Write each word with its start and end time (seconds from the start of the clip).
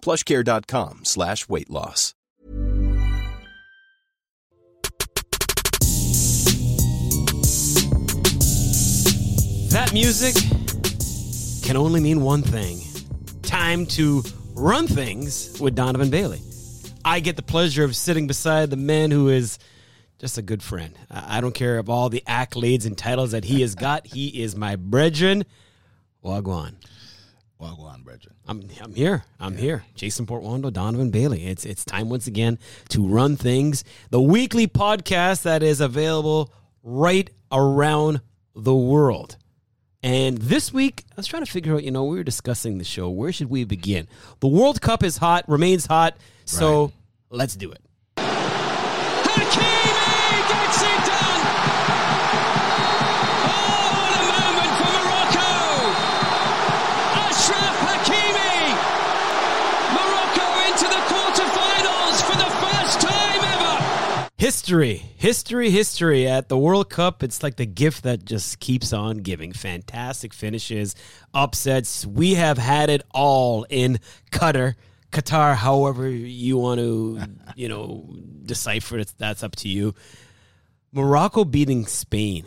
plushcare.com 0.00 1.04
slash 1.04 1.48
weight 1.48 1.70
loss. 1.70 2.14
That 9.70 9.92
music 9.92 10.34
can 11.62 11.76
only 11.76 12.00
mean 12.00 12.22
one 12.22 12.42
thing 12.42 12.80
time 13.42 13.86
to 13.86 14.22
run 14.54 14.86
things 14.86 15.58
with 15.60 15.74
Donovan 15.74 16.10
Bailey. 16.10 16.40
I 17.04 17.20
get 17.20 17.36
the 17.36 17.42
pleasure 17.42 17.84
of 17.84 17.94
sitting 17.94 18.26
beside 18.26 18.70
the 18.70 18.76
man 18.76 19.10
who 19.10 19.28
is 19.28 19.58
just 20.18 20.36
a 20.36 20.42
good 20.42 20.62
friend. 20.62 20.98
I 21.10 21.40
don't 21.40 21.54
care 21.54 21.78
of 21.78 21.88
all 21.88 22.08
the 22.08 22.22
accolades 22.26 22.86
and 22.86 22.96
titles 22.96 23.30
that 23.30 23.44
he 23.44 23.60
has 23.60 23.74
got. 23.74 24.06
He 24.06 24.42
is 24.42 24.56
my 24.56 24.76
brethren. 24.76 25.44
Wagwan. 26.24 26.74
Wagwan, 27.60 28.04
brethren. 28.04 28.36
I'm 28.46 28.62
I'm 28.80 28.94
here. 28.94 29.24
I'm 29.40 29.56
here. 29.56 29.84
Jason 29.96 30.26
Portuondo, 30.26 30.72
Donovan 30.72 31.10
Bailey. 31.10 31.46
It's 31.46 31.64
it's 31.64 31.84
time 31.84 32.08
once 32.08 32.26
again 32.28 32.58
to 32.90 33.06
run 33.06 33.36
things. 33.36 33.82
The 34.10 34.20
weekly 34.20 34.68
podcast 34.68 35.42
that 35.42 35.62
is 35.62 35.80
available 35.80 36.52
right 36.84 37.28
around 37.50 38.20
the 38.54 38.74
world. 38.74 39.36
And 40.02 40.38
this 40.38 40.72
week, 40.72 41.04
I 41.10 41.14
was 41.16 41.26
trying 41.26 41.44
to 41.44 41.50
figure 41.50 41.74
out, 41.74 41.82
you 41.82 41.90
know, 41.90 42.04
we 42.04 42.16
were 42.16 42.24
discussing 42.24 42.78
the 42.78 42.84
show. 42.84 43.08
Where 43.08 43.32
should 43.32 43.50
we 43.50 43.64
begin? 43.64 44.06
The 44.38 44.46
World 44.46 44.80
Cup 44.80 45.02
is 45.02 45.16
hot, 45.16 45.48
remains 45.48 45.86
hot. 45.86 46.16
So 46.44 46.92
let's 47.30 47.56
do 47.56 47.72
it. 47.72 47.80
History, 64.68 64.96
history, 65.16 65.70
history 65.70 66.28
at 66.28 66.50
the 66.50 66.58
World 66.58 66.90
Cup. 66.90 67.22
It's 67.22 67.42
like 67.42 67.56
the 67.56 67.64
gift 67.64 68.02
that 68.02 68.26
just 68.26 68.60
keeps 68.60 68.92
on 68.92 69.16
giving. 69.16 69.54
Fantastic 69.54 70.34
finishes, 70.34 70.94
upsets. 71.32 72.04
We 72.04 72.34
have 72.34 72.58
had 72.58 72.90
it 72.90 73.00
all 73.14 73.64
in 73.70 73.98
Qatar. 74.30 74.74
Qatar, 75.10 75.54
however 75.54 76.06
you 76.06 76.58
want 76.58 76.80
to, 76.80 77.18
you 77.56 77.70
know, 77.70 78.14
decipher 78.44 78.98
it, 78.98 79.14
that's 79.16 79.42
up 79.42 79.56
to 79.56 79.70
you. 79.70 79.94
Morocco 80.92 81.46
beating 81.46 81.86
Spain, 81.86 82.44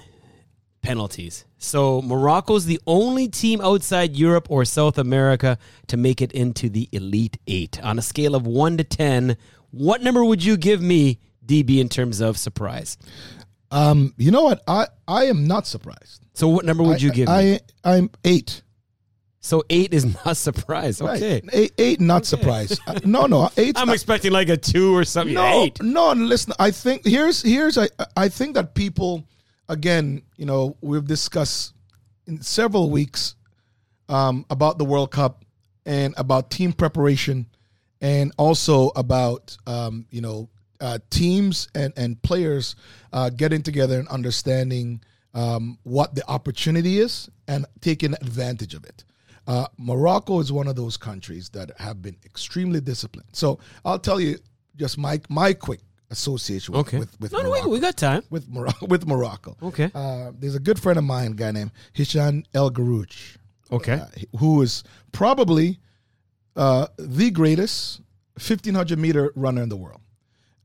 penalties. 0.83 1.45
So 1.57 2.03
Morocco's 2.03 2.67
the 2.67 2.79
only 2.85 3.29
team 3.29 3.61
outside 3.61 4.15
Europe 4.15 4.45
or 4.51 4.63
South 4.63 4.99
America 4.99 5.57
to 5.87 5.97
make 5.97 6.21
it 6.21 6.31
into 6.33 6.69
the 6.69 6.87
Elite 6.91 7.39
Eight. 7.47 7.83
On 7.83 7.97
a 7.97 8.03
scale 8.03 8.35
of 8.35 8.45
one 8.45 8.77
to 8.77 8.83
ten, 8.83 9.37
what 9.71 10.03
number 10.03 10.23
would 10.23 10.43
you 10.43 10.55
give 10.55 10.83
me, 10.83 11.19
DB, 11.45 11.79
in 11.79 11.89
terms 11.89 12.21
of 12.21 12.37
surprise? 12.37 12.97
Um, 13.71 14.13
you 14.17 14.31
know 14.31 14.43
what? 14.43 14.61
I, 14.67 14.87
I 15.07 15.25
am 15.25 15.47
not 15.47 15.65
surprised. 15.65 16.21
So 16.33 16.47
what 16.47 16.65
number 16.65 16.83
would 16.83 16.97
I, 16.97 16.99
you 16.99 17.11
give 17.11 17.29
I, 17.29 17.43
me? 17.43 17.59
I'm 17.83 18.09
eight. 18.25 18.61
So 19.39 19.63
eight 19.69 19.93
is 19.93 20.05
not 20.25 20.37
surprise. 20.37 21.01
Okay. 21.01 21.33
Right. 21.33 21.49
Eight, 21.51 21.73
eight 21.77 22.01
not 22.01 22.25
surprised. 22.25 22.79
Uh, 22.85 22.99
no, 23.05 23.25
no, 23.25 23.49
eight. 23.57 23.77
I'm 23.77 23.89
expecting 23.89 24.31
like 24.31 24.49
a 24.49 24.57
two 24.57 24.95
or 24.95 25.03
something. 25.03 25.33
no, 25.33 25.63
Eight. 25.63 25.81
no. 25.81 26.13
Listen, 26.13 26.53
I 26.59 26.71
think 26.71 27.05
here's 27.05 27.41
here's 27.41 27.77
I 27.77 27.89
I 28.15 28.29
think 28.29 28.55
that 28.55 28.75
people 28.75 29.25
again, 29.67 30.21
you 30.37 30.45
know, 30.45 30.77
we've 30.81 31.05
discussed 31.05 31.73
in 32.27 32.41
several 32.41 32.89
weeks 32.89 33.35
um, 34.09 34.45
about 34.49 34.77
the 34.77 34.85
World 34.85 35.11
Cup 35.11 35.43
and 35.85 36.13
about 36.17 36.51
team 36.51 36.73
preparation, 36.73 37.47
and 37.99 38.31
also 38.37 38.89
about 38.95 39.57
um, 39.65 40.05
you 40.11 40.21
know 40.21 40.49
uh, 40.81 40.99
teams 41.09 41.67
and 41.75 41.93
and 41.95 42.21
players 42.23 42.75
uh, 43.13 43.29
getting 43.29 43.61
together 43.63 43.97
and 43.99 44.07
understanding 44.09 45.01
um, 45.33 45.77
what 45.83 46.13
the 46.15 46.27
opportunity 46.29 46.97
is 46.99 47.29
and 47.47 47.65
taking 47.79 48.13
advantage 48.15 48.73
of 48.73 48.83
it. 48.83 49.03
Uh, 49.47 49.65
Morocco 49.77 50.39
is 50.39 50.51
one 50.51 50.67
of 50.67 50.75
those 50.75 50.97
countries 50.97 51.49
that 51.49 51.71
have 51.79 52.01
been 52.01 52.15
extremely 52.25 52.79
disciplined. 52.81 53.29
So 53.33 53.59
I'll 53.85 53.99
tell 53.99 54.19
you 54.19 54.37
just 54.75 54.97
my 54.97 55.21
my 55.29 55.53
quick 55.53 55.79
association 56.09 56.73
with 56.73 56.87
Okay. 56.87 56.99
with, 56.99 57.19
with 57.21 57.31
no, 57.31 57.39
no, 57.39 57.49
Morocco 57.49 57.69
wait, 57.69 57.73
we 57.73 57.79
got 57.79 57.95
time. 57.97 58.23
with 58.29 58.49
Morocco. 58.49 58.85
With 58.93 59.07
Morocco. 59.07 59.55
Okay. 59.63 59.89
Uh, 59.95 60.31
there's 60.37 60.55
a 60.55 60.59
good 60.59 60.77
friend 60.79 60.97
of 60.99 61.05
mine, 61.05 61.31
a 61.31 61.35
guy 61.35 61.51
named 61.51 61.71
Hicham 61.95 62.43
El 62.53 62.69
Guerrouj, 62.71 63.37
Okay. 63.71 63.93
uh, 63.93 64.05
who 64.37 64.61
is 64.61 64.83
probably 65.13 65.79
uh, 66.57 66.87
the 66.97 67.31
greatest 67.31 68.01
1500 68.35 68.99
meter 68.99 69.31
runner 69.35 69.61
in 69.63 69.69
the 69.69 69.77
world. 69.77 70.01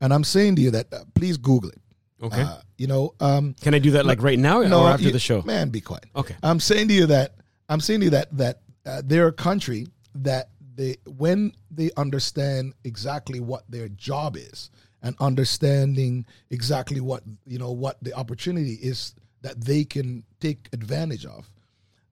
And 0.01 0.13
I'm 0.13 0.23
saying 0.23 0.55
to 0.57 0.61
you 0.61 0.71
that 0.71 0.93
uh, 0.93 1.03
please 1.15 1.37
Google 1.37 1.69
it. 1.69 1.81
Okay. 2.21 2.41
Uh, 2.41 2.57
you 2.77 2.87
know, 2.87 3.13
um, 3.19 3.55
Can 3.61 3.73
I 3.73 3.79
do 3.79 3.91
that 3.91 4.05
like 4.05 4.21
right 4.21 4.39
now 4.39 4.61
or 4.61 4.89
after 4.89 5.05
you- 5.05 5.11
the 5.11 5.19
show? 5.19 5.41
Man, 5.43 5.69
be 5.69 5.81
quiet. 5.81 6.05
Okay. 6.15 6.35
I'm 6.43 6.59
saying 6.59 6.87
to 6.89 6.93
you 6.93 7.05
that 7.07 7.35
I'm 7.69 7.79
saying 7.79 7.99
to 8.01 8.05
you 8.05 8.11
that 8.11 8.35
that 8.37 8.61
uh, 8.85 9.01
they're 9.05 9.27
a 9.27 9.33
country 9.33 9.87
that 10.15 10.49
they 10.75 10.97
when 11.05 11.51
they 11.71 11.91
understand 11.97 12.73
exactly 12.83 13.39
what 13.39 13.69
their 13.69 13.89
job 13.89 14.37
is 14.37 14.69
and 15.01 15.15
understanding 15.19 16.25
exactly 16.49 16.99
what 17.01 17.23
you 17.45 17.59
know 17.59 17.71
what 17.71 18.01
the 18.03 18.13
opportunity 18.13 18.73
is 18.73 19.13
that 19.41 19.59
they 19.63 19.83
can 19.83 20.23
take 20.39 20.69
advantage 20.73 21.25
of 21.25 21.49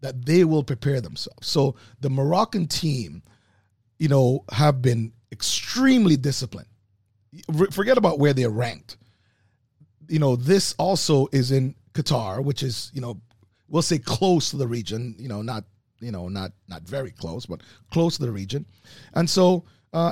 that 0.01 0.25
they 0.25 0.43
will 0.43 0.63
prepare 0.63 1.01
themselves 1.01 1.47
so 1.47 1.75
the 2.01 2.09
moroccan 2.09 2.67
team 2.67 3.23
you 3.97 4.07
know 4.07 4.43
have 4.51 4.81
been 4.81 5.11
extremely 5.31 6.15
disciplined 6.15 6.67
forget 7.71 7.97
about 7.97 8.19
where 8.19 8.33
they're 8.33 8.49
ranked 8.49 8.97
you 10.09 10.19
know, 10.19 10.35
this 10.35 10.73
also 10.77 11.27
is 11.31 11.51
in 11.51 11.75
Qatar, 11.93 12.43
which 12.43 12.63
is, 12.63 12.91
you 12.93 13.01
know, 13.01 13.19
we'll 13.67 13.81
say 13.81 13.97
close 13.97 14.49
to 14.51 14.57
the 14.57 14.67
region, 14.67 15.15
you 15.17 15.27
know, 15.27 15.41
not, 15.41 15.63
you 15.99 16.11
know, 16.11 16.27
not 16.27 16.51
not 16.67 16.83
very 16.83 17.11
close, 17.11 17.45
but 17.45 17.61
close 17.91 18.17
to 18.17 18.25
the 18.25 18.31
region. 18.31 18.65
And 19.13 19.29
so 19.29 19.65
uh 19.93 20.11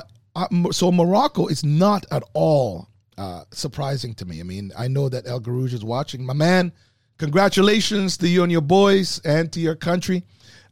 so 0.72 0.90
Morocco 0.90 1.46
is 1.46 1.64
not 1.64 2.06
at 2.10 2.22
all 2.32 2.88
uh 3.18 3.44
surprising 3.52 4.14
to 4.14 4.24
me. 4.24 4.40
I 4.40 4.42
mean, 4.42 4.72
I 4.76 4.88
know 4.88 5.08
that 5.08 5.26
El 5.26 5.40
Guerrouj 5.40 5.72
is 5.72 5.84
watching. 5.84 6.24
My 6.24 6.32
man, 6.32 6.72
congratulations 7.18 8.16
to 8.18 8.28
you 8.28 8.42
and 8.42 8.50
your 8.50 8.60
boys 8.60 9.20
and 9.24 9.52
to 9.52 9.60
your 9.60 9.76
country. 9.76 10.24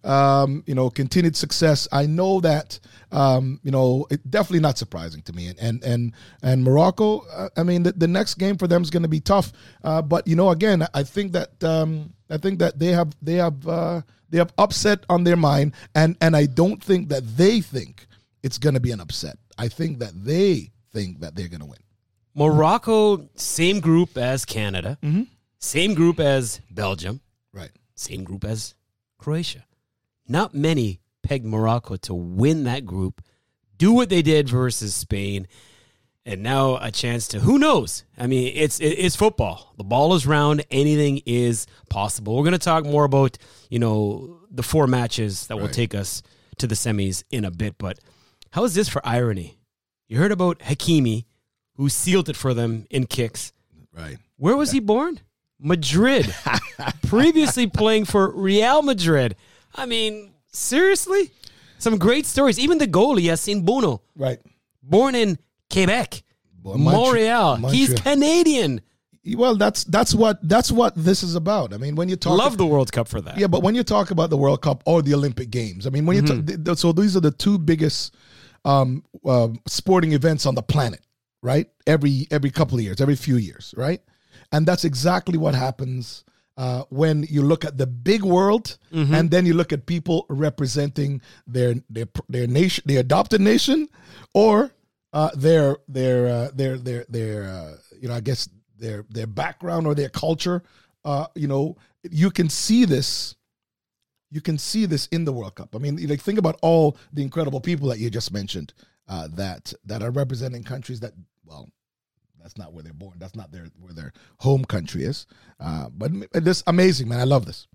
Um, 0.04 0.64
you 0.66 0.74
know, 0.74 0.90
continued 0.90 1.36
success. 1.36 1.86
I 1.92 2.06
know 2.06 2.40
that 2.40 2.80
um, 3.12 3.60
you 3.62 3.70
know, 3.70 4.06
it 4.10 4.28
definitely 4.30 4.60
not 4.60 4.78
surprising 4.78 5.22
to 5.22 5.32
me. 5.32 5.48
And 5.48 5.58
and 5.60 5.84
and, 5.84 6.12
and 6.42 6.64
Morocco, 6.64 7.20
uh, 7.30 7.48
I 7.56 7.62
mean, 7.62 7.82
the, 7.84 7.92
the 7.92 8.08
next 8.08 8.34
game 8.34 8.56
for 8.58 8.66
them 8.66 8.82
is 8.82 8.90
going 8.90 9.02
to 9.04 9.08
be 9.08 9.20
tough. 9.20 9.52
Uh, 9.84 10.02
but 10.02 10.26
you 10.26 10.34
know, 10.34 10.50
again, 10.50 10.86
I 10.94 11.02
think 11.04 11.32
that 11.32 11.62
um, 11.62 12.12
I 12.30 12.36
think 12.38 12.58
that 12.58 12.78
they 12.78 12.88
have 12.88 13.12
they 13.22 13.34
have 13.34 13.66
uh, 13.68 14.00
they 14.30 14.38
have 14.38 14.52
upset 14.58 15.04
on 15.08 15.24
their 15.24 15.36
mind, 15.36 15.74
and 15.94 16.16
and 16.20 16.34
I 16.34 16.46
don't 16.46 16.82
think 16.82 17.08
that 17.10 17.22
they 17.36 17.60
think 17.60 18.06
it's 18.42 18.58
going 18.58 18.74
to 18.74 18.80
be 18.80 18.90
an 18.90 19.00
upset. 19.00 19.38
I 19.58 19.68
think 19.68 19.98
that 20.00 20.12
they 20.24 20.72
think 20.92 21.20
that 21.20 21.36
they're 21.36 21.48
going 21.48 21.60
to 21.60 21.66
win. 21.66 21.78
Morocco, 22.34 23.28
same 23.36 23.78
group 23.80 24.16
as 24.16 24.44
Canada, 24.44 24.98
Mm-hmm. 25.02 25.24
same 25.58 25.94
group 25.94 26.18
as 26.18 26.60
Belgium, 26.70 27.20
Right. 27.52 27.70
same 27.94 28.24
group 28.24 28.44
as 28.44 28.74
Croatia. 29.18 29.64
Not 30.28 30.54
many 30.54 31.00
pegged 31.22 31.44
Morocco 31.44 31.96
to 31.96 32.14
win 32.14 32.64
that 32.64 32.84
group, 32.84 33.22
do 33.78 33.92
what 33.92 34.08
they 34.08 34.22
did 34.22 34.48
versus 34.48 34.94
Spain. 34.94 35.46
and 36.24 36.42
now 36.42 36.76
a 36.80 36.90
chance 36.92 37.26
to 37.28 37.40
who 37.40 37.58
knows? 37.58 38.04
I 38.16 38.26
mean, 38.28 38.52
it's 38.54 38.78
it, 38.78 38.90
it's 38.90 39.16
football. 39.16 39.74
The 39.76 39.84
ball 39.84 40.14
is 40.14 40.24
round. 40.26 40.64
Anything 40.70 41.20
is 41.26 41.66
possible. 41.90 42.36
We're 42.36 42.44
going 42.44 42.52
to 42.52 42.58
talk 42.58 42.84
more 42.84 43.04
about 43.04 43.38
you 43.70 43.78
know 43.80 44.38
the 44.50 44.62
four 44.62 44.86
matches 44.86 45.46
that 45.48 45.56
will 45.58 45.68
take 45.68 45.94
us 45.94 46.22
to 46.58 46.66
the 46.68 46.74
semis 46.76 47.24
in 47.30 47.44
a 47.44 47.50
bit. 47.50 47.76
But 47.78 47.98
how 48.50 48.62
is 48.64 48.74
this 48.74 48.88
for 48.88 49.04
irony? 49.04 49.58
You 50.08 50.18
heard 50.18 50.30
about 50.30 50.58
Hakimi, 50.60 51.24
who 51.76 51.88
sealed 51.88 52.28
it 52.28 52.36
for 52.36 52.54
them 52.54 52.86
in 52.90 53.06
kicks. 53.06 53.52
Right. 53.92 54.18
Where 54.36 54.56
was 54.56 54.70
he 54.70 54.78
born? 54.80 55.20
Madrid. 55.58 56.32
Previously 57.06 57.66
playing 57.66 58.04
for 58.04 58.30
Real 58.30 58.82
Madrid. 58.82 59.36
I 59.74 59.86
mean, 59.86 60.32
seriously? 60.52 61.30
Some 61.78 61.98
great 61.98 62.26
stories. 62.26 62.58
Even 62.58 62.78
the 62.78 62.86
goalie, 62.86 63.24
Yassine 63.24 63.64
Bono, 63.64 64.02
Right. 64.16 64.38
born 64.82 65.14
in 65.14 65.38
Quebec, 65.72 66.22
Bon, 66.62 66.80
Montreal- 66.80 67.58
Montreal. 67.58 67.72
He's 67.72 67.94
Canadian. 67.94 68.80
Well, 69.36 69.54
that's 69.56 69.84
that's 69.84 70.14
what 70.14 70.38
that's 70.48 70.72
what 70.72 70.94
this 70.96 71.22
is 71.22 71.36
about. 71.36 71.72
I 71.72 71.76
mean, 71.76 71.94
when 71.94 72.08
you 72.08 72.16
talk 72.16 72.36
Love 72.36 72.58
the 72.58 72.66
World 72.66 72.90
Cup 72.90 73.06
for 73.06 73.20
that. 73.20 73.38
Yeah, 73.38 73.46
but 73.46 73.62
when 73.62 73.74
you 73.76 73.84
talk 73.84 74.10
about 74.10 74.30
the 74.30 74.36
World 74.36 74.62
Cup 74.62 74.82
or 74.84 75.00
the 75.00 75.14
Olympic 75.14 75.50
Games, 75.50 75.86
I 75.86 75.90
mean, 75.90 76.06
when 76.06 76.16
you 76.16 76.22
Mm-hmm. 76.24 76.64
talk, 76.64 76.76
so 76.78 76.90
these 76.92 77.16
are 77.16 77.20
the 77.20 77.30
two 77.30 77.56
biggest 77.58 78.14
um, 78.64 79.04
uh, 79.24 79.48
sporting 79.68 80.12
events 80.12 80.44
on 80.44 80.54
the 80.56 80.62
planet, 80.62 81.00
right? 81.40 81.68
Every 81.86 82.26
every 82.32 82.50
couple 82.50 82.78
of 82.78 82.84
years, 82.84 83.00
every 83.00 83.14
few 83.16 83.36
years, 83.36 83.72
right? 83.76 84.00
And 84.50 84.66
that's 84.66 84.84
exactly 84.84 85.38
what 85.38 85.54
happens 85.54 86.24
uh, 86.56 86.82
when 86.90 87.24
you 87.30 87.42
look 87.42 87.64
at 87.64 87.78
the 87.78 87.86
big 87.86 88.22
world, 88.22 88.78
Mm-hmm. 88.92 89.14
and 89.14 89.30
then 89.30 89.46
you 89.46 89.54
look 89.54 89.72
at 89.72 89.86
people 89.86 90.26
representing 90.28 91.20
their 91.46 91.74
their 91.88 92.06
their 92.28 92.46
nation, 92.46 92.84
their 92.86 93.00
adopted 93.00 93.40
nation, 93.40 93.88
or 94.34 94.70
uh, 95.14 95.30
their 95.34 95.76
their 95.88 96.26
uh, 96.26 96.50
their 96.54 96.76
their 96.78 97.04
their 97.08 97.44
uh, 97.44 97.76
you 98.00 98.08
know, 98.08 98.14
I 98.14 98.20
guess 98.20 98.48
their 98.78 99.04
their 99.08 99.26
background 99.26 99.86
or 99.86 99.94
their 99.94 100.10
culture. 100.10 100.62
Uh, 101.04 101.26
you 101.34 101.48
know, 101.48 101.76
you 102.10 102.30
can 102.30 102.48
see 102.48 102.84
this 102.84 103.34
you 104.30 104.40
can 104.40 104.56
see 104.58 104.86
this 104.86 105.06
in 105.08 105.24
the 105.24 105.32
World 105.32 105.54
Cup. 105.54 105.74
I 105.74 105.78
mean, 105.78 105.96
like 106.08 106.20
think 106.20 106.38
about 106.38 106.58
all 106.62 106.96
the 107.12 107.22
incredible 107.22 107.60
people 107.60 107.88
that 107.88 107.98
you 107.98 108.08
just 108.10 108.32
mentioned 108.32 108.72
uh, 109.08 109.28
that 109.34 109.72
that 109.84 110.02
are 110.02 110.10
representing 110.10 110.64
countries 110.64 111.00
that 111.00 111.12
well, 111.44 111.68
that's 112.42 112.58
not 112.58 112.72
where 112.72 112.82
they're 112.82 112.92
born. 112.92 113.14
That's 113.18 113.36
not 113.36 113.52
their 113.52 113.66
where 113.80 113.92
their 113.92 114.12
home 114.38 114.64
country 114.64 115.04
is. 115.04 115.26
Uh, 115.60 115.88
but 115.90 116.12
this 116.32 116.62
amazing, 116.66 117.08
man. 117.08 117.20
I 117.20 117.24
love 117.24 117.46
this. 117.46 117.68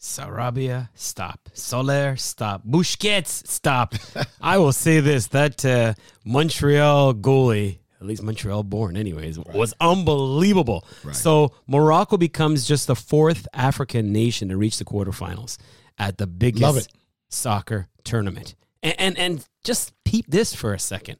Sarabia, 0.00 0.90
stop. 0.94 1.48
Soler, 1.54 2.16
stop. 2.16 2.66
Busquets, 2.66 3.46
stop. 3.46 3.94
I 4.40 4.58
will 4.58 4.72
say 4.72 5.00
this 5.00 5.28
that 5.28 5.64
uh, 5.64 5.94
Montreal 6.24 7.14
goalie, 7.14 7.78
at 8.00 8.06
least 8.06 8.22
Montreal 8.22 8.64
born, 8.64 8.96
anyways, 8.96 9.38
was 9.38 9.72
unbelievable. 9.80 10.86
So 11.12 11.52
Morocco 11.66 12.16
becomes 12.16 12.66
just 12.66 12.86
the 12.86 12.96
fourth 12.96 13.48
African 13.54 14.12
nation 14.12 14.50
to 14.50 14.56
reach 14.56 14.78
the 14.78 14.84
quarterfinals 14.84 15.56
at 15.96 16.18
the 16.18 16.26
biggest 16.26 16.92
soccer 17.30 17.88
tournament. 18.04 18.54
And, 18.82 18.94
and, 18.98 19.18
and 19.18 19.48
just 19.64 19.92
peep 20.04 20.26
this 20.28 20.54
for 20.54 20.74
a 20.74 20.78
second 20.78 21.18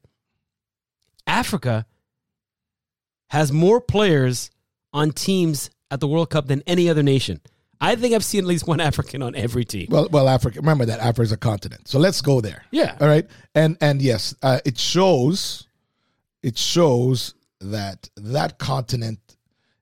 Africa 1.26 1.86
has 3.28 3.52
more 3.52 3.80
players 3.80 4.50
on 4.92 5.10
teams 5.10 5.70
at 5.90 6.00
the 6.00 6.08
World 6.08 6.30
Cup 6.30 6.46
than 6.46 6.62
any 6.66 6.88
other 6.88 7.02
nation. 7.02 7.40
I 7.80 7.96
think 7.96 8.14
I've 8.14 8.24
seen 8.24 8.40
at 8.40 8.46
least 8.46 8.66
one 8.66 8.80
African 8.90 9.22
on 9.22 9.34
every 9.34 9.64
team. 9.64 9.88
Well, 9.90 10.08
well, 10.10 10.28
Africa. 10.28 10.60
Remember 10.60 10.86
that 10.86 11.00
Africa 11.00 11.22
is 11.22 11.32
a 11.32 11.36
continent. 11.36 11.88
So 11.88 11.98
let's 11.98 12.20
go 12.20 12.40
there. 12.40 12.64
Yeah. 12.70 12.96
All 13.00 13.08
right. 13.08 13.26
And 13.54 13.76
and 13.80 14.00
yes, 14.00 14.34
uh, 14.42 14.60
it 14.64 14.78
shows. 14.78 15.66
It 16.42 16.58
shows 16.58 17.34
that 17.60 18.08
that 18.16 18.58
continent 18.58 19.36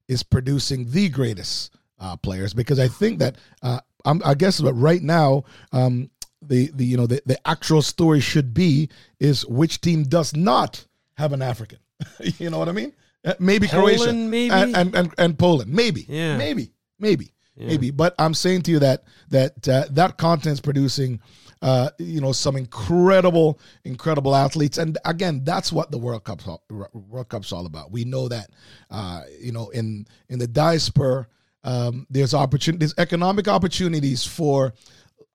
is 0.08 0.22
producing 0.22 0.90
the 0.90 1.08
greatest 1.08 1.74
uh, 1.98 2.16
players 2.16 2.54
because 2.54 2.78
I 2.78 2.88
think 2.88 3.18
that 3.20 3.36
uh, 3.62 3.80
I'm, 4.04 4.20
I 4.24 4.34
guess 4.34 4.58
that 4.58 4.74
right 4.74 5.02
now 5.02 5.44
um, 5.72 6.10
the 6.40 6.70
the 6.74 6.84
you 6.84 6.96
know 6.96 7.06
the, 7.06 7.22
the 7.24 7.48
actual 7.48 7.82
story 7.82 8.20
should 8.20 8.52
be 8.52 8.88
is 9.20 9.46
which 9.46 9.80
team 9.80 10.04
does 10.04 10.34
not 10.34 10.86
have 11.16 11.32
an 11.32 11.42
African. 11.42 11.78
you 12.38 12.50
know 12.50 12.58
what 12.58 12.68
I 12.68 12.72
mean? 12.72 12.92
Uh, 13.24 13.34
maybe 13.38 13.68
Poland, 13.68 13.98
Croatia, 13.98 14.12
maybe? 14.12 14.50
and, 14.50 14.76
and 14.76 14.94
and 14.96 15.14
and 15.18 15.38
Poland, 15.38 15.72
maybe, 15.72 16.06
Yeah. 16.08 16.36
maybe, 16.36 16.72
maybe, 16.98 17.32
maybe. 17.56 17.90
But 17.90 18.14
I'm 18.18 18.34
saying 18.34 18.62
to 18.62 18.70
you 18.72 18.78
that 18.80 19.04
that 19.30 19.68
uh, 19.68 19.84
that 19.90 20.16
content's 20.18 20.60
producing. 20.60 21.20
Uh, 21.64 21.90
you 21.98 22.20
know 22.20 22.32
some 22.32 22.56
incredible, 22.56 23.60
incredible 23.84 24.34
athletes, 24.34 24.78
and 24.78 24.98
again, 25.04 25.44
that's 25.44 25.72
what 25.72 25.92
the 25.92 25.96
World 25.98 26.24
Cup's 26.24 26.44
all, 26.48 26.60
World 26.68 27.28
Cup's 27.28 27.52
all 27.52 27.66
about. 27.66 27.92
We 27.92 28.04
know 28.04 28.26
that, 28.26 28.50
uh, 28.90 29.22
you 29.40 29.52
know, 29.52 29.68
in 29.68 30.08
in 30.28 30.40
the 30.40 30.48
diaspora, 30.48 31.28
um, 31.62 32.04
there's 32.10 32.34
opportunity, 32.34 32.80
there's 32.80 32.94
economic 32.98 33.46
opportunities 33.46 34.26
for, 34.26 34.74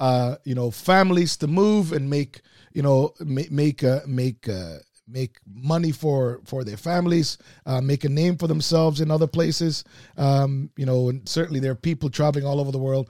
uh, 0.02 0.36
you 0.44 0.54
know, 0.54 0.70
families 0.70 1.38
to 1.38 1.48
move 1.48 1.94
and 1.94 2.10
make, 2.10 2.42
you 2.74 2.82
know, 2.82 3.14
make 3.22 3.50
make 3.50 3.86
uh, 3.86 4.02
make 4.06 4.50
uh, 4.50 4.80
make 5.08 5.38
money 5.46 5.92
for 5.92 6.42
for 6.46 6.64
their 6.64 6.78
families, 6.78 7.38
uh, 7.66 7.82
make 7.82 8.04
a 8.04 8.10
name 8.10 8.38
for 8.38 8.48
themselves 8.48 9.02
in 9.02 9.10
other 9.10 9.28
places. 9.28 9.84
Um, 10.18 10.70
you 10.76 10.86
know, 10.86 11.10
and 11.10 11.28
certainly 11.28 11.60
there 11.60 11.72
are 11.72 11.76
people 11.76 12.10
traveling 12.10 12.46
all 12.46 12.60
over 12.60 12.72
the 12.72 12.78
world, 12.78 13.10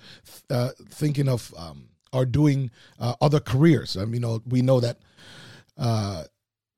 uh, 0.50 0.70
thinking 0.90 1.28
of 1.28 1.54
um, 1.58 1.90
or 2.14 2.26
doing 2.26 2.72
uh, 3.00 3.16
other 3.22 3.40
careers. 3.40 3.98
Um, 3.98 4.14
you 4.14 4.20
know, 4.20 4.42
we 4.48 4.62
know 4.62 4.80
that 4.80 5.00
uh, 5.78 6.24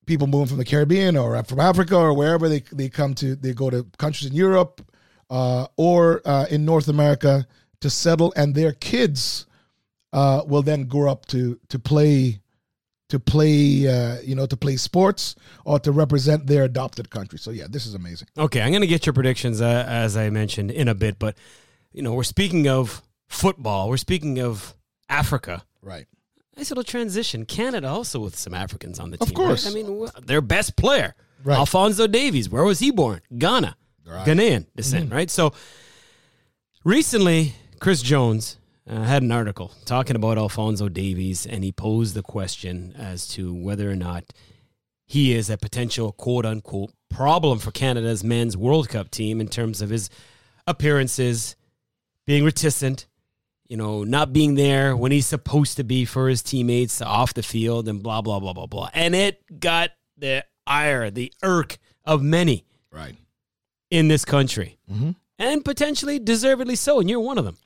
people 0.06 0.28
moving 0.28 0.48
from 0.48 0.58
the 0.58 0.66
Caribbean 0.66 1.18
or 1.18 1.42
from 1.44 1.60
Africa 1.60 1.98
or 1.98 2.14
wherever 2.14 2.48
they 2.48 2.64
they 2.72 2.90
come 2.90 3.14
to, 3.16 3.36
they 3.36 3.54
go 3.54 3.70
to 3.70 3.86
countries 3.98 4.30
in 4.30 4.36
Europe 4.36 4.82
uh, 5.30 5.68
or 5.76 6.22
uh, 6.26 6.46
in 6.50 6.66
North 6.66 6.88
America 6.88 7.46
to 7.82 7.90
settle, 7.90 8.34
and 8.36 8.56
their 8.56 8.74
kids 8.74 9.46
will 10.14 10.64
then 10.64 10.86
grow 10.86 11.12
up 11.12 11.26
to 11.28 11.60
to 11.68 11.78
play 11.78 12.42
to 13.10 13.20
play 13.20 13.88
uh, 13.88 14.18
you 14.24 14.36
know 14.36 14.46
to 14.46 14.56
play 14.58 14.78
sports 14.78 15.36
or 15.66 15.80
to 15.80 15.92
represent 15.92 16.48
their 16.48 16.64
adopted 16.64 17.10
country. 17.10 17.38
So 17.40 17.52
yeah, 17.52 17.68
this 17.70 17.86
is 17.86 17.94
amazing. 17.96 18.28
Okay, 18.38 18.62
I'm 18.62 18.70
going 18.72 18.82
to 18.82 18.88
get 18.88 19.06
your 19.06 19.14
predictions 19.14 19.62
uh, 19.62 19.86
as 19.88 20.16
I 20.16 20.30
mentioned 20.30 20.72
in 20.72 20.88
a 20.88 20.96
bit, 20.96 21.20
but 21.20 21.36
you 21.92 22.02
know, 22.04 22.14
we're 22.14 22.24
speaking 22.24 22.68
of 22.68 23.02
football, 23.28 23.90
we're 23.90 23.98
speaking 23.98 24.40
of 24.40 24.76
Africa. 25.10 25.64
Right. 25.82 26.06
Nice 26.56 26.70
little 26.72 26.84
transition. 26.84 27.46
Canada 27.46 27.88
also 27.88 28.20
with 28.20 28.38
some 28.38 28.54
Africans 28.54 29.00
on 29.00 29.12
the 29.12 29.18
Of 29.22 29.30
team. 29.30 29.38
right? 29.40 29.48
course. 29.48 29.66
I 29.68 29.74
mean, 29.74 30.08
their 30.24 30.42
best 30.42 30.76
player, 30.76 31.16
Right. 31.44 31.58
Alfonso 31.58 32.06
Davies. 32.06 32.50
Where 32.50 32.64
was 32.64 32.80
he 32.80 32.92
born? 32.92 33.22
Ghana, 33.38 33.76
Right. 34.06 34.28
Ghanaian 34.28 34.66
descent, 34.76 35.12
right? 35.12 35.32
So 35.32 35.54
recently, 36.84 37.56
Chris 37.80 38.02
Jones 38.02 38.58
uh, 38.90 39.04
had 39.04 39.22
an 39.24 39.32
article 39.32 39.72
talking 39.86 40.16
about 40.16 40.38
Alfonso 40.38 40.90
Davies, 40.90 41.46
and 41.46 41.64
he 41.64 41.72
posed 41.72 42.16
the 42.16 42.24
question 42.24 42.94
as 42.98 43.28
to 43.30 43.54
whether 43.54 43.90
or 43.90 43.96
not 43.96 44.24
he 45.06 45.34
is 45.34 45.50
a 45.50 45.58
potential 45.58 46.12
quote 46.12 46.46
unquote 46.46 46.92
problem 47.10 47.60
for 47.60 47.72
Canada's 47.72 48.24
men's 48.24 48.56
World 48.58 48.90
Cup 48.90 49.10
team 49.12 49.40
in 49.42 49.48
terms 49.48 49.82
of 49.82 49.90
his 49.90 50.10
appearances, 50.68 51.56
being 52.26 52.44
reticent, 52.44 53.08
you 53.68 53.78
know, 53.78 54.04
not 54.04 54.34
being 54.34 54.56
there 54.56 54.96
when 54.96 55.12
he's 55.12 55.26
supposed 55.28 55.78
to 55.78 55.84
be 55.84 56.06
for 56.06 56.30
his 56.30 56.42
teammates 56.44 57.02
off 57.02 57.34
the 57.34 57.44
field 57.44 57.88
and 57.88 58.02
blah, 58.04 58.22
blah, 58.22 58.40
blah, 58.40 58.54
blah, 58.54 58.66
blah. 58.68 58.90
And 58.94 59.16
it 59.16 59.60
got 59.60 59.92
the 60.18 60.46
ire, 60.68 61.10
the 61.10 61.34
irk 61.44 61.78
of 62.06 62.22
many 62.22 62.66
Right. 62.92 63.16
in 63.92 64.08
this 64.08 64.26
country. 64.26 64.78
Mhm. 64.92 65.16
And 65.40 65.64
potentially 65.66 66.20
deservedly 66.20 66.76
so. 66.76 67.00
And 67.00 67.10
you're 67.10 67.20
one 67.20 67.38
of 67.38 67.46
them. 67.46 67.58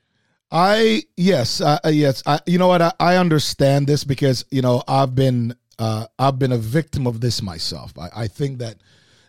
I 0.54 1.02
yes, 1.18 1.62
uh, 1.62 1.80
yes. 1.86 2.22
I, 2.28 2.40
you 2.46 2.60
know 2.60 2.68
what? 2.68 2.82
I, 2.84 2.94
I 3.00 3.16
understand 3.18 3.88
this 3.88 4.04
because 4.04 4.46
you 4.52 4.62
know 4.62 4.84
I've 4.88 5.16
been 5.16 5.56
uh, 5.80 6.06
I've 6.20 6.38
been 6.38 6.52
a 6.52 6.60
victim 6.60 7.08
of 7.08 7.22
this 7.22 7.42
myself. 7.42 7.92
I, 7.98 8.10
I 8.16 8.28
think 8.28 8.60
that 8.60 8.76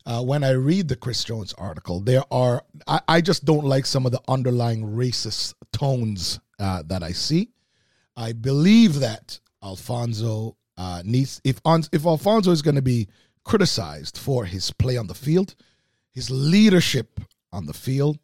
uh, 0.05 0.23
when 0.23 0.45
I 0.45 0.51
read 0.51 0.89
the 0.89 0.97
Chris 0.97 1.25
Jones 1.25 1.55
article, 1.55 2.01
there 2.01 2.25
are 2.31 2.63
I, 2.87 3.01
I 3.09 3.21
just 3.23 3.47
don't 3.47 3.65
like 3.65 3.87
some 3.87 4.05
of 4.05 4.13
the 4.13 4.21
underlying 4.29 4.83
racist 4.83 5.55
tones 5.73 6.41
uh, 6.61 6.83
that 6.89 7.03
I 7.03 7.13
see. 7.13 7.49
I 8.15 8.33
believe 8.33 9.01
that 9.01 9.41
Alfonso 9.63 10.59
uh, 10.77 11.01
needs 11.07 11.41
if 11.43 11.59
if 11.91 12.05
Alfonso 12.05 12.51
is 12.51 12.61
going 12.61 12.77
to 12.77 12.83
be 12.83 13.09
criticized 13.45 14.19
for 14.19 14.45
his 14.45 14.71
play 14.73 14.99
on 14.99 15.07
the 15.07 15.15
field, 15.15 15.55
his 16.13 16.31
leadership 16.31 17.19
on 17.51 17.65
the 17.65 17.73
field, 17.73 18.19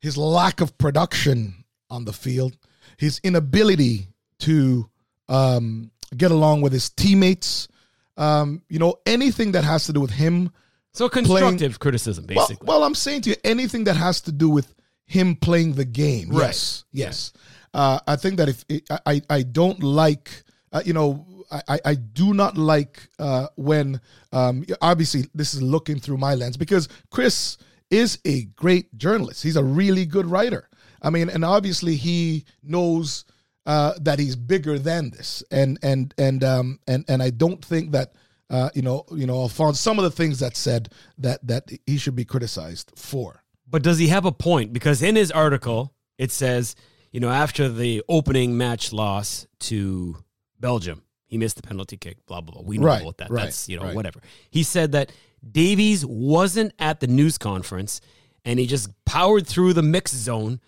his 0.00 0.16
lack 0.16 0.60
of 0.60 0.76
production 0.78 1.59
on 1.90 2.04
the 2.04 2.12
field, 2.12 2.56
his 2.96 3.20
inability 3.24 4.08
to 4.40 4.88
um, 5.28 5.90
get 6.16 6.30
along 6.30 6.60
with 6.62 6.72
his 6.72 6.90
teammates, 6.90 7.68
um, 8.16 8.62
you 8.68 8.78
know, 8.78 8.94
anything 9.06 9.52
that 9.52 9.64
has 9.64 9.84
to 9.86 9.92
do 9.92 10.00
with 10.00 10.10
him. 10.10 10.50
So 10.92 11.08
constructive 11.08 11.78
criticism, 11.78 12.26
Well, 12.28 12.46
basically. 12.48 12.66
well, 12.66 12.82
I'm 12.84 12.94
saying 12.94 13.22
to 13.22 13.30
you, 13.30 13.36
anything 13.44 13.84
that 13.84 13.96
has 13.96 14.20
to 14.22 14.32
do 14.32 14.48
with 14.48 14.74
him 15.06 15.36
playing 15.36 15.74
the 15.74 15.84
game. 15.84 16.30
Right. 16.30 16.46
Yes, 16.48 16.84
yes. 16.92 17.32
Uh, 17.72 18.00
I 18.06 18.16
think 18.16 18.36
that 18.38 18.48
if 18.48 18.64
I, 18.90 18.98
I, 19.06 19.22
I 19.30 19.42
don't 19.42 19.82
like, 19.82 20.42
uh, 20.72 20.82
you 20.84 20.92
know, 20.92 21.26
I, 21.50 21.62
I- 21.68 21.80
I 21.84 21.94
do 21.94 22.32
not 22.34 22.56
like 22.56 23.08
uh, 23.18 23.46
when 23.56 24.00
um, 24.32 24.64
obviously 24.82 25.26
this 25.34 25.54
is 25.54 25.62
looking 25.62 25.98
through 26.00 26.16
my 26.18 26.34
lens 26.34 26.56
because 26.56 26.88
Chris 27.10 27.56
is 27.90 28.18
a 28.24 28.42
great 28.56 28.96
journalist. 28.98 29.42
He's 29.42 29.56
a 29.56 29.64
really 29.64 30.06
good 30.06 30.26
writer. 30.26 30.68
I 31.02 31.10
mean, 31.10 31.28
and 31.28 31.44
obviously 31.44 31.96
he 31.96 32.44
knows 32.62 33.24
uh, 33.66 33.94
that 34.00 34.18
he's 34.18 34.36
bigger 34.36 34.78
than 34.78 35.10
this, 35.10 35.42
and 35.50 35.78
and 35.82 36.14
and 36.18 36.42
um 36.44 36.78
and 36.86 37.04
and 37.08 37.22
I 37.22 37.30
don't 37.30 37.64
think 37.64 37.92
that 37.92 38.14
uh, 38.48 38.70
you 38.74 38.82
know 38.82 39.04
you 39.12 39.26
know 39.26 39.40
Alfonso 39.42 39.76
some 39.76 39.98
of 39.98 40.04
the 40.04 40.10
things 40.10 40.38
that 40.40 40.56
said 40.56 40.90
that 41.18 41.46
that 41.46 41.70
he 41.86 41.96
should 41.98 42.16
be 42.16 42.24
criticized 42.24 42.92
for. 42.96 43.42
But 43.68 43.82
does 43.82 43.98
he 43.98 44.08
have 44.08 44.24
a 44.24 44.32
point? 44.32 44.72
Because 44.72 45.00
in 45.02 45.14
his 45.14 45.30
article, 45.30 45.94
it 46.18 46.32
says, 46.32 46.74
you 47.12 47.20
know, 47.20 47.28
after 47.30 47.68
the 47.68 48.02
opening 48.08 48.58
match 48.58 48.92
loss 48.92 49.46
to 49.60 50.16
Belgium, 50.58 51.02
he 51.26 51.38
missed 51.38 51.54
the 51.54 51.62
penalty 51.62 51.96
kick, 51.96 52.26
blah, 52.26 52.40
blah, 52.40 52.54
blah. 52.54 52.62
We 52.62 52.78
know 52.78 52.86
Right, 52.86 53.02
about 53.02 53.18
that. 53.18 53.30
right, 53.30 53.44
That's, 53.44 53.68
you 53.68 53.76
know, 53.76 53.84
right. 53.84 53.94
whatever. 53.94 54.20
He 54.50 54.64
said 54.64 54.90
that 54.92 55.12
Davies 55.48 56.04
wasn't 56.04 56.72
at 56.80 56.98
the 56.98 57.06
news 57.06 57.38
conference 57.38 58.00
and 58.44 58.58
he 58.58 58.66
just 58.66 58.90
powered 59.04 59.46
through 59.46 59.74
the 59.74 59.82
mix 59.82 60.12
zone, 60.12 60.60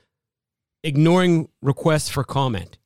ignoring 0.83 1.49
requests 1.61 2.09
for 2.09 2.25
comment. 2.25 2.79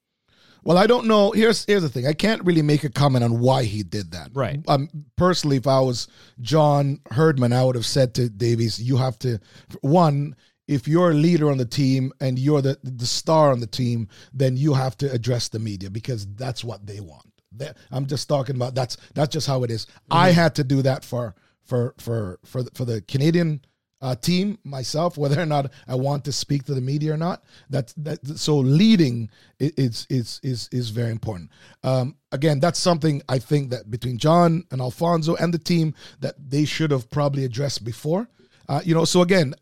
Well, 0.66 0.78
I 0.78 0.88
don't 0.88 1.06
know. 1.06 1.30
Here's 1.30 1.64
here's 1.64 1.82
the 1.82 1.88
thing. 1.88 2.08
I 2.08 2.12
can't 2.12 2.44
really 2.44 2.60
make 2.60 2.82
a 2.82 2.90
comment 2.90 3.24
on 3.24 3.38
why 3.38 3.62
he 3.62 3.84
did 3.84 4.10
that. 4.10 4.30
Right. 4.34 4.60
Um, 4.66 4.88
personally, 5.16 5.58
if 5.58 5.68
I 5.68 5.78
was 5.78 6.08
John 6.40 6.98
Herdman, 7.12 7.52
I 7.52 7.62
would 7.62 7.76
have 7.76 7.86
said 7.86 8.14
to 8.14 8.28
Davies, 8.28 8.82
"You 8.82 8.96
have 8.96 9.16
to 9.20 9.38
one. 9.82 10.34
If 10.66 10.88
you're 10.88 11.12
a 11.12 11.14
leader 11.14 11.52
on 11.52 11.58
the 11.58 11.64
team 11.64 12.12
and 12.20 12.36
you're 12.36 12.62
the 12.62 12.76
the 12.82 13.06
star 13.06 13.52
on 13.52 13.60
the 13.60 13.68
team, 13.68 14.08
then 14.32 14.56
you 14.56 14.74
have 14.74 14.96
to 14.98 15.12
address 15.12 15.48
the 15.48 15.60
media 15.60 15.88
because 15.88 16.26
that's 16.34 16.64
what 16.64 16.84
they 16.84 16.98
want. 16.98 17.30
That, 17.52 17.76
I'm 17.92 18.06
just 18.06 18.28
talking 18.28 18.56
about 18.56 18.74
that's 18.74 18.96
that's 19.14 19.32
just 19.32 19.46
how 19.46 19.62
it 19.62 19.70
is. 19.70 19.86
I 20.10 20.32
had 20.32 20.56
to 20.56 20.64
do 20.64 20.82
that 20.82 21.04
for 21.04 21.36
for 21.62 21.94
for 21.98 22.40
for 22.44 22.64
the, 22.64 22.70
for 22.74 22.84
the 22.84 23.02
Canadian 23.02 23.60
uh, 24.00 24.14
team 24.14 24.58
myself, 24.64 25.16
whether 25.16 25.40
or 25.40 25.46
not 25.46 25.72
I 25.88 25.94
want 25.94 26.24
to 26.26 26.32
speak 26.32 26.64
to 26.64 26.74
the 26.74 26.80
media 26.80 27.14
or 27.14 27.16
not. 27.16 27.44
That's 27.70 27.92
that. 27.94 28.26
So 28.38 28.58
leading 28.58 29.30
is 29.58 30.06
is 30.10 30.40
is 30.42 30.68
is 30.72 30.90
very 30.90 31.10
important. 31.10 31.50
Um, 31.82 32.16
again, 32.32 32.60
that's 32.60 32.78
something 32.78 33.22
I 33.28 33.38
think 33.38 33.70
that 33.70 33.90
between 33.90 34.18
John 34.18 34.64
and 34.70 34.80
Alfonso 34.80 35.34
and 35.36 35.52
the 35.52 35.58
team 35.58 35.94
that 36.20 36.34
they 36.38 36.64
should 36.64 36.90
have 36.90 37.10
probably 37.10 37.44
addressed 37.44 37.84
before. 37.84 38.28
Uh, 38.68 38.80
you 38.84 38.94
know, 38.94 39.04
so 39.04 39.22
again, 39.22 39.54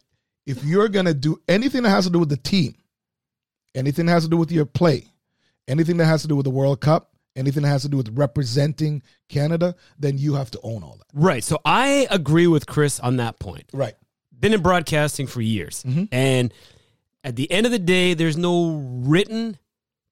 if 0.46 0.64
you're 0.64 0.88
gonna 0.88 1.14
do 1.14 1.40
anything 1.48 1.82
that 1.84 1.90
has 1.90 2.06
to 2.06 2.10
do 2.10 2.18
with 2.18 2.30
the 2.30 2.36
team, 2.36 2.74
anything 3.74 4.06
that 4.06 4.12
has 4.12 4.24
to 4.24 4.30
do 4.30 4.36
with 4.36 4.50
your 4.50 4.66
play, 4.66 5.04
anything 5.68 5.96
that 5.98 6.06
has 6.06 6.22
to 6.22 6.28
do 6.28 6.36
with 6.36 6.44
the 6.44 6.50
World 6.50 6.80
Cup, 6.80 7.10
anything 7.36 7.62
that 7.62 7.68
has 7.68 7.82
to 7.82 7.88
do 7.88 7.96
with 7.96 8.16
representing 8.16 9.02
Canada, 9.28 9.74
then 9.98 10.18
you 10.18 10.34
have 10.34 10.50
to 10.52 10.60
own 10.62 10.82
all 10.82 10.96
that. 10.98 11.06
Right. 11.12 11.44
So 11.44 11.60
I 11.64 12.06
agree 12.10 12.46
with 12.46 12.66
Chris 12.66 13.00
on 13.00 13.16
that 13.18 13.38
point. 13.38 13.64
Right. 13.72 13.94
Been 14.44 14.54
in 14.54 14.62
broadcasting 14.62 15.26
for 15.26 15.40
years. 15.40 15.82
Mm-hmm. 15.82 16.04
And 16.12 16.52
at 17.24 17.36
the 17.36 17.50
end 17.50 17.66
of 17.66 17.72
the 17.72 17.78
day, 17.78 18.14
there's 18.14 18.36
no 18.36 18.76
written 19.04 19.58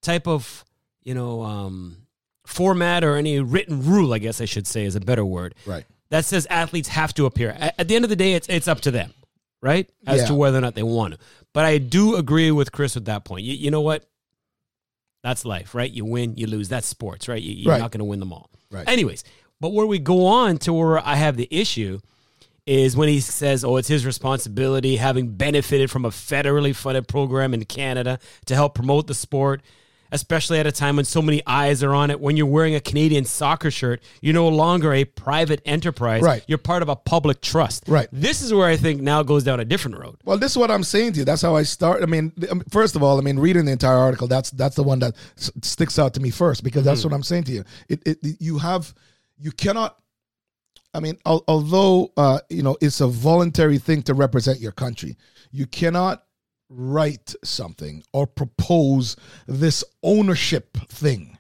type 0.00 0.26
of, 0.26 0.64
you 1.02 1.14
know, 1.14 1.42
um, 1.42 1.98
format 2.46 3.04
or 3.04 3.16
any 3.16 3.38
written 3.40 3.82
rule, 3.84 4.12
I 4.14 4.18
guess 4.18 4.40
I 4.40 4.46
should 4.46 4.66
say 4.66 4.84
is 4.84 4.96
a 4.96 5.00
better 5.00 5.24
word. 5.24 5.54
Right. 5.66 5.84
That 6.10 6.24
says 6.24 6.46
athletes 6.50 6.88
have 6.88 7.14
to 7.14 7.26
appear. 7.26 7.50
At, 7.50 7.74
at 7.78 7.88
the 7.88 7.94
end 7.96 8.04
of 8.04 8.08
the 8.10 8.16
day, 8.16 8.32
it's 8.34 8.48
it's 8.48 8.68
up 8.68 8.80
to 8.82 8.90
them, 8.90 9.12
right? 9.62 9.88
As 10.06 10.20
Yeah. 10.22 10.26
to 10.28 10.34
whether 10.34 10.58
or 10.58 10.60
not 10.60 10.74
they 10.74 10.82
want 10.82 11.14
to. 11.14 11.20
But 11.52 11.64
I 11.64 11.78
do 11.78 12.16
agree 12.16 12.50
with 12.50 12.72
Chris 12.72 12.96
at 12.96 13.04
that 13.06 13.24
point. 13.24 13.44
You, 13.44 13.54
you 13.54 13.70
know 13.70 13.80
what? 13.82 14.04
That's 15.22 15.44
life, 15.44 15.74
right? 15.74 15.90
You 15.90 16.04
win, 16.04 16.36
you 16.36 16.46
lose. 16.46 16.68
That's 16.68 16.86
sports, 16.86 17.28
right? 17.28 17.40
You, 17.40 17.54
you're 17.54 17.72
Right. 17.72 17.80
not 17.80 17.92
going 17.92 18.00
to 18.00 18.04
win 18.04 18.18
them 18.20 18.32
all. 18.32 18.50
Right. 18.70 18.88
Anyways, 18.88 19.22
but 19.60 19.72
where 19.72 19.86
we 19.86 19.98
go 19.98 20.26
on 20.26 20.58
to 20.58 20.72
where 20.72 20.98
I 20.98 21.14
have 21.16 21.36
the 21.36 21.48
issue 21.50 22.00
is 22.66 22.97
when 22.97 23.09
he 23.09 23.21
says, 23.21 23.64
oh, 23.64 23.76
it's 23.76 23.88
his 23.88 24.07
responsibility, 24.07 24.97
having 24.97 25.28
benefited 25.35 25.90
from 25.90 26.04
a 26.04 26.11
federally 26.11 26.75
funded 26.75 27.09
program 27.09 27.54
in 27.54 27.64
Canada 27.64 28.19
to 28.47 28.54
help 28.54 28.75
promote 28.75 29.09
the 29.09 29.14
sport, 29.14 29.62
especially 30.12 30.61
at 30.61 30.66
a 30.66 30.71
time 30.71 30.95
when 30.95 31.04
so 31.04 31.21
many 31.21 31.42
eyes 31.45 31.83
are 31.83 31.92
on 31.92 32.11
it. 32.11 32.21
When 32.21 32.37
you're 32.37 32.47
wearing 32.47 32.76
a 32.76 32.81
Canadian 32.81 33.25
soccer 33.25 33.71
shirt, 33.71 34.00
you're 34.21 34.35
no 34.35 34.47
longer 34.47 34.92
a 34.92 35.04
private 35.04 35.61
enterprise. 35.64 36.23
Right. 36.23 36.45
You're 36.47 36.59
part 36.59 36.83
of 36.83 36.88
a 36.88 36.95
public 36.95 37.40
trust. 37.40 37.85
Right. 37.88 38.09
This 38.12 38.42
is 38.42 38.54
where 38.54 38.69
I 38.69 38.76
think 38.76 39.00
now 39.00 39.25
goes 39.25 39.42
down 39.42 39.59
a 39.59 39.64
different 39.64 39.99
road. 39.99 40.19
Well, 40.25 40.38
this 40.38 40.52
is 40.52 40.59
what 40.59 40.71
I'm 40.71 40.85
saying 40.85 41.14
to 41.14 41.21
you. 41.21 41.25
That's 41.25 41.42
how 41.42 41.57
I 41.57 41.64
start. 41.64 42.02
I 42.02 42.07
mean, 42.07 42.33
um, 42.49 42.62
first 42.71 42.95
of 42.95 43.02
all, 43.02 43.19
I 43.19 43.23
mean, 43.23 43.40
reading 43.40 43.64
the 43.64 43.73
entire 43.73 43.97
article, 43.97 44.28
that's 44.28 44.52
that's 44.52 44.76
the 44.76 44.85
one 44.85 45.00
that 45.00 45.16
s- 45.37 45.50
sticks 45.62 45.99
out 45.99 46.14
to 46.14 46.21
me 46.21 46.31
first 46.31 46.62
because 46.62 46.85
that's 46.85 47.02
what 47.02 47.12
I'm 47.12 47.23
saying 47.25 47.45
to 47.45 47.52
you. 47.52 47.64
It, 47.88 48.02
it 48.07 48.19
you 48.38 48.59
have 48.59 48.95
you 49.38 49.50
cannot. 49.50 49.97
I 50.94 51.00
mean, 51.00 51.18
al- 51.26 51.44
although 51.49 52.12
uh, 52.16 52.40
you 52.49 52.62
know 52.62 52.76
it's 52.80 53.00
a 53.00 53.06
voluntary 53.08 53.78
thing 53.78 54.02
to 54.04 54.14
represent 54.14 54.61
your 54.61 54.72
country, 54.72 55.16
you 55.50 55.66
cannot 55.66 56.25
write 56.68 57.34
something 57.44 58.02
or 58.12 58.26
propose 58.26 59.16
this 59.46 59.84
ownership 60.02 60.76
thing 60.88 61.38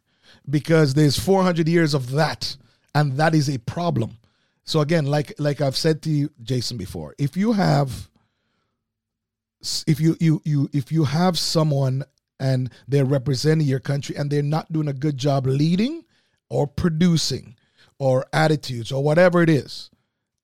because 0.48 0.94
there's 0.94 1.18
400 1.18 1.68
years 1.68 1.94
of 1.94 2.10
that, 2.12 2.56
and 2.94 3.16
that 3.16 3.34
is 3.34 3.48
a 3.48 3.58
problem. 3.58 4.18
So 4.64 4.80
again, 4.80 5.06
like 5.06 5.34
like 5.38 5.60
I've 5.60 5.76
said 5.76 6.02
to 6.02 6.10
you, 6.10 6.30
Jason, 6.42 6.76
before, 6.76 7.14
if 7.18 7.36
you 7.36 7.52
have 7.52 8.10
if 9.86 10.00
you 10.00 10.16
you 10.20 10.40
you 10.44 10.68
if 10.72 10.90
you 10.90 11.04
have 11.04 11.38
someone 11.38 12.04
and 12.40 12.70
they're 12.88 13.04
representing 13.04 13.66
your 13.66 13.80
country 13.80 14.16
and 14.16 14.30
they're 14.30 14.42
not 14.42 14.72
doing 14.72 14.88
a 14.88 14.92
good 14.92 15.16
job 15.16 15.46
leading 15.46 16.04
or 16.48 16.66
producing 16.66 17.56
or 18.02 18.26
attitudes 18.32 18.90
or 18.90 19.00
whatever 19.00 19.44
it 19.44 19.48
is 19.48 19.88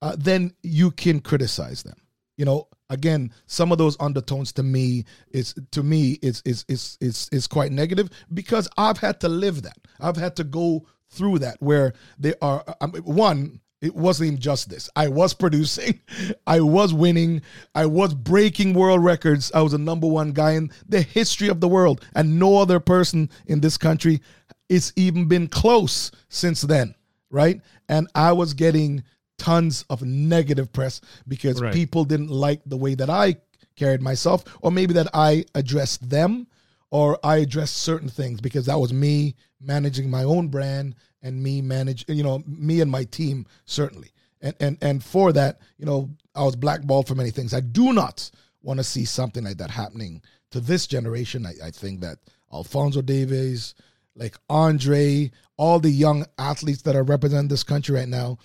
uh, 0.00 0.14
then 0.16 0.54
you 0.62 0.92
can 0.92 1.18
criticize 1.18 1.82
them. 1.82 1.96
You 2.36 2.44
know 2.44 2.68
again 2.88 3.32
some 3.46 3.72
of 3.72 3.78
those 3.78 3.96
undertones 3.98 4.52
to 4.52 4.62
me 4.62 5.04
is 5.32 5.54
to 5.72 5.82
me 5.82 6.20
is 6.22 6.40
is 6.44 6.64
is 6.68 6.96
is, 7.00 7.28
is 7.32 7.46
quite 7.46 7.70
negative 7.70 8.08
because 8.32 8.66
i've 8.78 8.98
had 8.98 9.18
to 9.20 9.28
live 9.28 9.62
that. 9.62 9.76
I've 9.98 10.16
had 10.16 10.36
to 10.36 10.44
go 10.44 10.86
through 11.10 11.40
that 11.40 11.56
where 11.60 11.94
there 12.16 12.36
are 12.40 12.64
um, 12.80 12.92
one 12.92 13.60
it 13.80 13.94
wasn't 13.94 14.28
even 14.28 14.40
just 14.40 14.70
this. 14.70 14.88
I 14.94 15.08
was 15.08 15.34
producing, 15.44 16.00
I 16.46 16.60
was 16.60 16.94
winning, 16.94 17.42
I 17.74 17.86
was 17.86 18.14
breaking 18.14 18.74
world 18.74 19.02
records. 19.04 19.50
I 19.52 19.62
was 19.62 19.72
a 19.72 19.78
number 19.78 20.06
one 20.06 20.30
guy 20.32 20.52
in 20.52 20.70
the 20.88 21.02
history 21.02 21.48
of 21.48 21.60
the 21.60 21.68
world, 21.68 22.04
and 22.14 22.38
no 22.38 22.58
other 22.58 22.78
person 22.78 23.30
in 23.46 23.60
this 23.60 23.76
country 23.76 24.20
it's 24.68 24.92
even 24.96 25.26
been 25.26 25.48
close 25.48 26.10
since 26.28 26.62
then, 26.62 26.94
right? 27.30 27.60
And 27.88 28.08
I 28.14 28.32
was 28.32 28.54
getting 28.54 29.02
tons 29.38 29.84
of 29.88 30.02
negative 30.02 30.72
press 30.72 31.00
because 31.26 31.60
Right. 31.60 31.72
people 31.72 32.04
didn't 32.04 32.30
like 32.30 32.60
the 32.66 32.76
way 32.76 32.94
that 32.94 33.08
I 33.10 33.36
carried 33.76 34.02
myself, 34.02 34.44
or 34.60 34.72
maybe 34.72 34.92
that 34.94 35.08
I 35.14 35.44
addressed 35.54 36.08
them, 36.10 36.48
or 36.90 37.18
I 37.22 37.36
addressed 37.36 37.76
certain 37.76 38.08
things 38.08 38.40
because 38.40 38.66
that 38.66 38.78
was 38.80 38.92
me 38.92 39.36
managing 39.60 40.10
my 40.10 40.24
own 40.24 40.48
brand 40.48 40.94
and 41.22 41.42
me 41.42 41.60
manage, 41.62 42.04
you 42.08 42.22
know, 42.22 42.42
me 42.46 42.80
and 42.80 42.90
my 42.90 43.04
team 43.04 43.46
certainly. 43.66 44.10
And 44.40 44.54
and 44.60 44.78
and 44.80 45.04
for 45.04 45.32
that, 45.32 45.60
you 45.78 45.86
know, 45.86 46.10
I 46.34 46.44
was 46.44 46.56
blackballed 46.56 47.08
for 47.08 47.14
many 47.14 47.30
things. 47.30 47.52
I 47.52 47.60
do 47.60 47.92
not 47.92 48.30
want 48.62 48.78
to 48.78 48.84
see 48.84 49.04
something 49.04 49.44
like 49.44 49.58
that 49.58 49.70
happening 49.70 50.22
to 50.50 50.60
this 50.60 50.86
generation. 50.86 51.44
I, 51.46 51.54
I 51.66 51.70
think 51.70 52.00
that 52.00 52.18
Alfonso 52.52 53.02
Davies, 53.02 53.74
like 54.16 54.36
Andre, 54.48 55.30
all 55.58 55.78
the 55.78 55.90
young 55.90 56.24
athletes 56.38 56.82
that 56.82 56.96
are 56.96 57.02
representing 57.02 57.48
this 57.48 57.62
country 57.62 57.94
right 57.94 58.08
now 58.08 58.38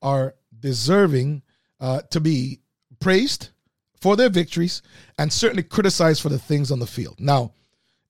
are 0.00 0.36
deserving 0.60 1.42
uh, 1.80 2.02
to 2.10 2.20
be 2.20 2.60
praised 3.00 3.48
for 4.00 4.14
their 4.14 4.28
victories 4.28 4.82
and 5.18 5.32
certainly 5.32 5.62
criticized 5.62 6.22
for 6.22 6.28
the 6.28 6.38
things 6.38 6.70
on 6.70 6.78
the 6.78 6.86
field. 6.86 7.16
Now, 7.18 7.52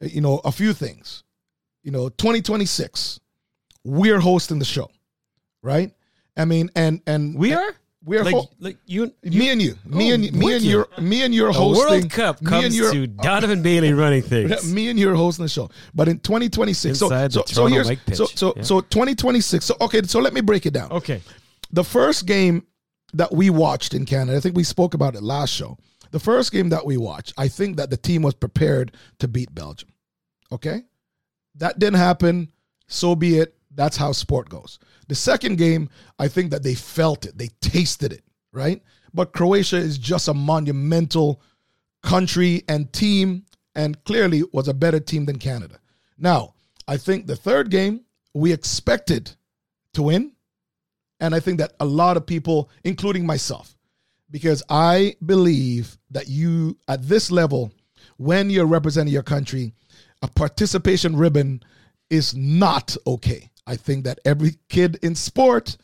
you 0.00 0.20
know, 0.20 0.40
a 0.44 0.52
few 0.52 0.74
things. 0.74 1.24
You 1.82 1.92
know, 1.92 2.08
2026, 2.10 3.20
we're 3.84 4.20
hosting 4.20 4.58
the 4.58 4.64
show, 4.64 4.90
right? 5.62 5.92
I 6.36 6.44
mean, 6.44 6.70
and 6.76 7.00
and 7.06 7.34
We 7.34 7.54
are? 7.54 7.74
We're 8.08 8.24
like, 8.24 8.34
ho- 8.34 8.50
like 8.58 8.78
you, 8.86 9.12
me 9.22 9.50
and 9.50 9.60
you, 9.62 9.76
me 9.84 10.10
Oh, 10.10 10.14
and 10.14 10.32
me 10.32 10.54
and 10.54 10.64
you, 10.64 10.84
me 11.00 11.22
and 11.22 11.34
you're 11.34 11.52
the 11.52 11.58
hosting. 11.58 11.86
World 11.88 12.10
Cup 12.10 12.40
me 12.42 12.46
and 12.46 12.62
comes 12.62 12.76
you're- 12.76 12.92
to 12.92 13.06
Donovan 13.06 13.62
Bailey 13.62 13.92
running 13.92 14.22
things. 14.22 14.72
me 14.72 14.88
and 14.88 14.98
you 14.98 15.14
hosting 15.14 15.44
the 15.44 15.48
show. 15.48 15.70
But 15.94 16.08
in 16.08 16.18
2026, 16.20 17.00
Inside 17.02 17.32
so 17.32 17.42
the 17.42 17.46
so, 17.48 17.54
so 17.54 17.66
here's 17.66 17.88
so 18.16 18.24
so 18.26 18.54
Yeah. 18.56 18.62
so 18.62 18.80
2026. 18.80 19.64
So 19.64 19.76
okay, 19.82 20.02
so 20.02 20.18
let 20.20 20.32
me 20.32 20.40
break 20.40 20.66
it 20.66 20.72
down. 20.72 20.90
Okay. 20.92 21.20
The 21.70 21.84
first 21.84 22.26
game 22.26 22.66
that 23.14 23.32
we 23.32 23.50
watched 23.50 23.94
in 23.94 24.04
Canada, 24.06 24.36
I 24.36 24.40
think 24.40 24.56
we 24.56 24.64
spoke 24.64 24.94
about 24.94 25.14
it 25.14 25.22
last 25.22 25.50
show. 25.52 25.76
The 26.10 26.18
first 26.18 26.52
game 26.52 26.70
that 26.70 26.86
we 26.86 26.96
watched, 26.96 27.34
I 27.36 27.48
think 27.48 27.76
that 27.76 27.90
the 27.90 27.96
team 27.98 28.22
was 28.22 28.34
prepared 28.34 28.92
to 29.18 29.28
beat 29.28 29.54
Belgium. 29.54 29.90
Okay? 30.50 30.82
That 31.56 31.78
didn't 31.78 31.98
happen. 31.98 32.48
So 32.86 33.14
be 33.14 33.38
it. 33.38 33.54
That's 33.74 33.96
how 33.96 34.12
sport 34.12 34.48
goes. 34.48 34.78
The 35.08 35.14
second 35.14 35.58
game, 35.58 35.88
I 36.18 36.28
think 36.28 36.50
that 36.50 36.62
they 36.62 36.74
felt 36.74 37.24
it. 37.26 37.36
They 37.36 37.48
tasted 37.60 38.12
it, 38.12 38.22
right? 38.52 38.82
But 39.12 39.32
Croatia 39.32 39.78
is 39.78 39.98
just 39.98 40.28
a 40.28 40.34
monumental 40.34 41.40
country 42.02 42.62
and 42.68 42.92
team, 42.92 43.44
and 43.74 44.02
clearly 44.04 44.42
was 44.52 44.68
a 44.68 44.74
better 44.74 45.00
team 45.00 45.24
than 45.24 45.38
Canada. 45.38 45.78
Now, 46.18 46.54
I 46.86 46.96
think 46.96 47.26
the 47.26 47.36
third 47.36 47.70
game, 47.70 48.04
we 48.34 48.52
expected 48.52 49.32
to 49.94 50.02
win. 50.02 50.32
And 51.20 51.34
I 51.34 51.40
think 51.40 51.58
that 51.58 51.72
a 51.80 51.84
lot 51.84 52.16
of 52.16 52.26
people, 52.26 52.70
including 52.84 53.26
myself, 53.26 53.76
because 54.30 54.62
I 54.68 55.16
believe 55.24 55.98
that 56.10 56.28
you, 56.28 56.76
at 56.86 57.02
this 57.02 57.30
level, 57.30 57.72
when 58.18 58.50
you're 58.50 58.66
representing 58.66 59.12
your 59.12 59.22
country, 59.22 59.72
a 60.22 60.28
participation 60.28 61.16
ribbon 61.16 61.62
is 62.10 62.34
not 62.36 62.96
okay. 63.06 63.50
I 63.68 63.76
think 63.76 64.04
that 64.04 64.18
every 64.25 64.56
kid 64.68 64.98
in 65.02 65.14
sport 65.14 65.76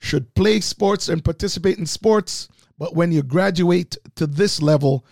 should 0.00 0.34
play 0.34 0.60
sports 0.60 1.08
and 1.08 1.24
participate 1.24 1.78
in 1.78 1.86
sports. 1.86 2.48
But 2.78 2.94
when 2.94 3.12
you 3.12 3.22
graduate 3.22 3.96
to 4.14 4.26
this 4.26 4.62
level, 4.62 5.04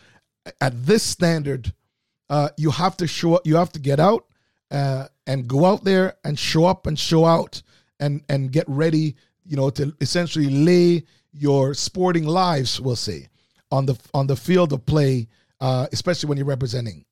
at 0.60 0.86
this 0.86 1.02
standard, 1.02 1.72
uh, 2.30 2.48
you 2.56 2.70
have 2.70 2.96
to 2.98 3.06
show 3.06 3.34
up, 3.34 3.46
you 3.46 3.56
have 3.56 3.72
to 3.72 3.80
get 3.80 4.00
out 4.00 4.26
uh, 4.70 5.06
and 5.26 5.48
go 5.48 5.64
out 5.66 5.84
there 5.84 6.14
and 6.24 6.38
show 6.38 6.64
up 6.64 6.86
and 6.86 6.98
show 6.98 7.24
out 7.24 7.62
and 8.00 8.22
and 8.28 8.52
get 8.52 8.64
ready 8.68 9.14
you 9.44 9.56
know 9.56 9.70
to 9.70 9.94
essentially 10.00 10.48
lay 10.48 11.04
your 11.32 11.74
sporting 11.74 12.24
lives 12.24 12.80
we'll 12.80 12.96
say 12.96 13.28
on 13.70 13.86
the 13.86 13.98
on 14.14 14.26
the 14.26 14.36
field 14.36 14.72
of 14.72 14.84
play 14.86 15.28
uh, 15.60 15.86
especially 15.92 16.28
when 16.28 16.38
you're 16.38 16.46
representing 16.46 17.04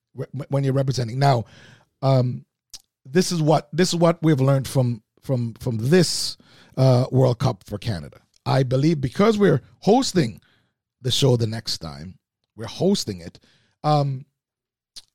when 0.48 0.64
you're 0.64 0.72
representing 0.72 1.18
now 1.18 1.44
um, 2.02 2.44
this 3.04 3.32
is 3.32 3.42
what 3.42 3.68
this 3.72 3.88
is 3.88 3.96
what 3.96 4.22
we've 4.22 4.40
learned 4.40 4.68
from 4.68 5.02
from 5.22 5.54
from 5.54 5.76
this 5.78 6.36
uh, 6.76 7.06
World 7.10 7.38
Cup 7.38 7.64
for 7.66 7.78
Canada 7.78 8.20
I 8.46 8.62
believe 8.62 9.00
because 9.00 9.38
we're 9.38 9.62
hosting 9.80 10.40
the 11.02 11.10
show 11.10 11.36
the 11.36 11.46
next 11.46 11.78
time 11.78 12.18
we're 12.56 12.66
hosting 12.66 13.20
it 13.20 13.38
um, 13.84 14.24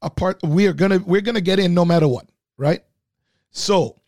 apart 0.02 0.40
we 0.44 0.68
are 0.68 0.74
gonna 0.74 1.00
we're 1.00 1.22
gonna 1.22 1.42
get 1.42 1.60
in 1.60 1.74
no 1.74 1.86
matter 1.86 2.08
what 2.08 2.28
right 2.58 2.84
so 3.52 4.02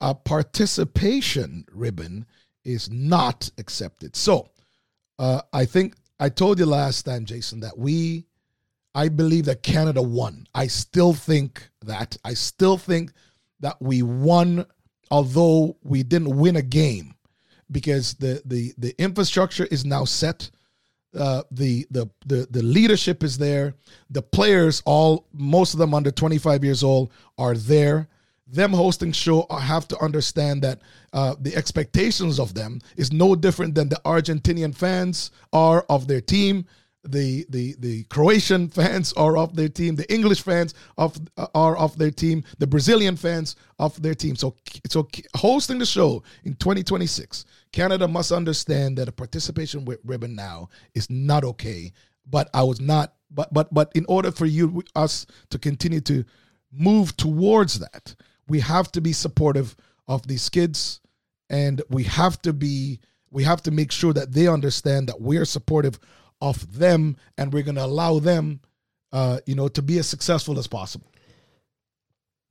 a 0.00 0.14
participation 0.14 1.64
ribbon 1.72 2.26
is 2.64 2.90
not 2.90 3.50
accepted. 3.58 4.16
So 4.16 4.50
uh, 5.18 5.42
I 5.52 5.64
think 5.64 5.94
I 6.18 6.28
told 6.28 6.58
you 6.58 6.66
last 6.66 7.02
time, 7.04 7.24
Jason, 7.24 7.60
that 7.60 7.78
we, 7.78 8.26
I 8.94 9.08
believe 9.08 9.46
that 9.46 9.62
Canada 9.62 10.02
won. 10.02 10.46
I 10.54 10.66
still 10.66 11.12
think 11.12 11.68
that. 11.82 12.16
I 12.24 12.34
still 12.34 12.78
think 12.78 13.12
that 13.60 13.80
we 13.80 14.02
won, 14.02 14.66
although 15.10 15.76
we 15.82 16.02
didn't 16.02 16.36
win 16.36 16.56
a 16.56 16.62
game, 16.62 17.14
because 17.70 18.14
the 18.14 18.42
the 18.44 18.72
the 18.78 18.94
infrastructure 18.98 19.66
is 19.66 19.84
now 19.84 20.04
set. 20.04 20.50
Uh, 21.16 21.44
the, 21.52 21.86
the 21.92 22.10
the 22.26 22.46
the 22.50 22.62
leadership 22.62 23.22
is 23.22 23.38
there. 23.38 23.74
The 24.10 24.22
players, 24.22 24.82
all 24.84 25.28
most 25.32 25.72
of 25.72 25.78
them 25.78 25.94
under 25.94 26.10
25 26.10 26.64
years 26.64 26.82
old, 26.82 27.12
are 27.38 27.54
there 27.54 28.08
them 28.46 28.72
hosting 28.72 29.12
show 29.12 29.46
have 29.50 29.88
to 29.88 29.98
understand 30.00 30.62
that 30.62 30.80
uh, 31.12 31.34
the 31.40 31.54
expectations 31.56 32.38
of 32.38 32.54
them 32.54 32.80
is 32.96 33.12
no 33.12 33.34
different 33.34 33.74
than 33.74 33.88
the 33.88 34.00
Argentinian 34.04 34.74
fans 34.74 35.30
are 35.52 35.84
of 35.88 36.06
their 36.06 36.20
team. 36.20 36.66
The, 37.04 37.46
the 37.50 37.76
the 37.78 38.04
Croatian 38.04 38.68
fans 38.68 39.12
are 39.14 39.36
of 39.36 39.54
their 39.56 39.68
team. 39.68 39.96
The 39.96 40.12
English 40.12 40.42
fans 40.42 40.74
of 40.96 41.18
are 41.54 41.76
of 41.76 41.98
their 41.98 42.10
team. 42.10 42.44
The 42.58 42.66
Brazilian 42.66 43.16
fans 43.16 43.56
of 43.78 44.00
their 44.02 44.14
team. 44.14 44.36
So 44.36 44.56
so 44.88 45.08
hosting 45.36 45.78
the 45.78 45.86
show 45.86 46.22
in 46.44 46.54
2026, 46.54 47.44
Canada 47.72 48.08
must 48.08 48.32
understand 48.32 48.98
that 48.98 49.08
a 49.08 49.12
participation 49.12 49.84
with 49.84 50.00
ribbon 50.04 50.34
now 50.34 50.68
is 50.94 51.10
not 51.10 51.44
okay. 51.44 51.92
But 52.28 52.48
I 52.54 52.62
was 52.62 52.80
not. 52.80 53.14
But 53.30 53.52
but 53.52 53.72
but 53.72 53.92
in 53.94 54.06
order 54.08 54.30
for 54.32 54.46
you 54.46 54.82
us 54.94 55.26
to 55.50 55.58
continue 55.58 56.00
to 56.02 56.24
move 56.72 57.16
towards 57.16 57.78
that, 57.80 58.14
we 58.48 58.60
have 58.60 58.90
to 58.92 59.00
be 59.00 59.12
supportive 59.12 59.76
of 60.08 60.26
these 60.26 60.48
kids 60.48 61.00
and 61.50 61.82
we 61.88 62.04
have 62.04 62.40
to 62.42 62.52
be 62.52 63.00
we 63.30 63.44
have 63.44 63.62
to 63.62 63.70
make 63.70 63.90
sure 63.90 64.12
that 64.12 64.32
they 64.32 64.46
understand 64.46 65.08
that 65.08 65.20
we're 65.20 65.44
supportive 65.44 65.98
of 66.40 66.78
them 66.78 67.16
and 67.38 67.52
we're 67.52 67.62
going 67.62 67.74
to 67.74 67.84
allow 67.84 68.18
them 68.18 68.60
uh, 69.12 69.38
you 69.46 69.54
know 69.54 69.68
to 69.68 69.82
be 69.82 69.98
as 69.98 70.06
successful 70.06 70.58
as 70.58 70.66
possible 70.66 71.06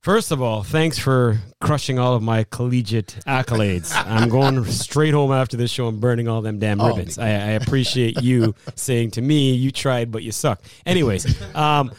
First 0.02 0.34
of 0.34 0.42
all, 0.42 0.64
thanks 0.64 1.00
for 1.00 1.40
crushing 1.62 1.98
all 1.98 2.14
of 2.14 2.22
my 2.22 2.44
collegiate 2.44 3.20
accolades. 3.26 3.94
I'm 3.96 4.28
going 4.28 4.66
straight 4.66 5.14
home 5.14 5.32
after 5.32 5.56
this 5.56 5.72
show 5.72 5.88
and 5.88 6.02
burning 6.02 6.28
all 6.28 6.42
them 6.42 6.60
damn 6.60 6.82
oh, 6.82 6.90
ribbons. 6.90 7.18
I, 7.18 7.30
I, 7.30 7.52
appreciate 7.52 8.22
you 8.22 8.54
saying 8.76 9.12
to 9.12 9.22
me, 9.22 9.54
"You 9.54 9.72
tried, 9.72 10.12
but 10.12 10.22
you 10.22 10.34
suck." 10.34 10.62
Anyways, 10.86 11.42
um, 11.56 11.94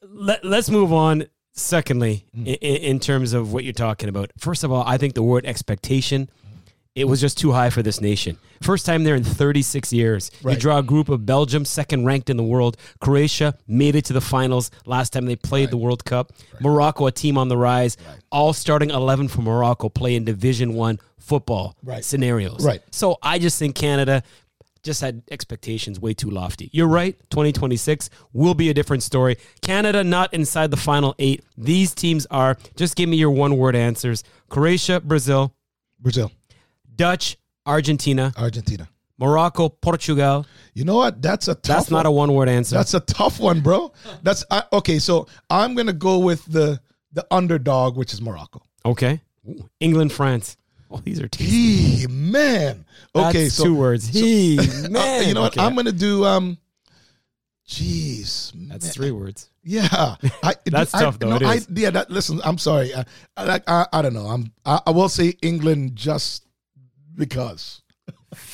let, 0.00 0.42
us 0.42 0.70
move 0.70 0.90
on 0.90 1.26
Secondly, 1.56 2.26
mm. 2.36 2.48
in, 2.48 2.56
in, 2.56 2.98
terms 2.98 3.32
of 3.32 3.52
what 3.52 3.62
you're 3.62 3.72
talking 3.72 4.08
about, 4.08 4.32
first 4.38 4.64
of 4.64 4.72
all, 4.72 4.82
I 4.84 4.98
think 4.98 5.14
the 5.14 5.22
word 5.22 5.46
expectation, 5.46 6.28
it 6.94 7.06
was 7.06 7.20
just 7.20 7.38
too 7.38 7.52
high 7.52 7.70
for 7.70 7.82
this 7.82 8.00
nation. 8.00 8.38
First 8.62 8.86
time 8.86 9.02
there 9.02 9.16
in 9.16 9.24
36 9.24 9.92
years. 9.92 10.30
Right. 10.42 10.54
You 10.54 10.60
draw 10.60 10.78
a 10.78 10.82
group 10.82 11.08
of 11.08 11.26
Belgium, 11.26 11.64
second 11.64 12.04
ranked 12.04 12.30
in 12.30 12.36
the 12.36 12.44
world. 12.44 12.76
Croatia 13.00 13.58
made 13.66 13.96
it 13.96 14.04
to 14.06 14.12
the 14.12 14.20
finals 14.20 14.70
last 14.86 15.12
time 15.12 15.26
they 15.26 15.36
played 15.36 15.64
right. 15.64 15.70
the 15.70 15.76
World 15.76 16.04
Cup. 16.04 16.32
Right. 16.52 16.62
Morocco, 16.62 17.06
a 17.06 17.12
team 17.12 17.36
on 17.36 17.48
the 17.48 17.56
rise. 17.56 17.96
All 18.30 18.52
starting 18.52 18.90
11 18.90 19.28
for 19.28 19.42
Morocco 19.42 19.88
play 19.88 20.14
in 20.14 20.24
Division 20.24 20.74
One 20.74 21.00
football 21.18 21.76
scenarios. 22.04 22.64
Right. 22.64 22.82
So 22.92 23.18
I 23.22 23.38
just 23.38 23.58
think 23.58 23.74
Canada 23.74 24.22
just 24.84 25.00
had 25.00 25.22
expectations 25.30 25.98
way 25.98 26.14
too 26.14 26.30
lofty. 26.30 26.68
You're 26.72 26.88
right. 26.88 27.18
2026 27.30 28.10
will 28.32 28.54
be 28.54 28.68
a 28.68 28.74
different 28.74 29.02
story. 29.02 29.38
Canada 29.62 30.04
not 30.04 30.32
inside 30.32 30.70
the 30.70 30.76
final 30.76 31.14
eight. 31.18 31.42
These 31.56 31.94
teams 31.94 32.26
are. 32.26 32.56
Just 32.76 32.94
give 32.94 33.08
me 33.08 33.16
your 33.16 33.30
one 33.30 33.56
word 33.56 33.74
answers 33.74 34.22
Croatia, 34.48 35.00
Brazil, 35.00 35.54
Brazil, 35.98 36.30
Dutch, 36.96 37.36
Argentina, 37.66 38.32
Argentina, 38.36 38.88
Morocco, 39.18 39.68
Portugal. 39.68 40.46
You 40.74 40.84
know 40.84 40.96
what? 40.96 41.22
That's 41.22 41.48
a 41.48 41.56
That's 41.62 41.90
not 41.90 42.06
a 42.06 42.10
one 42.10 42.32
word 42.34 42.48
answer. 42.48 42.76
That's 42.76 42.94
a 42.94 43.00
tough 43.00 43.40
one, 43.40 43.60
bro. 43.60 43.92
That's 44.22 44.44
I, 44.50 44.64
okay. 44.72 44.98
So 44.98 45.26
I'm 45.50 45.74
gonna 45.74 45.92
go 45.92 46.18
with 46.18 46.44
the 46.46 46.80
the 47.12 47.26
underdog, 47.30 47.96
which 47.96 48.12
is 48.12 48.20
Morocco. 48.20 48.62
Okay. 48.84 49.20
England, 49.80 50.12
France. 50.12 50.56
Oh, 50.90 51.00
these 51.04 51.20
are 51.20 51.28
tasty. 51.28 51.52
He 51.52 52.06
man. 52.06 52.84
Okay, 53.14 53.44
That's 53.44 53.54
so 53.54 53.64
two 53.64 53.74
words. 53.74 54.06
He 54.06 54.58
so, 54.58 54.88
man. 54.90 55.22
Uh, 55.22 55.26
you 55.26 55.34
know 55.34 55.42
what? 55.42 55.58
I'm 55.58 55.74
gonna 55.74 55.92
do. 55.92 56.24
Um, 56.24 56.58
jeez, 57.66 58.52
that's 58.68 58.84
man. 58.86 58.92
three 58.92 59.10
words. 59.10 59.50
Yeah, 59.62 60.16
I, 60.42 60.54
that's 60.66 60.94
I, 60.94 61.00
tough 61.00 61.18
though. 61.18 61.38
No, 61.38 61.46
I, 61.46 61.60
yeah, 61.74 61.90
that, 61.90 62.10
listen, 62.10 62.40
I'm 62.44 62.58
sorry. 62.58 62.94
I, 62.94 63.04
I, 63.36 63.60
I, 63.66 63.86
I 63.92 64.02
don't 64.02 64.14
know. 64.14 64.26
I'm. 64.26 64.52
I, 64.64 64.80
I 64.86 64.90
will 64.90 65.08
say 65.08 65.34
England 65.42 65.96
just 65.96 66.46
because. 67.14 67.82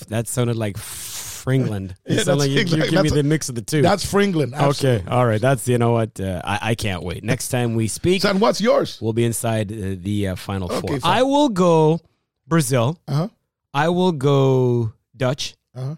that 0.09 0.29
sounded 0.29 0.57
like 0.57 0.77
Fringland. 0.77 1.92
It 1.92 1.96
yeah, 2.07 2.23
sounded 2.23 2.44
like 2.44 2.51
you, 2.51 2.59
you 2.61 2.90
give 2.90 3.03
me 3.03 3.11
the 3.11 3.23
mix 3.23 3.49
of 3.49 3.55
the 3.55 3.62
two. 3.62 3.83
That's 3.83 4.05
Fringland. 4.05 4.55
Absolutely. 4.55 5.01
Okay, 5.01 5.11
all 5.11 5.27
right. 5.27 5.40
That's 5.40 5.66
you 5.68 5.79
know 5.79 5.92
what. 5.92 6.20
Uh, 6.20 6.40
I, 6.44 6.59
I 6.70 6.75
can't 6.75 7.03
wait. 7.03 7.25
Next 7.25 7.49
time 7.49 7.75
we 7.75 7.88
speak, 7.88 8.23
son, 8.23 8.40
what's 8.40 8.61
yours? 8.61 9.01
We'll 9.01 9.12
be 9.12 9.25
inside 9.25 9.73
uh, 9.73 9.96
the 9.99 10.29
uh, 10.29 10.37
final 10.37 10.70
okay, 10.70 10.87
four. 10.87 11.01
Fine. 11.01 11.18
I 11.18 11.23
will 11.23 11.49
go 11.49 12.01
Brazil. 12.46 12.99
Uh-huh. 13.09 13.29
I 13.73 13.88
will 13.88 14.12
go 14.12 14.92
Dutch, 15.16 15.55
uh-huh. 15.75 15.96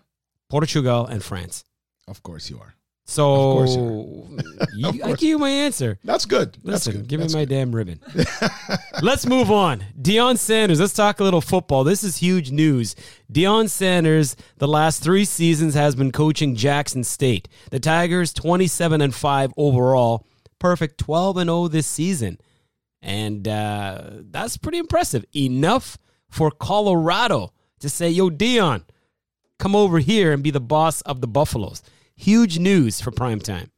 Portugal, 0.48 1.06
and 1.06 1.22
France. 1.22 1.64
Of 2.06 2.22
course 2.22 2.50
you 2.50 2.58
are. 2.60 2.74
So 3.04 4.28
you, 4.74 4.88
I 5.04 5.10
give 5.12 5.22
you 5.22 5.38
my 5.38 5.50
answer. 5.50 5.98
That's 6.04 6.24
good. 6.24 6.56
Listen, 6.62 6.70
That's 6.70 6.86
good. 7.02 7.08
give 7.08 7.20
That's 7.20 7.34
me 7.34 7.40
my 7.40 7.44
good. 7.44 7.54
damn 7.54 7.74
ribbon. 7.74 8.00
let's 9.02 9.26
move 9.26 9.50
on. 9.50 9.84
Deion 10.00 10.38
Sanders. 10.38 10.78
Let's 10.80 10.92
talk 10.92 11.18
a 11.20 11.24
little 11.24 11.40
football. 11.40 11.84
This 11.84 12.04
is 12.04 12.18
huge 12.18 12.50
news. 12.52 12.94
Deion 13.30 13.68
Sanders, 13.68 14.36
the 14.58 14.68
last 14.68 15.02
three 15.02 15.24
seasons, 15.24 15.74
has 15.74 15.94
been 15.96 16.12
coaching 16.12 16.54
Jackson 16.54 17.02
State. 17.04 17.48
The 17.70 17.80
Tigers, 17.80 18.32
twenty-seven 18.32 19.00
and 19.00 19.14
five 19.14 19.52
overall, 19.56 20.24
perfect 20.58 20.98
twelve 20.98 21.36
and 21.36 21.48
zero 21.48 21.66
this 21.68 21.86
season, 21.88 22.38
and 23.02 23.46
uh, 23.48 24.10
that's 24.30 24.56
pretty 24.56 24.78
impressive. 24.78 25.24
Enough 25.34 25.98
for 26.30 26.50
Colorado 26.52 27.52
to 27.80 27.88
say, 27.90 28.08
"Yo, 28.10 28.30
Deion, 28.30 28.84
come 29.58 29.74
over 29.74 29.98
here 29.98 30.32
and 30.32 30.42
be 30.42 30.50
the 30.52 30.60
boss 30.60 31.00
of 31.02 31.20
the 31.20 31.28
Buffaloes." 31.28 31.82
Huge 32.22 32.60
news 32.60 33.00
for 33.00 33.10
prime 33.10 33.40
time. 33.40 33.72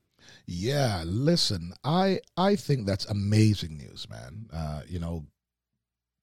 Yeah, 0.46 1.02
listen, 1.06 1.72
I 1.82 2.20
I 2.36 2.56
think 2.56 2.86
that's 2.86 3.06
amazing 3.06 3.78
news, 3.78 4.06
man. 4.10 4.50
Uh, 4.52 4.82
you 4.86 4.98
know, 4.98 5.24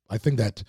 I 0.07 0.19
think 0.19 0.37
that 0.37 0.61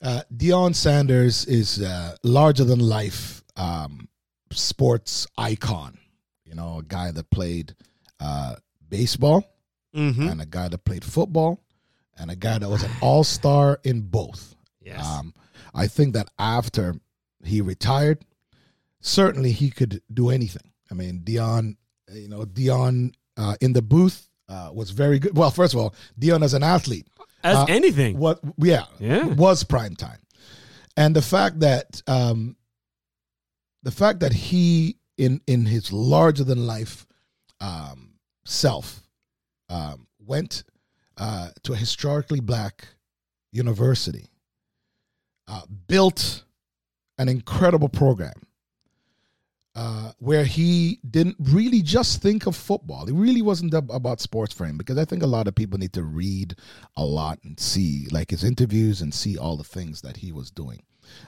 uh, 0.00 0.22
Deion 0.32 0.76
Sanders 0.76 1.44
is 1.46 1.80
a 1.80 2.16
larger 2.22 2.62
than 2.62 2.78
life 2.78 3.42
um, 3.56 4.08
sports 4.52 5.26
icon. 5.36 5.98
You 6.44 6.54
know, 6.54 6.78
a 6.78 6.84
guy 6.84 7.10
that 7.10 7.28
played 7.28 7.74
uh, 8.20 8.54
baseball 8.88 9.42
mm-hmm. 9.92 10.28
and 10.28 10.40
a 10.40 10.46
guy 10.46 10.68
that 10.68 10.84
played 10.84 11.04
football 11.04 11.60
and 12.16 12.30
a 12.30 12.36
guy 12.36 12.56
that 12.56 12.68
was 12.68 12.84
an 12.84 12.92
all 13.00 13.24
star 13.24 13.80
in 13.82 14.02
both. 14.02 14.54
Yes. 14.80 15.04
Um, 15.04 15.34
I 15.74 15.88
think 15.88 16.14
that 16.14 16.28
after 16.38 16.94
he 17.42 17.62
retired, 17.62 18.24
certainly 19.00 19.52
he 19.52 19.70
could 19.70 20.02
do 20.12 20.30
anything. 20.30 20.72
I 20.90 20.94
mean, 20.94 21.20
Deion, 21.24 21.76
you 22.12 22.28
know, 22.28 22.44
Deion 22.44 23.12
uh, 23.36 23.56
in 23.60 23.72
the 23.72 23.82
booth 23.82 24.28
uh, 24.48 24.70
was 24.72 24.90
very 24.90 25.18
good. 25.18 25.36
Well, 25.36 25.50
first 25.50 25.74
of 25.74 25.80
all, 25.80 25.94
Deion 26.18 26.42
as 26.42 26.54
an 26.54 26.62
athlete 26.62 27.06
As 27.44 27.68
anything. 27.68 28.18
What? 28.18 28.40
Yeah, 28.58 28.84
Yeah. 28.98 29.26
was 29.26 29.62
prime 29.64 29.94
time, 29.94 30.20
and 30.96 31.14
the 31.14 31.22
fact 31.22 31.60
that 31.60 32.02
um, 32.06 32.56
the 33.82 33.90
fact 33.90 34.20
that 34.20 34.32
he 34.32 34.96
in 35.16 35.40
in 35.46 35.66
his 35.66 35.92
larger 35.92 36.44
than 36.44 36.66
life 36.66 37.06
um, 37.60 38.14
self 38.44 39.02
um, 39.68 40.06
went 40.18 40.64
uh, 41.16 41.50
to 41.64 41.72
a 41.72 41.76
historically 41.76 42.40
black 42.40 42.88
university, 43.52 44.26
uh, 45.46 45.62
built 45.86 46.44
an 47.18 47.28
incredible 47.28 47.88
program 47.88 48.34
uh, 49.78 50.10
where 50.18 50.42
he 50.42 50.98
didn't 51.08 51.36
really 51.38 51.82
just 51.82 52.20
think 52.20 52.46
of 52.46 52.56
football. 52.56 53.08
It 53.08 53.14
really 53.14 53.42
wasn't 53.42 53.74
about 53.74 54.20
sports 54.20 54.52
for 54.52 54.66
him 54.66 54.76
because 54.76 54.98
I 54.98 55.04
think 55.04 55.22
a 55.22 55.26
lot 55.26 55.46
of 55.46 55.54
people 55.54 55.78
need 55.78 55.92
to 55.92 56.02
read 56.02 56.56
a 56.96 57.04
lot 57.04 57.38
and 57.44 57.60
see 57.60 58.08
like 58.10 58.30
his 58.30 58.42
interviews 58.42 59.00
and 59.00 59.14
see 59.14 59.38
all 59.38 59.56
the 59.56 59.62
things 59.62 60.00
that 60.00 60.16
he 60.16 60.32
was 60.32 60.50
doing. 60.50 60.82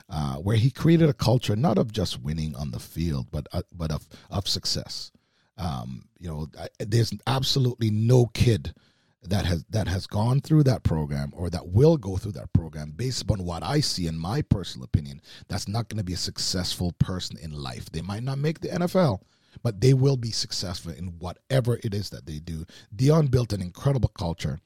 Uh, 0.08 0.34
where 0.34 0.56
he 0.56 0.70
created 0.72 1.08
a 1.08 1.14
culture 1.14 1.54
not 1.54 1.78
of 1.78 1.92
just 1.92 2.20
winning 2.20 2.56
on 2.56 2.72
the 2.72 2.80
field, 2.80 3.28
but 3.30 3.46
uh, 3.52 3.62
but 3.72 3.92
of 3.92 4.08
of 4.30 4.48
success. 4.48 5.12
Um, 5.56 6.08
you 6.18 6.28
know, 6.28 6.48
I, 6.58 6.66
there's 6.80 7.12
absolutely 7.28 7.90
no 7.90 8.26
kid 8.34 8.74
that 9.22 9.44
has 9.44 9.64
that 9.70 9.87
has 9.87 10.06
gone 10.06 10.40
through 10.40 10.62
that 10.62 10.83
program 10.83 11.30
or 11.35 11.50
that 11.50 11.68
will 11.68 11.96
go 11.96 12.16
through 12.16 12.33
that 12.33 12.52
program 12.52 12.92
based 12.96 13.22
upon 13.22 13.44
what 13.44 13.62
I 13.62 13.80
see 13.80 14.06
in 14.06 14.18
my 14.18 14.40
personal 14.42 14.85
opinion 14.85 15.20
that's 15.48 15.68
not 15.68 15.88
going 15.88 15.98
to 15.98 16.04
be 16.04 16.14
a 16.14 16.18
successful 16.18 16.92
person 16.92 17.37
in 17.38 17.52
life. 17.52 17.90
They 17.90 18.00
might 18.00 18.22
not 18.22 18.38
make 18.38 18.61
the 18.61 18.68
NFL, 18.68 19.20
but 19.62 19.80
they 19.80 19.92
will 19.92 20.16
be 20.16 20.30
successful 20.30 20.92
in 20.92 21.18
whatever 21.18 21.78
it 21.85 21.92
is 21.92 22.09
that 22.11 22.24
they 22.26 22.38
do. 22.38 22.64
Deion 22.96 23.30
built 23.30 23.52
an 23.52 23.61
incredible 23.61 24.09
culture 24.09 24.59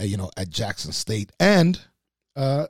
uh, 0.00 0.04
you 0.04 0.16
know 0.16 0.30
at 0.36 0.48
Jackson 0.48 0.92
State 0.92 1.30
and 1.38 1.80
uh 2.36 2.66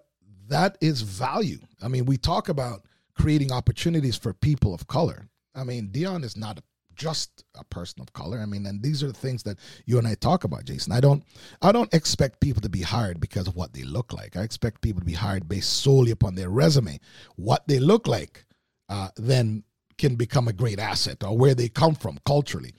that 0.51 0.77
is 0.81 1.03
value. 1.03 1.59
I 1.81 1.89
mean, 1.89 2.05
we 2.05 2.17
talk 2.19 2.49
about 2.49 2.85
creating 3.15 3.53
opportunities 3.53 4.17
for 4.17 4.35
people 4.35 4.75
of 4.75 4.87
color. 4.87 5.29
I 5.55 5.65
mean, 5.65 5.89
Deion 5.89 6.25
is 6.25 6.37
not 6.37 6.61
just 7.01 7.45
a 7.59 7.65
person 7.65 8.03
of 8.03 8.13
color. 8.13 8.39
I 8.39 8.45
mean, 8.47 8.67
and 8.67 8.83
these 8.83 9.03
are 9.03 9.07
the 9.07 9.15
things 9.15 9.43
that 9.45 9.59
you 9.87 9.97
and 9.97 10.07
I 10.07 10.15
talk 10.15 10.45
about, 10.45 10.67
Jason. 10.67 10.93
I 10.93 11.01
don't 11.01 11.25
I 11.63 11.73
don't 11.73 11.93
expect 11.95 12.41
people 12.41 12.61
to 12.61 12.69
be 12.69 12.83
hired 12.83 13.21
because 13.21 13.49
of 13.49 13.57
what 13.57 13.73
they 13.73 13.85
look 13.85 14.13
like. 14.13 14.37
I 14.37 14.43
expect 14.43 14.83
people 14.83 15.01
to 15.01 15.07
be 15.07 15.15
hired 15.15 15.49
based 15.49 15.73
solely 15.83 16.11
upon 16.11 16.35
their 16.35 16.51
resume. 16.51 17.01
What 17.37 17.67
they 17.67 17.81
look 17.81 18.07
like 18.07 18.45
uh, 18.91 19.09
then 19.17 19.65
can 19.97 20.15
become 20.15 20.47
a 20.47 20.53
great 20.53 20.79
asset 20.79 21.25
or 21.25 21.37
where 21.37 21.55
they 21.55 21.69
come 21.69 21.95
from 21.95 22.19
culturally 22.27 22.75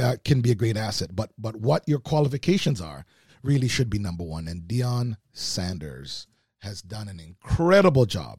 uh, 0.00 0.16
can 0.24 0.40
be 0.40 0.52
a 0.52 0.54
great 0.54 0.76
asset. 0.76 1.14
But 1.14 1.30
but 1.36 1.56
what 1.56 1.82
your 1.88 2.00
qualifications 2.00 2.80
are 2.80 3.04
really 3.42 3.68
should 3.68 3.90
be 3.90 3.98
number 3.98 4.24
one. 4.24 4.46
And 4.46 4.62
Deion 4.62 5.16
Sanders 5.32 6.28
has 6.60 6.80
done 6.80 7.08
an 7.08 7.18
incredible 7.18 8.06
job 8.06 8.38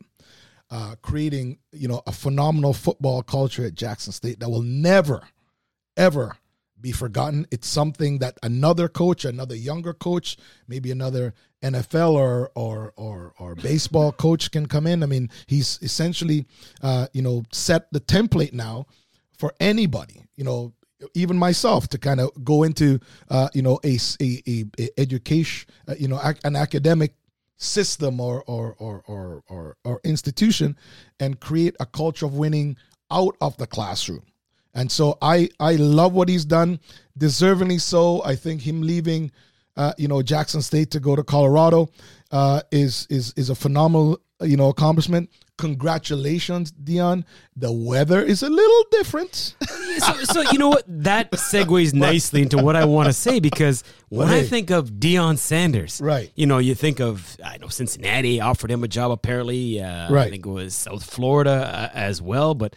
uh, 0.71 0.95
creating, 1.01 1.58
you 1.71 1.88
know, 1.88 2.01
a 2.05 2.12
phenomenal 2.12 2.73
football 2.73 3.23
culture 3.23 3.65
at 3.65 3.73
Jackson 3.73 4.13
State 4.13 4.39
that 4.39 4.49
will 4.49 4.62
never, 4.62 5.21
ever 5.97 6.38
be 6.82 6.91
forgotten. 6.91 7.45
It's 7.51 7.67
something 7.67 8.19
that 8.19 8.38
another 8.43 8.88
coach, 8.88 9.25
another 9.25 9.55
younger 9.55 9.93
coach, 9.93 10.38
maybe 10.67 10.91
another 10.91 11.34
NFL 11.62 12.13
or 12.13 12.51
or 12.55 12.93
or, 12.95 13.34
or 13.38 13.55
baseball 13.55 14.12
coach 14.12 14.51
can 14.51 14.65
come 14.65 14.88
in. 14.88 15.03
I 15.03 15.05
mean, 15.05 15.29
he's 15.47 15.79
essentially, 15.82 16.45
uh, 16.82 17.08
you 17.13 17.21
know, 17.21 17.43
set 17.51 17.91
the 17.91 17.99
template 17.99 18.53
now 18.53 18.86
for 19.38 19.53
anybody. 19.60 20.23
You 20.38 20.45
know, 20.45 20.73
even 21.13 21.38
myself 21.38 21.88
to 21.89 21.97
kind 21.97 22.19
of 22.19 22.32
go 22.43 22.63
into, 22.63 22.99
uh, 23.29 23.49
you 23.53 23.62
know, 23.62 23.79
a 23.84 23.97
a, 24.21 24.65
a, 24.79 24.89
education, 24.97 25.69
uh, 25.88 25.95
you 25.99 26.08
know, 26.08 26.19
ac- 26.23 26.39
an 26.43 26.55
academic 26.55 27.13
system 27.59 28.19
or 28.19 28.43
or, 28.47 28.75
or 28.79 29.03
or 29.05 29.43
or 29.47 29.77
or 29.83 30.01
institution 30.03 30.75
and 31.19 31.39
create 31.39 31.75
a 31.79 31.85
culture 31.85 32.25
of 32.25 32.35
winning 32.35 32.77
out 33.11 33.35
of 33.41 33.55
the 33.57 33.67
classroom. 33.67 34.23
And 34.73 34.91
so 34.91 35.17
I 35.21 35.49
I 35.59 35.75
love 35.75 36.13
what 36.13 36.29
he's 36.29 36.45
done, 36.45 36.79
deservingly 37.19 37.81
so. 37.81 38.23
I 38.23 38.35
think 38.35 38.61
him 38.61 38.81
leaving, 38.81 39.31
uh, 39.77 39.93
you 39.97 40.08
know, 40.08 40.21
Jackson 40.21 40.62
State 40.62 40.91
to 40.91 40.99
go 40.99 41.15
to 41.15 41.23
Colorado, 41.23 41.89
uh, 42.32 42.62
is 42.71 43.08
is 43.10 43.34
is 43.36 43.49
a 43.49 43.55
phenomenal 43.55 44.19
you 44.41 44.58
know 44.58 44.69
accomplishment. 44.69 45.29
Congratulations, 45.58 46.71
Deion. 46.71 47.25
The 47.55 47.71
weather 47.71 48.21
is 48.21 48.43
a 48.43 48.49
little 48.49 48.84
different. 48.91 49.55
so, 49.97 50.13
so 50.23 50.41
you 50.51 50.58
know 50.58 50.69
what? 50.69 50.84
That 50.88 51.32
segues 51.32 51.93
nicely 51.93 52.41
into 52.43 52.58
what 52.58 52.75
I 52.75 52.86
want 52.86 53.08
to 53.08 53.13
say 53.13 53.39
because 53.39 53.84
when 54.10 54.29
I 54.29 54.43
think 54.43 54.69
of 54.71 54.89
Deion 54.91 55.38
Sanders, 55.38 55.99
Right. 56.01 56.32
You 56.36 56.45
know, 56.47 56.60
you 56.60 56.75
think 56.75 56.99
of 57.01 57.36
I 57.43 57.58
know 57.58 57.67
Cincinnati 57.67 58.39
offered 58.39 58.71
him 58.71 58.84
a 58.84 58.88
job 58.88 59.12
apparently. 59.12 59.82
Uh, 59.82 60.13
I 60.13 60.29
think 60.29 60.45
it 60.45 60.49
was 60.49 60.75
South 60.75 61.03
Florida 61.03 61.89
uh, 61.93 61.97
as 61.97 62.21
well, 62.21 62.53
but. 62.55 62.75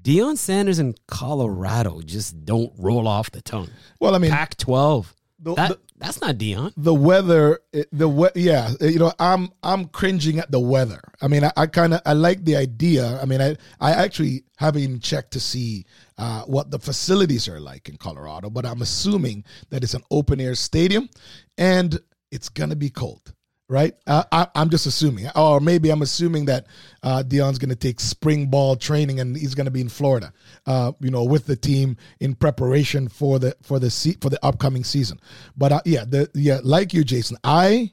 Deion 0.00 0.38
Sanders 0.38 0.78
in 0.78 0.94
Colorado 1.06 2.00
just 2.00 2.46
don't 2.46 2.72
roll 2.78 3.06
off 3.06 3.30
the 3.30 3.42
tongue. 3.42 3.68
Well, 4.00 4.14
I 4.14 4.18
mean, 4.18 4.30
Pac-12. 4.30 5.06
The- 5.40 5.54
that, 5.54 5.68
the- 5.70 5.78
that's 5.98 6.20
not 6.20 6.36
Deion. 6.38 6.72
the 6.76 6.94
weather 6.94 7.58
the 7.92 8.08
we- 8.08 8.28
yeah 8.36 8.72
you 8.80 8.98
know 8.98 9.12
i'm 9.18 9.50
i'm 9.62 9.86
cringing 9.86 10.38
at 10.38 10.50
the 10.50 10.60
weather. 10.60 11.00
I 11.20 11.28
mean 11.28 11.44
i, 11.44 11.52
I 11.56 11.66
kind 11.66 11.94
of 11.94 12.00
i 12.06 12.12
like 12.12 12.44
the 12.44 12.56
idea. 12.56 13.18
I 13.20 13.24
mean 13.24 13.40
i 13.40 13.56
i 13.80 13.92
actually 13.92 14.44
haven't 14.56 14.82
even 14.82 15.00
checked 15.00 15.32
to 15.32 15.40
see 15.40 15.84
uh, 16.16 16.42
what 16.42 16.70
the 16.70 16.78
facilities 16.78 17.48
are 17.48 17.60
like 17.60 17.88
in 17.88 17.96
colorado 17.96 18.50
but 18.50 18.66
i'm 18.66 18.82
assuming 18.82 19.44
that 19.70 19.82
it's 19.84 19.94
an 19.94 20.02
open 20.10 20.40
air 20.40 20.54
stadium 20.54 21.08
and 21.56 21.98
it's 22.30 22.48
gonna 22.48 22.76
be 22.76 22.90
cold 22.90 23.32
right 23.68 23.94
uh, 24.06 24.24
I, 24.32 24.48
i'm 24.54 24.70
just 24.70 24.86
assuming 24.86 25.26
or 25.36 25.60
maybe 25.60 25.90
i'm 25.90 26.02
assuming 26.02 26.46
that 26.46 26.66
uh, 27.02 27.22
dion's 27.22 27.58
gonna 27.58 27.74
take 27.76 28.00
spring 28.00 28.46
ball 28.46 28.76
training 28.76 29.20
and 29.20 29.36
he's 29.36 29.54
gonna 29.54 29.70
be 29.70 29.80
in 29.80 29.88
florida 29.88 30.32
uh, 30.66 30.92
you 31.00 31.10
know 31.10 31.24
with 31.24 31.46
the 31.46 31.56
team 31.56 31.96
in 32.20 32.34
preparation 32.34 33.08
for 33.08 33.38
the 33.38 33.56
for 33.62 33.78
the 33.78 33.90
se- 33.90 34.16
for 34.20 34.30
the 34.30 34.44
upcoming 34.44 34.84
season 34.84 35.20
but 35.56 35.72
uh, 35.72 35.80
yeah 35.84 36.04
the 36.06 36.30
yeah 36.34 36.58
like 36.62 36.94
you 36.94 37.04
jason 37.04 37.36
i 37.44 37.92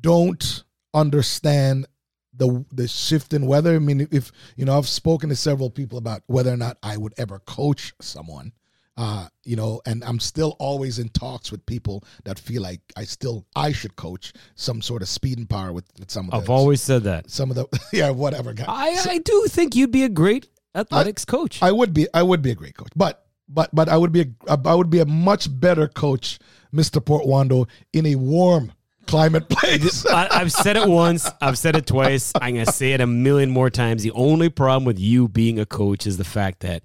don't 0.00 0.64
understand 0.94 1.86
the 2.34 2.64
the 2.72 2.88
shift 2.88 3.32
in 3.32 3.46
weather. 3.46 3.76
I 3.76 3.78
mean, 3.78 4.08
if 4.10 4.32
you 4.56 4.64
know, 4.64 4.76
I've 4.76 4.88
spoken 4.88 5.28
to 5.28 5.36
several 5.36 5.70
people 5.70 5.98
about 5.98 6.22
whether 6.26 6.52
or 6.52 6.56
not 6.56 6.78
I 6.82 6.96
would 6.96 7.14
ever 7.18 7.40
coach 7.40 7.92
someone. 8.00 8.52
Uh, 8.96 9.26
you 9.44 9.56
know, 9.56 9.80
and 9.86 10.04
I'm 10.04 10.20
still 10.20 10.54
always 10.58 10.98
in 10.98 11.08
talks 11.08 11.50
with 11.50 11.64
people 11.64 12.04
that 12.24 12.38
feel 12.38 12.60
like 12.62 12.80
I 12.94 13.04
still 13.04 13.46
I 13.56 13.72
should 13.72 13.96
coach 13.96 14.34
some 14.54 14.82
sort 14.82 15.00
of 15.00 15.08
speed 15.08 15.38
and 15.38 15.48
power 15.48 15.72
with, 15.72 15.86
with 15.98 16.10
some 16.10 16.28
of 16.28 16.34
I've 16.34 16.46
the, 16.46 16.52
always 16.52 16.82
said 16.82 17.04
that. 17.04 17.30
some 17.30 17.50
of 17.50 17.56
the 17.56 17.66
yeah 17.92 18.10
whatever 18.10 18.52
guy. 18.52 18.64
I, 18.68 18.98
I 19.08 19.18
do 19.18 19.46
think 19.48 19.74
you'd 19.74 19.92
be 19.92 20.04
a 20.04 20.10
great 20.10 20.48
athletics 20.74 21.24
coach. 21.24 21.62
I 21.62 21.72
would 21.72 21.94
be 21.94 22.06
I 22.12 22.22
would 22.22 22.42
be 22.42 22.50
a 22.50 22.54
great 22.54 22.76
coach, 22.76 22.90
but 22.94 23.24
but 23.48 23.70
but 23.74 23.88
I 23.88 23.96
would 23.96 24.12
be 24.12 24.20
a 24.46 24.58
I 24.66 24.74
would 24.74 24.90
be 24.90 25.00
a 25.00 25.06
much 25.06 25.48
better 25.58 25.88
coach, 25.88 26.38
Mister 26.70 27.00
Portuondo, 27.00 27.68
in 27.94 28.04
a 28.06 28.16
warm 28.16 28.72
climate 29.06 29.48
place. 29.48 30.04
I, 30.06 30.28
I've 30.30 30.52
said 30.52 30.76
it 30.76 30.86
once. 30.88 31.30
I've 31.40 31.58
said 31.58 31.76
it 31.76 31.86
twice. 31.86 32.32
I'm 32.40 32.54
going 32.54 32.66
to 32.66 32.72
say 32.72 32.92
it 32.92 33.00
a 33.00 33.06
million 33.06 33.50
more 33.50 33.70
times. 33.70 34.02
The 34.02 34.12
only 34.12 34.48
problem 34.48 34.84
with 34.84 34.98
you 34.98 35.28
being 35.28 35.58
a 35.58 35.66
coach 35.66 36.06
is 36.06 36.18
the 36.18 36.24
fact 36.24 36.60
that 36.60 36.82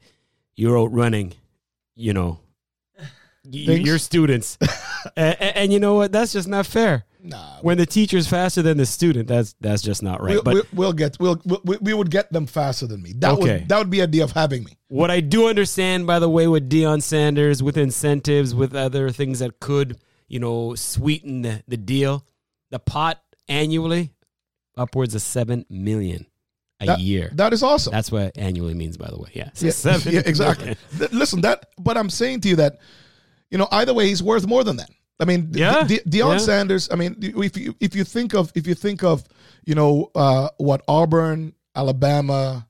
you're 0.55 0.77
outrunning, 0.77 1.33
you 1.97 2.13
know, 2.13 2.39
y- 3.43 3.81
your 3.83 3.97
students. 3.97 4.57
and, 5.17 5.35
and 5.41 5.73
you 5.73 5.79
know 5.79 5.95
what? 5.95 6.11
That's 6.11 6.31
just 6.33 6.47
not 6.47 6.65
fair. 6.65 7.03
nah, 7.21 7.57
When 7.61 7.77
the 7.77 7.85
teacher's 7.85 8.27
faster 8.27 8.61
than 8.61 8.77
the 8.77 8.85
student, 8.85 9.27
that's 9.27 9.55
that's 9.59 9.81
just 9.81 10.01
not 10.03 10.21
right. 10.21 10.35
we'll, 10.35 10.43
but 10.43 10.53
we'll, 10.53 10.63
we'll 10.73 10.93
get 10.93 11.17
we'll, 11.19 11.41
we 11.65 11.77
we 11.81 11.93
would 11.93 12.11
get 12.11 12.31
them 12.31 12.45
faster 12.45 12.87
than 12.87 13.01
me. 13.01 13.13
That 13.17 13.33
Okay. 13.33 13.59
would 13.59 13.69
that 13.69 13.77
would 13.79 13.89
be 13.89 13.99
a 13.99 14.03
idea 14.03 14.23
of 14.23 14.31
having 14.31 14.63
me. 14.63 14.77
What 14.89 15.11
I 15.11 15.19
do 15.19 15.47
understand, 15.49 16.07
by 16.07 16.19
the 16.19 16.29
way, 16.29 16.47
with 16.47 16.69
Deion 16.69 17.01
Sanders, 17.01 17.61
with 17.63 17.77
incentives, 17.77 18.53
with 18.55 18.73
other 18.75 19.09
things 19.09 19.39
that 19.39 19.59
could, 19.59 19.97
you 20.27 20.39
know, 20.39 20.75
sweeten 20.75 21.41
the, 21.41 21.63
the 21.67 21.75
deal, 21.77 22.25
the 22.71 22.79
pot 22.79 23.21
annually, 23.49 24.13
upwards 24.77 25.15
of 25.15 25.21
seven 25.21 25.65
million 25.69 26.25
a 26.79 26.85
That- 26.85 26.99
year. 26.99 27.31
That 27.35 27.53
is 27.53 27.63
awesome. 27.63 27.91
That's 27.91 28.11
what 28.11 28.37
annually 28.37 28.73
means, 28.73 28.97
by 28.97 29.07
the 29.09 29.17
way. 29.17 29.29
Yeah, 29.33 29.49
yeah, 29.59 29.71
seven 29.85 30.13
yeah, 30.13 30.21
exactly. 30.25 30.75
Listen, 31.11 31.41
that. 31.41 31.67
But 31.79 31.97
I'm 31.97 32.09
saying 32.09 32.41
to 32.41 32.49
you 32.49 32.55
that, 32.57 32.79
you 33.49 33.57
know, 33.57 33.67
either 33.71 33.93
way, 33.93 34.07
he's 34.07 34.21
worth 34.21 34.45
more 34.47 34.63
than 34.63 34.77
that. 34.77 34.89
I 35.19 35.25
mean, 35.25 35.51
De- 35.51 35.59
Yeah, 35.59 35.83
De- 35.83 35.99
Deion 36.01 36.33
yeah. 36.33 36.37
Sanders. 36.37 36.89
I 36.91 36.95
mean, 36.95 37.15
if 37.19 37.57
you 37.57 37.75
if 37.79 37.95
you 37.95 38.03
think 38.03 38.33
of 38.35 38.51
if 38.55 38.67
you 38.67 38.75
think 38.75 39.03
of 39.03 39.23
you 39.65 39.73
know 39.75 40.11
uh, 40.13 40.49
what 40.57 40.83
Auburn, 40.87 41.53
Alabama, 41.75 42.67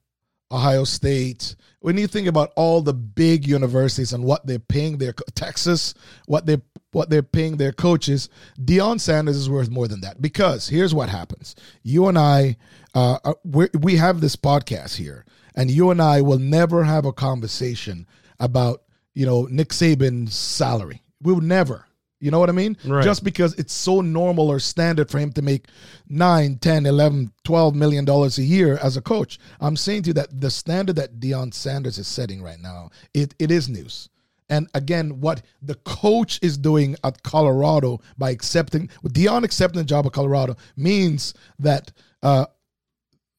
Ohio 0.51 0.83
State. 0.85 1.55
When 1.87 1.97
you 1.97 2.07
think 2.07 2.27
about 2.27 2.51
all 2.57 2.81
the 2.81 2.93
big 2.93 3.47
universities 3.47 4.11
and 4.11 4.25
what 4.25 4.45
they're 4.45 4.59
paying 4.59 4.97
their 4.97 5.13
Texas, 5.35 5.93
what 6.25 6.45
they 6.45 6.57
what 6.91 7.09
they're 7.09 7.23
paying 7.23 7.55
their 7.55 7.71
coaches, 7.71 8.27
Deion 8.59 8.99
Sanders 8.99 9.37
is 9.37 9.49
worth 9.49 9.69
more 9.69 9.87
than 9.87 10.01
that. 10.01 10.21
Because 10.21 10.67
here's 10.67 10.93
what 10.93 11.07
happens: 11.07 11.55
you 11.83 12.09
and 12.09 12.17
I, 12.17 12.57
uh, 12.93 13.19
are- 13.23 13.37
we 13.45 13.69
we 13.79 13.95
have 13.95 14.19
this 14.19 14.35
podcast 14.35 14.97
here, 14.97 15.23
and 15.55 15.71
you 15.71 15.89
and 15.89 16.01
I 16.01 16.19
will 16.19 16.39
never 16.39 16.83
have 16.83 17.05
a 17.05 17.13
conversation 17.13 18.05
about 18.37 18.83
you 19.13 19.25
know 19.25 19.47
Nick 19.49 19.69
Saban's 19.69 20.35
salary. 20.35 21.03
We 21.21 21.31
would 21.31 21.45
never. 21.45 21.86
You 22.19 22.31
know 22.31 22.39
what 22.39 22.49
I 22.49 22.53
mean? 22.53 22.77
Right. 22.83 23.03
Just 23.03 23.23
because 23.23 23.53
it's 23.55 23.73
so 23.73 24.01
normal 24.01 24.49
or 24.49 24.59
standard 24.59 25.09
for 25.11 25.19
him 25.19 25.31
to 25.33 25.41
make 25.41 25.67
9, 26.09 26.57
10, 26.57 26.85
11, 26.85 27.31
12 27.43 27.75
million 27.75 28.05
dollars 28.05 28.37
a 28.37 28.43
year 28.43 28.77
as 28.81 28.97
a 28.97 29.01
coach. 29.01 29.37
I'm 29.59 29.75
saying 29.75 30.03
to 30.03 30.07
you 30.09 30.13
that 30.13 30.41
the 30.41 30.49
standard 30.49 30.95
that 30.95 31.19
Deion 31.19 31.53
Sanders 31.53 31.97
is 31.97 32.07
setting 32.07 32.41
right 32.41 32.59
now, 32.59 32.89
it, 33.13 33.35
it 33.37 33.51
is 33.51 33.69
news. 33.69 34.09
And 34.49 34.67
again, 34.73 35.19
what 35.19 35.41
the 35.61 35.75
coach 35.75 36.39
is 36.41 36.57
doing 36.57 36.95
at 37.03 37.21
Colorado 37.21 37.99
by 38.17 38.31
accepting 38.31 38.87
Deion 39.03 39.43
accepting 39.43 39.79
the 39.79 39.85
job 39.85 40.05
at 40.05 40.13
Colorado 40.13 40.55
means 40.75 41.33
that 41.59 41.91
uh, 42.23 42.45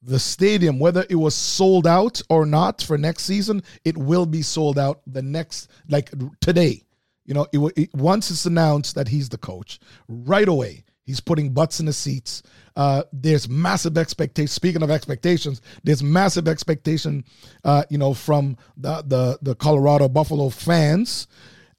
the 0.02 0.18
stadium, 0.18 0.78
whether 0.78 1.04
it 1.10 1.16
was 1.16 1.34
sold 1.34 1.86
out 1.86 2.20
or 2.28 2.46
not 2.46 2.82
for 2.82 2.96
next 2.96 3.24
season, 3.24 3.62
it 3.84 3.96
will 3.96 4.26
be 4.26 4.42
sold 4.42 4.78
out 4.78 5.00
the 5.06 5.22
next 5.22 5.68
like 5.88 6.10
today. 6.40 6.82
You 7.28 7.34
know, 7.34 7.46
it, 7.52 7.72
it, 7.76 7.94
once 7.94 8.30
it's 8.32 8.46
announced 8.46 8.96
that 8.96 9.06
he's 9.06 9.28
the 9.28 9.38
coach, 9.38 9.78
right 10.08 10.48
away 10.48 10.84
he's 11.08 11.20
putting 11.20 11.54
butts 11.54 11.80
in 11.80 11.86
the 11.86 11.92
seats. 11.92 12.42
Uh, 12.76 13.02
there's 13.14 13.48
massive 13.48 13.96
expectation. 13.96 14.46
Speaking 14.46 14.82
of 14.82 14.90
expectations, 14.90 15.62
there's 15.82 16.02
massive 16.02 16.46
expectation. 16.46 17.24
Uh, 17.64 17.82
you 17.88 17.96
know, 17.96 18.12
from 18.12 18.56
the 18.76 19.02
the 19.06 19.38
the 19.40 19.54
Colorado 19.54 20.08
Buffalo 20.08 20.50
fans, 20.50 21.26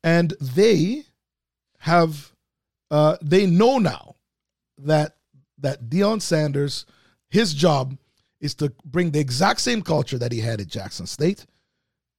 and 0.04 0.34
they 0.42 1.04
have 1.78 2.34
uh, 2.90 3.18
they 3.22 3.46
know 3.46 3.78
now 3.78 4.16
that 4.80 5.16
that 5.60 5.90
Deion 5.90 6.22
Sanders, 6.22 6.88
his 7.30 7.54
job 7.54 7.96
is 8.42 8.56
to 8.56 8.74
bring 8.84 9.12
the 9.12 9.20
exact 9.20 9.62
same 9.62 9.84
culture 9.84 10.18
that 10.18 10.32
he 10.32 10.40
had 10.40 10.60
at 10.60 10.68
Jackson 10.68 11.06
State 11.06 11.46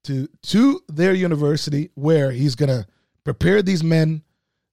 to 0.04 0.28
to 0.42 0.80
their 0.88 1.12
university, 1.12 1.90
where 1.94 2.30
he's 2.30 2.54
gonna 2.54 2.86
prepare 3.24 3.62
these 3.62 3.82
men 3.82 4.22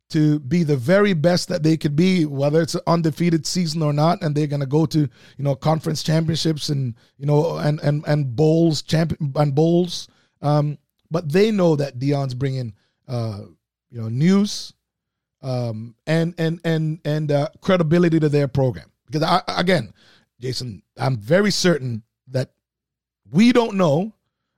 to 0.09 0.39
be 0.39 0.63
the 0.63 0.77
very 0.77 1.13
best 1.13 1.49
that 1.49 1.63
they 1.63 1.75
could 1.75 1.95
be, 1.95 2.25
whether 2.25 2.61
it's 2.61 2.75
an 2.75 2.81
undefeated 2.87 3.45
season 3.45 3.81
or 3.81 3.91
not, 3.91 4.21
and 4.21 4.33
they're 4.33 4.47
going 4.47 4.61
to 4.61 4.65
go 4.65 4.85
to 4.85 4.99
you 4.99 5.43
know 5.43 5.55
conference 5.55 6.01
championships 6.03 6.69
and 6.69 6.95
you 7.17 7.25
know 7.25 7.57
and 7.57 7.79
and 7.81 8.03
and 8.07 8.35
bowls 8.35 8.81
champion 8.81 9.33
and 9.35 9.53
bowls. 9.53 10.07
Um, 10.41 10.77
but 11.11 11.31
they 11.31 11.51
know 11.51 11.75
that 11.75 11.99
Deion's 11.99 12.33
bringing 12.33 12.73
uh, 13.07 13.41
you 13.89 14.01
know 14.01 14.09
news 14.09 14.73
um, 15.41 15.95
and 16.05 16.33
and 16.37 16.59
and 16.63 16.99
and 17.05 17.31
uh, 17.31 17.49
credibility 17.61 18.19
to 18.19 18.29
their 18.29 18.47
program 18.47 18.91
because 19.05 19.23
I, 19.23 19.41
again, 19.47 19.93
Jason, 20.39 20.81
I'm 20.97 21.17
very 21.17 21.51
certain 21.51 22.03
that 22.29 22.51
we 23.31 23.51
don't 23.51 23.75
know. 23.75 24.13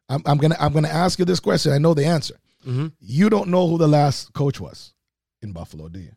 I'm, 0.08 0.22
I'm 0.26 0.38
gonna 0.38 0.58
I'm 0.60 0.74
gonna 0.74 0.88
ask 0.88 1.20
you 1.20 1.26
this 1.26 1.40
question. 1.40 1.72
I 1.72 1.78
know 1.78 1.94
the 1.94 2.06
answer. 2.06 2.36
Mm-hmm. 2.66 2.88
You 3.00 3.30
don't 3.30 3.48
know 3.50 3.68
who 3.68 3.78
the 3.78 3.88
last 3.88 4.34
coach 4.34 4.60
was 4.60 4.94
in 5.42 5.52
Buffalo, 5.54 5.88
do 5.90 6.00
you? 6.00 6.12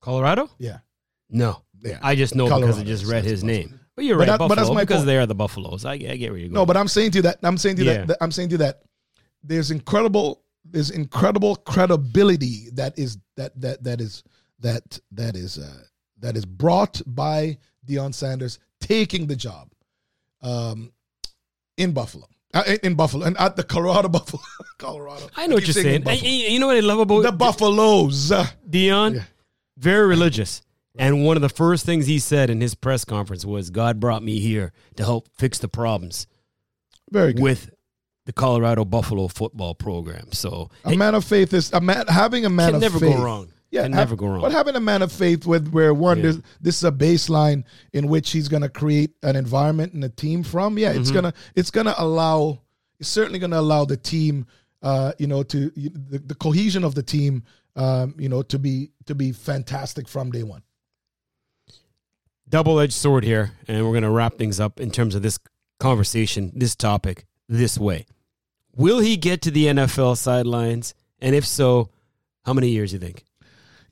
Colorado? 0.00 0.48
Yeah. 0.58 0.78
No. 1.28 1.62
Yeah. 1.82 1.98
I 2.02 2.14
just 2.14 2.34
know 2.34 2.48
Colorado, 2.48 2.72
because 2.74 2.80
I 2.82 2.84
just 2.84 3.06
read 3.06 3.24
his 3.24 3.42
name. 3.42 3.78
But 3.96 4.04
you're 4.04 4.16
But 4.16 4.20
right, 4.20 4.26
that- 4.26 4.38
but 4.38 4.48
Buffalo, 4.48 4.66
that's 4.66 4.74
my 4.74 4.82
because 4.82 4.96
point. 4.98 5.06
they 5.06 5.18
are 5.18 5.26
the 5.26 5.34
Buffaloes. 5.34 5.84
I, 5.84 5.92
I 5.94 5.96
get 5.96 6.30
where 6.30 6.38
you're 6.38 6.48
going. 6.48 6.52
No, 6.52 6.66
but 6.66 6.76
I'm 6.76 6.88
saying 6.88 7.10
to 7.12 7.18
you 7.18 7.22
that 7.22 7.38
I'm 7.42 7.58
saying 7.58 7.76
to 7.76 7.82
you 7.84 7.90
Yeah. 7.90 7.98
that, 7.98 8.06
that 8.08 8.18
I'm 8.20 8.32
saying 8.32 8.48
to 8.50 8.52
you 8.54 8.58
that 8.58 8.82
there's 9.42 9.70
incredible 9.70 10.42
there's 10.64 10.90
incredible 10.90 11.56
credibility 11.56 12.68
that 12.74 12.96
is 12.98 13.18
that 13.36 13.60
that 13.60 13.82
that 13.84 14.00
is 14.00 14.22
that 14.60 14.98
that 15.10 15.34
is 15.36 15.58
uh, 15.58 15.82
that 16.20 16.36
is 16.36 16.46
brought 16.46 17.02
by 17.06 17.58
Deion 17.86 18.14
Sanders 18.14 18.58
taking 18.80 19.26
the 19.26 19.34
job 19.36 19.68
um, 20.42 20.92
in 21.76 21.92
Buffalo. 21.92 22.28
Uh, 22.54 22.62
in- 22.66 22.78
in 22.82 22.94
Buffalo 22.94 23.24
and 23.24 23.36
at 23.38 23.56
the 23.56 23.62
Colorado 23.64 24.08
Buffalo, 24.18 24.42
Colorado. 24.78 25.26
I 25.36 25.46
know 25.46 25.54
what 25.54 25.64
you're 25.66 25.72
saying. 25.72 26.06
And 26.06 26.20
you 26.22 26.58
know 26.58 26.66
what 26.66 26.76
I 26.76 26.80
love 26.80 26.98
about 26.98 27.22
the 27.22 27.32
Buffaloes. 27.32 28.30
Deion? 28.68 29.14
Yeah. 29.16 29.22
Very 29.78 30.06
religious. 30.06 30.60
And 30.98 31.24
one 31.24 31.36
of 31.38 31.40
the 31.42 31.48
first 31.48 31.86
things 31.86 32.06
he 32.06 32.18
said 32.18 32.50
in 32.50 32.60
his 32.60 32.74
press 32.74 33.06
conference 33.06 33.46
was, 33.46 33.70
God 33.70 33.98
brought 33.98 34.22
me 34.22 34.38
here 34.40 34.72
to 34.96 35.04
help 35.04 35.28
fix 35.38 35.58
the 35.58 35.68
problems 35.68 36.26
Very 37.10 37.32
good. 37.32 37.42
with 37.42 37.70
the 38.26 38.32
Colorado 38.34 38.84
Buffalo 38.84 39.28
football 39.28 39.74
program. 39.74 40.30
So 40.32 40.68
a 40.84 40.94
man 40.94 41.14
of 41.14 41.24
faith 41.24 41.54
is 41.54 41.72
a 41.72 41.80
man 41.80 42.06
having 42.08 42.44
a 42.44 42.50
man 42.50 42.68
can 42.68 42.74
of 42.76 42.80
never 42.82 42.98
faith. 42.98 43.16
go 43.16 43.24
wrong. 43.24 43.52
Yeah, 43.72 43.82
can 43.82 43.92
have- 43.94 44.08
never 44.10 44.16
go 44.16 44.26
wrong. 44.28 44.40
But 44.42 44.52
having 44.52 44.76
a 44.76 44.80
man 44.80 45.02
of 45.02 45.10
faith 45.10 45.46
with 45.46 45.68
where 45.70 45.92
one 45.92 46.18
Yeah. 46.18 46.34
this, 46.60 46.76
is 46.76 46.84
a 46.84 46.92
baseline 46.92 47.64
in 47.92 48.06
which 48.06 48.30
he's 48.30 48.46
going 48.46 48.62
to 48.62 48.68
create 48.68 49.10
an 49.24 49.34
environment 49.34 49.94
and 49.94 50.04
a 50.04 50.08
team 50.10 50.44
from. 50.44 50.78
Yeah, 50.78 50.92
it's 50.92 51.10
Mhm. 51.10 51.14
gonna 51.14 51.34
it's 51.56 51.70
gonna 51.72 51.94
allow 51.98 52.60
it's 53.00 53.08
certainly 53.08 53.40
going 53.40 53.50
to 53.50 53.58
allow 53.58 53.84
the 53.84 53.96
team, 53.96 54.46
uh, 54.82 55.10
you 55.18 55.26
know, 55.26 55.42
to 55.42 55.70
the, 55.74 56.18
the 56.18 56.34
cohesion 56.36 56.84
of 56.84 56.94
the 56.94 57.02
team, 57.02 57.42
um, 57.74 58.14
you 58.16 58.28
know, 58.28 58.42
to 58.42 58.58
be 58.60 58.92
to 59.06 59.14
be 59.16 59.32
fantastic 59.32 60.06
from 60.06 60.30
day 60.30 60.44
one. 60.44 60.62
double 62.48 62.78
edged 62.78 62.92
sword 62.92 63.24
here, 63.24 63.52
and 63.66 63.84
we're 63.84 63.92
going 63.92 64.02
to 64.02 64.10
wrap 64.10 64.36
things 64.36 64.60
up 64.60 64.78
in 64.78 64.90
terms 64.90 65.14
of 65.14 65.22
this 65.22 65.38
conversation, 65.80 66.52
this 66.54 66.76
topic, 66.76 67.24
this 67.48 67.78
way. 67.78 68.04
Will 68.76 69.00
he 69.00 69.16
get 69.16 69.40
to 69.42 69.50
the 69.50 69.66
NFL 69.68 70.16
sidelines? 70.16 70.94
And 71.18 71.34
if 71.34 71.46
so, 71.46 71.88
how 72.44 72.52
many 72.52 72.68
years 72.68 72.90
do 72.90 72.96
you 72.96 73.00
think? 73.00 73.24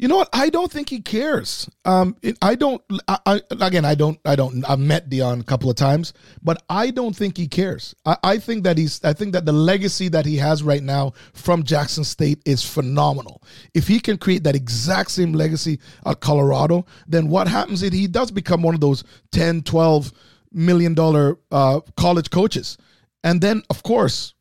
You 0.00 0.08
know 0.08 0.16
what? 0.16 0.30
I 0.32 0.48
don't 0.48 0.72
think 0.72 0.88
he 0.88 1.02
cares. 1.02 1.68
Um, 1.84 2.16
it, 2.22 2.38
I 2.40 2.54
don't. 2.54 2.80
I, 3.06 3.18
I, 3.26 3.40
again, 3.50 3.84
I 3.84 3.94
don't. 3.94 4.18
I 4.24 4.34
don't. 4.34 4.64
I've 4.66 4.78
met 4.78 5.10
Deion 5.10 5.42
a 5.42 5.44
couple 5.44 5.68
of 5.68 5.76
times, 5.76 6.14
but 6.42 6.62
I 6.70 6.90
don't 6.90 7.14
think 7.14 7.36
he 7.36 7.46
cares. 7.46 7.94
I, 8.06 8.16
I 8.24 8.38
think 8.38 8.64
that 8.64 8.78
he's. 8.78 9.04
I 9.04 9.12
think 9.12 9.34
that 9.34 9.44
the 9.44 9.52
legacy 9.52 10.08
that 10.08 10.24
he 10.24 10.38
has 10.38 10.62
right 10.62 10.82
now 10.82 11.12
from 11.34 11.64
Jackson 11.64 12.04
State 12.04 12.40
is 12.46 12.64
phenomenal. 12.64 13.42
If 13.74 13.86
he 13.88 14.00
can 14.00 14.16
create 14.16 14.42
that 14.44 14.56
exact 14.56 15.10
same 15.10 15.34
legacy 15.34 15.78
at 16.06 16.20
Colorado, 16.20 16.86
then 17.06 17.28
what 17.28 17.46
happens 17.46 17.82
is 17.82 17.92
he 17.92 18.06
does 18.06 18.30
become 18.30 18.62
one 18.62 18.72
of 18.72 18.80
those 18.80 19.04
10, 19.32 19.64
12 19.64 20.12
million 20.50 20.94
dollar 20.94 21.36
uh, 21.50 21.80
college 21.98 22.30
coaches, 22.30 22.78
and 23.22 23.42
then 23.42 23.62
of 23.68 23.82
course 23.82 24.32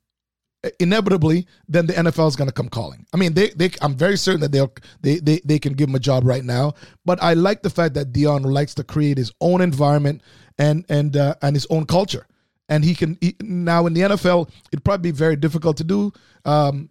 inevitably 0.80 1.48
then 1.68 1.86
the 1.86 1.94
NFL 1.94 2.28
is 2.28 2.36
going 2.36 2.50
to 2.50 2.54
come 2.54 2.70
calling. 2.70 3.06
I 3.14 3.18
mean, 3.18 3.34
they 3.34 3.50
they 3.50 3.72
I'm 3.82 3.96
very 3.96 4.18
certain 4.18 4.42
that 4.42 4.52
they'll 4.52 4.74
they, 5.02 5.20
they 5.20 5.42
they 5.46 5.60
can 5.60 5.74
give 5.74 5.90
him 5.90 5.96
a 5.96 6.00
job 6.00 6.26
right 6.26 6.44
now, 6.44 6.74
but 7.06 7.22
I 7.22 7.34
like 7.34 7.62
the 7.62 7.70
fact 7.70 7.94
that 7.96 8.12
Deion 8.12 8.44
likes 8.46 8.74
to 8.76 8.84
create 8.84 9.18
his 9.18 9.32
own 9.42 9.62
environment 9.62 10.22
and 10.58 10.86
and 10.90 11.16
uh, 11.16 11.36
and 11.42 11.56
his 11.56 11.66
own 11.70 11.86
culture. 11.86 12.28
And 12.68 12.84
he 12.84 12.94
can 12.94 13.18
he, 13.22 13.36
now 13.42 13.88
in 13.88 13.94
the 13.94 14.02
NFL, 14.02 14.50
it'd 14.72 14.84
probably 14.84 15.12
be 15.12 15.16
very 15.16 15.36
difficult 15.36 15.78
to 15.78 15.84
do 15.84 16.12
um, 16.46 16.90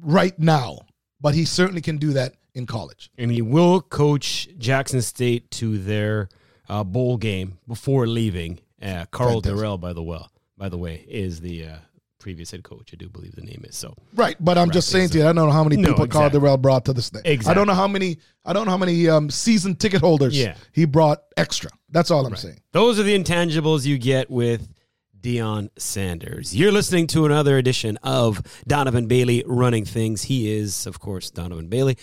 right 0.00 0.38
now, 0.38 0.78
but 1.20 1.34
he 1.34 1.44
certainly 1.44 1.82
can 1.82 1.98
do 1.98 2.12
that 2.14 2.34
in 2.54 2.66
college. 2.66 3.10
And 3.18 3.30
he 3.30 3.42
will 3.42 3.80
coach 3.80 4.48
Jackson 4.58 5.02
State 5.02 5.50
to 5.52 5.78
their 5.78 6.28
uh, 6.68 6.84
bowl 6.84 7.16
game 7.16 7.58
before 7.66 8.06
leaving. 8.06 8.60
Uh, 8.80 9.04
Karl 9.10 9.42
Fantastic. 9.42 9.54
Dorrell, 9.54 9.80
by 9.80 9.92
the 9.92 10.02
well, 10.02 10.30
by 10.56 10.68
the 10.70 10.78
way, 10.78 11.04
is 11.08 11.40
the 11.40 11.66
uh, 11.66 11.76
previous 12.20 12.52
head 12.52 12.62
coach. 12.62 12.90
I 12.92 12.96
do 12.96 13.08
believe 13.08 13.34
the 13.34 13.42
name 13.42 13.64
is 13.68 13.76
so. 13.76 13.94
Right, 14.14 14.36
but 14.38 14.56
I'm 14.56 14.70
just 14.70 14.88
saying 14.90 15.08
to 15.10 15.18
you, 15.18 15.24
I 15.24 15.32
don't 15.32 15.34
know 15.46 15.50
how 15.50 15.64
many 15.64 15.76
No, 15.76 15.88
people 15.88 16.06
Karl 16.06 16.26
exactly. 16.26 16.48
Dorrell 16.48 16.62
brought 16.62 16.84
to 16.84 16.92
this 16.92 17.10
thing. 17.10 17.22
I 17.48 17.54
don't 17.54 17.66
know 17.66 17.74
how 17.74 17.88
many. 17.88 18.18
I 18.44 18.52
don't 18.52 18.66
know 18.66 18.70
how 18.70 18.76
many 18.78 19.08
um, 19.08 19.28
season 19.30 19.74
ticket 19.74 20.00
holders 20.00 20.38
Yeah. 20.38 20.54
he 20.72 20.84
brought 20.84 21.22
extra. 21.36 21.70
That's 21.90 22.10
all 22.12 22.24
I'm 22.24 22.36
saying. 22.36 22.60
Those 22.72 23.00
are 23.00 23.02
the 23.02 23.18
intangibles 23.18 23.84
you 23.84 23.98
get 23.98 24.30
with 24.30 24.72
Deion 25.20 25.68
Sanders. 25.76 26.56
You're 26.56 26.72
listening 26.72 27.06
to 27.08 27.26
another 27.26 27.58
edition 27.58 27.98
of 28.02 28.40
Donovan 28.66 29.06
Bailey 29.06 29.42
running 29.46 29.84
things. 29.84 30.22
He 30.22 30.50
is, 30.50 30.86
of 30.86 31.00
course, 31.00 31.30
Donovan 31.30 31.68
Bailey. 31.68 31.98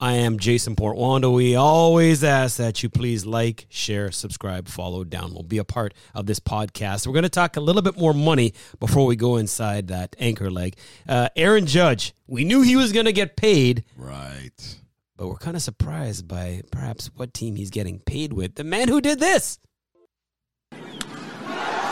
I 0.00 0.12
am 0.12 0.38
Jason 0.38 0.76
Portuondo. 0.76 1.34
We 1.34 1.56
always 1.56 2.22
ask 2.22 2.58
that 2.58 2.84
you 2.84 2.88
please 2.88 3.26
like, 3.26 3.66
share, 3.68 4.12
subscribe, 4.12 4.68
follow, 4.68 5.02
download, 5.04 5.48
be 5.48 5.58
a 5.58 5.64
part 5.64 5.92
of 6.14 6.26
this 6.26 6.38
podcast. 6.38 7.04
We're 7.04 7.14
going 7.14 7.24
to 7.24 7.28
talk 7.28 7.56
a 7.56 7.60
little 7.60 7.82
bit 7.82 7.98
more 7.98 8.14
money 8.14 8.54
before 8.78 9.06
we 9.06 9.16
go 9.16 9.38
inside 9.38 9.88
that 9.88 10.14
anchor 10.20 10.52
leg. 10.52 10.76
Uh, 11.08 11.30
Aaron 11.34 11.66
Judge, 11.66 12.14
we 12.28 12.44
knew 12.44 12.62
he 12.62 12.76
was 12.76 12.92
going 12.92 13.06
to 13.06 13.12
get 13.12 13.36
paid, 13.36 13.82
Right. 13.96 14.76
but 15.16 15.26
we're 15.26 15.34
kind 15.36 15.56
of 15.56 15.62
surprised 15.62 16.28
by 16.28 16.62
perhaps 16.70 17.10
what 17.16 17.34
team 17.34 17.56
he's 17.56 17.70
getting 17.70 17.98
paid 17.98 18.32
with. 18.32 18.54
The 18.54 18.62
man 18.64 18.86
who 18.86 19.00
did 19.00 19.18
this. 19.18 19.58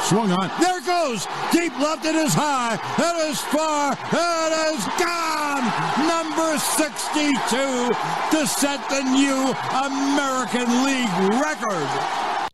Swung 0.09 0.31
on. 0.31 0.51
There 0.61 0.81
goes. 0.83 1.27
Deep 1.51 1.77
left. 1.81 2.05
It 2.05 2.15
is 2.15 2.33
high. 2.33 2.75
It 2.97 3.17
is 3.29 3.41
far. 3.41 3.93
It 3.93 4.53
is 4.71 4.87
gone. 5.03 5.67
Number 6.07 6.57
62 6.59 7.91
to 8.31 8.47
set 8.47 8.89
the 8.89 9.03
new 9.03 9.53
American 9.75 10.85
League 10.85 11.11
record. 11.43 11.89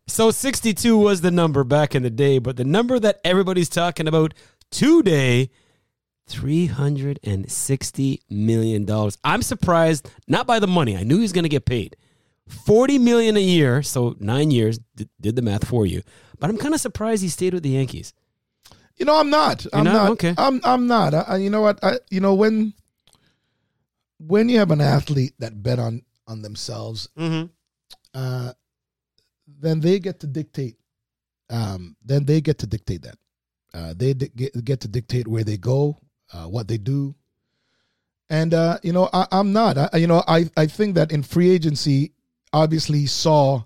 So 0.07 0.31
62 0.31 0.97
was 0.97 1.21
the 1.21 1.31
number 1.31 1.63
back 1.63 1.95
in 1.95 2.03
the 2.03 2.09
day, 2.09 2.39
but 2.39 2.57
the 2.57 2.65
number 2.65 2.99
that 2.99 3.21
everybody's 3.23 3.69
talking 3.69 4.09
about 4.09 4.33
today, 4.71 5.51
$360 6.31 8.19
million. 8.31 9.11
I'm 9.25 9.43
surprised, 9.43 10.09
not 10.27 10.47
by 10.47 10.59
the 10.59 10.67
money. 10.67 10.97
I 10.97 11.03
knew 11.03 11.17
he 11.17 11.23
was 11.23 11.33
going 11.33 11.45
to 11.45 11.51
get 11.51 11.67
paid. 11.67 11.97
40 12.53 12.99
million 12.99 13.37
a 13.37 13.41
year, 13.41 13.83
so 13.83 14.15
nine 14.21 14.51
years, 14.51 14.79
d- 14.97 15.09
did 15.21 15.37
the 15.37 15.43
math 15.43 15.67
for 15.67 15.87
you. 15.87 16.03
But 16.39 16.51
I'm 16.51 16.57
kind 16.59 16.75
of 16.75 16.81
surprised 16.81 17.23
he 17.23 17.29
stayed 17.29 17.55
with 17.55 17.63
the 17.63 17.71
Yankees. 17.71 18.13
You 18.97 19.07
know, 19.07 19.19
I'm 19.19 19.31
not. 19.31 19.67
I'm 19.73 19.85
not? 19.85 19.93
not. 19.93 20.11
Okay. 20.13 20.35
I'm. 20.37 20.61
I'm 20.65 20.87
not. 20.87 21.15
I, 21.15 21.21
I- 21.21 21.37
you 21.39 21.51
know 21.51 21.61
what? 21.63 21.83
I. 21.83 21.99
You 22.11 22.21
know 22.21 22.35
when. 22.35 22.75
when 24.19 24.49
you 24.49 24.59
have 24.59 24.71
an 24.71 24.81
athlete 24.81 25.35
that 25.39 25.63
bet 25.63 25.79
on 25.79 26.03
on 26.29 26.43
themselves, 26.43 27.09
Mm-hmm. 27.19 27.47
uh, 28.15 28.53
then 29.61 29.81
they 29.81 29.99
get 29.99 30.21
to 30.21 30.27
dictate. 30.27 30.77
Um, 31.51 31.97
then 32.05 32.25
they 32.25 32.41
get 32.41 32.59
to 32.59 32.67
dictate 32.67 33.03
that. 33.03 33.17
Uh, 33.75 33.95
they 33.97 34.15
di- 34.15 34.31
get, 34.35 34.65
get 34.65 34.81
to 34.81 34.89
dictate 34.89 35.27
where 35.27 35.45
they 35.45 35.57
go, 35.57 35.99
uh, 36.33 36.45
what 36.45 36.69
they 36.69 36.79
do, 36.79 37.15
and 38.31 38.53
uh, 38.55 38.79
you 38.83 38.93
know 38.93 39.09
I, 39.13 39.27
I'm 39.33 39.53
not. 39.53 39.77
I, 39.79 39.89
you 39.97 40.07
know 40.07 40.23
I 40.29 40.51
I 40.57 40.67
think 40.67 40.95
that 40.97 41.11
in 41.13 41.23
free 41.23 41.51
agency, 41.51 42.13
obviously 42.53 43.07
saw 43.07 43.63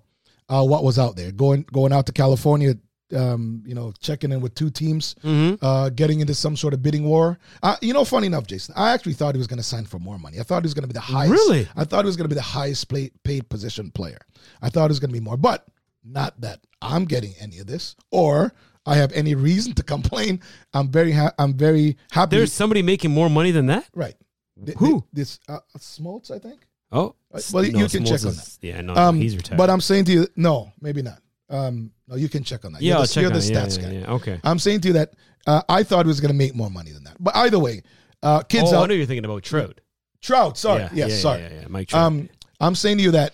uh, 0.49 0.64
what 0.64 0.85
was 0.85 0.99
out 0.99 1.16
there, 1.16 1.33
going 1.33 1.66
going 1.72 1.92
out 1.92 2.07
to 2.07 2.12
California. 2.12 2.75
Um, 3.14 3.62
you 3.64 3.72
know, 3.77 3.92
checking 4.01 4.33
in 4.33 4.40
with 4.40 4.57
two 4.57 4.68
teams, 4.68 5.14
Mm-hmm. 5.22 5.64
uh, 5.64 5.90
getting 5.90 6.18
into 6.18 6.35
some 6.35 6.57
sort 6.57 6.75
of 6.75 6.83
bidding 6.83 7.05
war. 7.05 7.38
Uh, 7.62 7.77
you 7.81 7.92
know, 7.92 8.05
funny 8.05 8.27
enough, 8.27 8.49
Jason, 8.49 8.75
I 8.77 8.90
actually 8.94 9.12
thought 9.12 9.37
he 9.37 9.38
was 9.38 9.46
going 9.46 9.59
to 9.61 9.62
sign 9.62 9.85
for 9.85 10.01
more 10.01 10.18
money. 10.18 10.40
I 10.40 10.42
thought 10.42 10.64
he 10.64 10.66
was 10.66 10.75
going 10.75 10.83
to 10.83 10.88
be 10.88 10.92
the 10.94 10.99
highest. 11.01 11.31
Really? 11.31 11.68
I 11.77 11.85
thought 11.85 12.05
he 12.05 12.07
was 12.09 12.16
going 12.16 12.25
to 12.29 12.35
be 12.35 12.35
the 12.35 12.42
highest 12.42 12.88
paid, 12.88 13.12
paid 13.22 13.49
position 13.49 13.92
player. 13.92 14.18
I 14.61 14.70
thought 14.70 14.87
it 14.87 14.88
was 14.88 14.99
going 14.99 15.11
to 15.11 15.12
be 15.20 15.20
more, 15.25 15.37
but 15.37 15.68
not 16.05 16.40
that 16.40 16.59
I'm 16.83 17.05
getting 17.05 17.33
any 17.40 17.61
of 17.61 17.68
this 17.68 17.94
or 18.11 18.53
I 18.85 18.96
have 18.96 19.12
any 19.12 19.37
reason 19.37 19.72
to 19.75 19.85
complain. 19.85 20.40
I'm 20.75 20.88
very, 20.90 21.12
ha- 21.12 21.33
I'm 21.38 21.55
very 21.55 21.96
happy. 22.11 22.35
There's 22.38 22.53
somebody 22.53 22.83
making 22.83 23.12
more 23.12 23.31
money 23.31 23.53
than 23.53 23.66
that. 23.66 23.88
right. 23.94 24.16
Th- 24.64 24.77
Who? 24.79 24.87
th- 24.90 25.05
This 25.12 25.40
uh, 25.49 25.61
Smoltz, 25.79 26.33
I 26.33 26.40
think. 26.40 26.66
Oh, 26.90 27.14
Well, 27.53 27.64
you 27.64 27.72
can 27.72 28.05
Smoltz 28.05 28.09
check 28.09 28.22
on 28.25 28.33
is- 28.33 28.59
Yeah, 28.62 28.81
no, 28.81 28.94
Um, 28.94 29.20
he's 29.20 29.37
retired. 29.37 29.59
but 29.59 29.70
I'm 29.70 29.81
saying 29.81 30.05
to 30.07 30.12
you, 30.12 30.27
no, 30.37 30.72
maybe 30.81 31.03
not. 31.03 31.20
Um, 31.49 31.92
no, 32.09 32.16
you 32.16 32.29
can 32.29 32.42
check 32.42 32.64
on 32.64 32.72
that. 32.72 32.83
yeah, 32.83 32.88
you're 32.88 32.96
I'll 32.96 33.03
the, 33.03 33.09
check 33.09 33.22
you're 33.22 33.33
on 33.33 33.38
the 33.38 33.44
it. 33.44 33.51
Yeah, 33.51 33.66
stats 33.66 33.83
yeah, 33.92 34.01
guy. 34.01 34.12
Okay. 34.12 34.40
I'm 34.42 34.59
saying 34.59 34.81
to 34.83 34.88
you 34.88 34.94
that 34.94 35.14
uh, 35.46 35.62
I 35.68 35.83
thought 35.83 36.07
he 36.07 36.09
was 36.09 36.20
going 36.20 36.33
to 36.33 36.37
make 36.37 36.55
more 36.55 36.70
money 36.70 36.90
than 36.92 37.05
that. 37.05 37.16
But 37.20 37.37
either 37.37 37.59
way, 37.59 37.83
uh, 38.22 38.42
kids 38.42 38.72
oh, 38.72 38.83
I 38.83 38.87
know 38.87 38.94
you're 38.94 39.07
thinking 39.07 39.25
about 39.25 39.42
Trout. 39.44 39.81
Trout, 40.20 40.59
sorry. 40.59 40.83
Yeah, 40.83 40.88
yes, 40.92 41.22
sorry. 41.22 41.42
Yeah, 41.42 41.49
yeah, 41.53 41.61
yeah. 41.61 41.66
Mike 41.68 41.88
Trout. 41.88 42.03
Um, 42.03 42.29
I'm 42.61 42.75
saying 42.75 42.96
to 42.99 43.03
you 43.05 43.11
that 43.12 43.33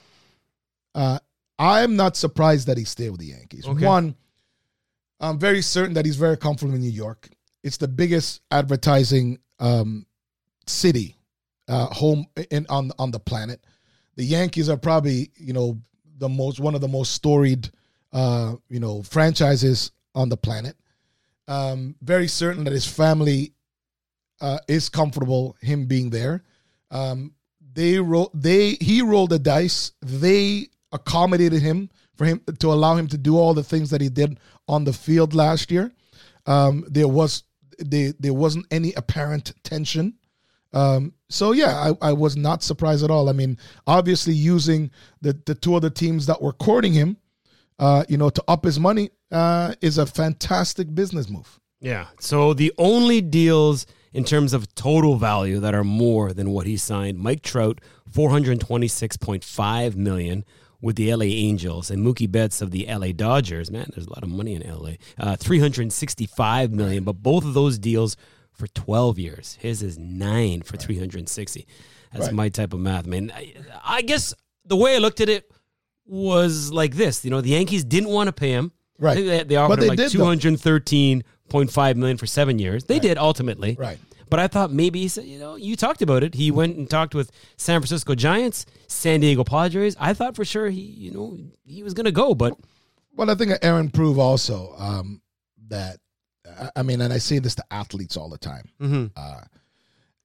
uh, 0.94 1.18
I'm 1.58 1.96
not 1.96 2.16
surprised 2.16 2.66
that 2.66 2.76
he 2.76 2.84
stayed 2.84 3.10
with 3.10 3.20
the 3.20 3.26
Yankees. 3.26 3.66
Okay. 3.66 3.86
One, 3.86 4.14
I'm 5.20 5.38
very 5.38 5.62
certain 5.62 5.94
that 5.94 6.04
he's 6.04 6.16
very 6.16 6.36
comfortable 6.36 6.74
in 6.74 6.80
New 6.80 6.90
York. 6.90 7.30
It's 7.62 7.76
the 7.76 7.88
biggest 7.88 8.40
advertising 8.50 9.38
um, 9.60 10.04
city, 10.66 11.16
uh, 11.68 11.86
home 11.86 12.26
in 12.50 12.66
on 12.68 12.90
on 12.98 13.10
the 13.12 13.20
planet. 13.20 13.64
The 14.16 14.24
Yankees 14.24 14.68
are 14.68 14.76
probably 14.76 15.30
you 15.36 15.52
know 15.52 15.78
the 16.18 16.28
most 16.28 16.60
one 16.60 16.74
of 16.74 16.80
the 16.80 16.88
most 16.88 17.12
storied 17.12 17.70
uh, 18.12 18.54
you 18.68 18.80
know 18.80 19.02
franchises 19.02 19.92
on 20.14 20.28
the 20.28 20.36
planet. 20.36 20.76
Um, 21.48 21.96
very 22.02 22.28
certain 22.28 22.64
that 22.64 22.72
his 22.72 22.86
family 22.86 23.52
uh, 24.40 24.58
is 24.68 24.88
comfortable 24.88 25.56
him 25.60 25.86
being 25.86 26.10
there. 26.10 26.42
Um, 26.90 27.32
they 27.74 27.98
roll 27.98 28.30
they 28.34 28.76
he 28.80 29.02
rolled 29.02 29.30
the 29.30 29.38
dice. 29.38 29.92
They 30.02 30.68
accommodated 30.92 31.62
him 31.62 31.90
for 32.16 32.26
him 32.26 32.42
to 32.58 32.72
allow 32.72 32.96
him 32.96 33.08
to 33.08 33.18
do 33.18 33.38
all 33.38 33.54
the 33.54 33.64
things 33.64 33.90
that 33.90 34.00
he 34.00 34.08
did 34.08 34.38
on 34.68 34.84
the 34.84 34.92
field 34.92 35.34
last 35.34 35.70
year. 35.70 35.92
Um, 36.46 36.84
there 36.88 37.08
was 37.08 37.44
there, 37.78 38.12
there 38.18 38.34
wasn't 38.34 38.66
any 38.70 38.92
apparent 38.94 39.52
tension. 39.64 40.14
Um, 40.72 41.12
so 41.28 41.52
yeah, 41.52 41.92
I, 42.02 42.08
I 42.08 42.12
was 42.12 42.36
not 42.36 42.62
surprised 42.62 43.04
at 43.04 43.10
all. 43.10 43.28
I 43.28 43.32
mean, 43.32 43.58
obviously 43.86 44.34
using 44.34 44.90
the 45.20 45.38
the 45.46 45.54
two 45.54 45.74
other 45.74 45.90
teams 45.90 46.26
that 46.26 46.40
were 46.40 46.52
courting 46.52 46.92
him, 46.92 47.16
uh, 47.78 48.04
you 48.08 48.16
know, 48.16 48.30
to 48.30 48.42
up 48.48 48.64
his 48.64 48.78
money 48.78 49.10
uh, 49.30 49.74
is 49.80 49.98
a 49.98 50.06
fantastic 50.06 50.94
business 50.94 51.28
move. 51.28 51.60
Yeah. 51.80 52.06
So 52.20 52.54
the 52.54 52.72
only 52.78 53.20
deals 53.20 53.86
in 54.12 54.24
terms 54.24 54.52
of 54.52 54.72
total 54.74 55.16
value 55.16 55.58
that 55.60 55.74
are 55.74 55.84
more 55.84 56.32
than 56.32 56.50
what 56.50 56.66
he 56.66 56.76
signed, 56.76 57.18
Mike 57.18 57.42
Trout, 57.42 57.80
426.5 58.10 59.96
million 59.96 60.44
with 60.80 60.96
the 60.96 61.14
LA 61.14 61.24
Angels 61.24 61.90
and 61.90 62.04
Mookie 62.04 62.30
Betts 62.30 62.60
of 62.60 62.72
the 62.72 62.86
LA 62.86 63.12
Dodgers. 63.12 63.70
Man, 63.70 63.90
there's 63.94 64.06
a 64.06 64.10
lot 64.10 64.22
of 64.22 64.28
money 64.28 64.54
in 64.54 64.62
LA. 64.68 64.92
Uh, 65.18 65.36
365 65.36 66.72
million, 66.72 67.04
but 67.04 67.14
both 67.14 67.44
of 67.44 67.54
those 67.54 67.78
deals 67.78 68.16
for 68.52 68.66
12 68.68 69.18
years. 69.18 69.58
His 69.60 69.82
is 69.82 69.98
9 69.98 70.62
for 70.62 70.76
360. 70.76 71.66
That's 72.12 72.26
Right. 72.26 72.34
my 72.34 72.48
type 72.48 72.72
of 72.72 72.80
math, 72.80 73.06
man. 73.06 73.32
I, 73.34 73.54
I 73.84 74.02
guess 74.02 74.34
the 74.66 74.76
way 74.76 74.94
I 74.94 74.98
looked 74.98 75.20
at 75.20 75.28
it 75.28 75.50
was 76.06 76.70
like 76.72 76.94
this, 76.94 77.24
you 77.24 77.30
know, 77.30 77.40
the 77.40 77.50
Yankees 77.50 77.84
didn't 77.84 78.10
want 78.10 78.28
to 78.28 78.32
pay 78.32 78.50
him. 78.50 78.72
Right. 78.98 79.14
They, 79.14 79.42
they 79.44 79.56
offered 79.56 79.80
they 79.80 79.88
him 79.88 79.96
like 79.96 80.10
two 80.10 80.24
hundred 80.24 80.60
thirteen 80.60 81.24
point 81.48 81.70
five 81.72 81.96
million 81.96 82.16
for 82.18 82.26
seven 82.26 82.58
years. 82.58 82.84
They 82.84 82.98
did 82.98 83.18
ultimately. 83.18 83.76
Right. 83.78 83.98
But 84.28 84.40
I 84.40 84.46
thought 84.48 84.70
maybe 84.70 85.00
he 85.00 85.08
said, 85.08 85.24
you 85.24 85.38
know, 85.38 85.56
you 85.56 85.76
talked 85.76 86.00
about 86.00 86.22
it. 86.22 86.34
He 86.34 86.50
went 86.50 86.76
and 86.76 86.88
talked 86.88 87.14
with 87.14 87.30
San 87.58 87.80
Francisco 87.80 88.14
Giants, 88.14 88.64
San 88.86 89.20
Diego 89.20 89.44
Padres. 89.44 89.94
I 90.00 90.14
thought 90.14 90.36
for 90.36 90.44
sure 90.44 90.70
he, 90.70 90.80
you 90.80 91.10
know, 91.10 91.38
he 91.64 91.82
was 91.82 91.92
going 91.92 92.06
to 92.06 92.12
go, 92.12 92.34
but 92.34 92.54
Well, 93.14 93.28
I 93.28 93.34
think 93.34 93.52
Aaron 93.60 93.90
proved 93.90 94.18
also 94.18 94.74
um, 94.78 95.20
that 95.68 95.98
I- 96.46 96.70
I 96.76 96.82
mean, 96.82 97.00
and 97.00 97.12
I 97.12 97.18
say 97.18 97.38
this 97.38 97.54
to 97.56 97.64
athletes 97.70 98.16
all 98.16 98.28
the 98.28 98.38
time, 98.38 98.68
Mm-hmm. 98.80 99.06
uh, 99.16 99.40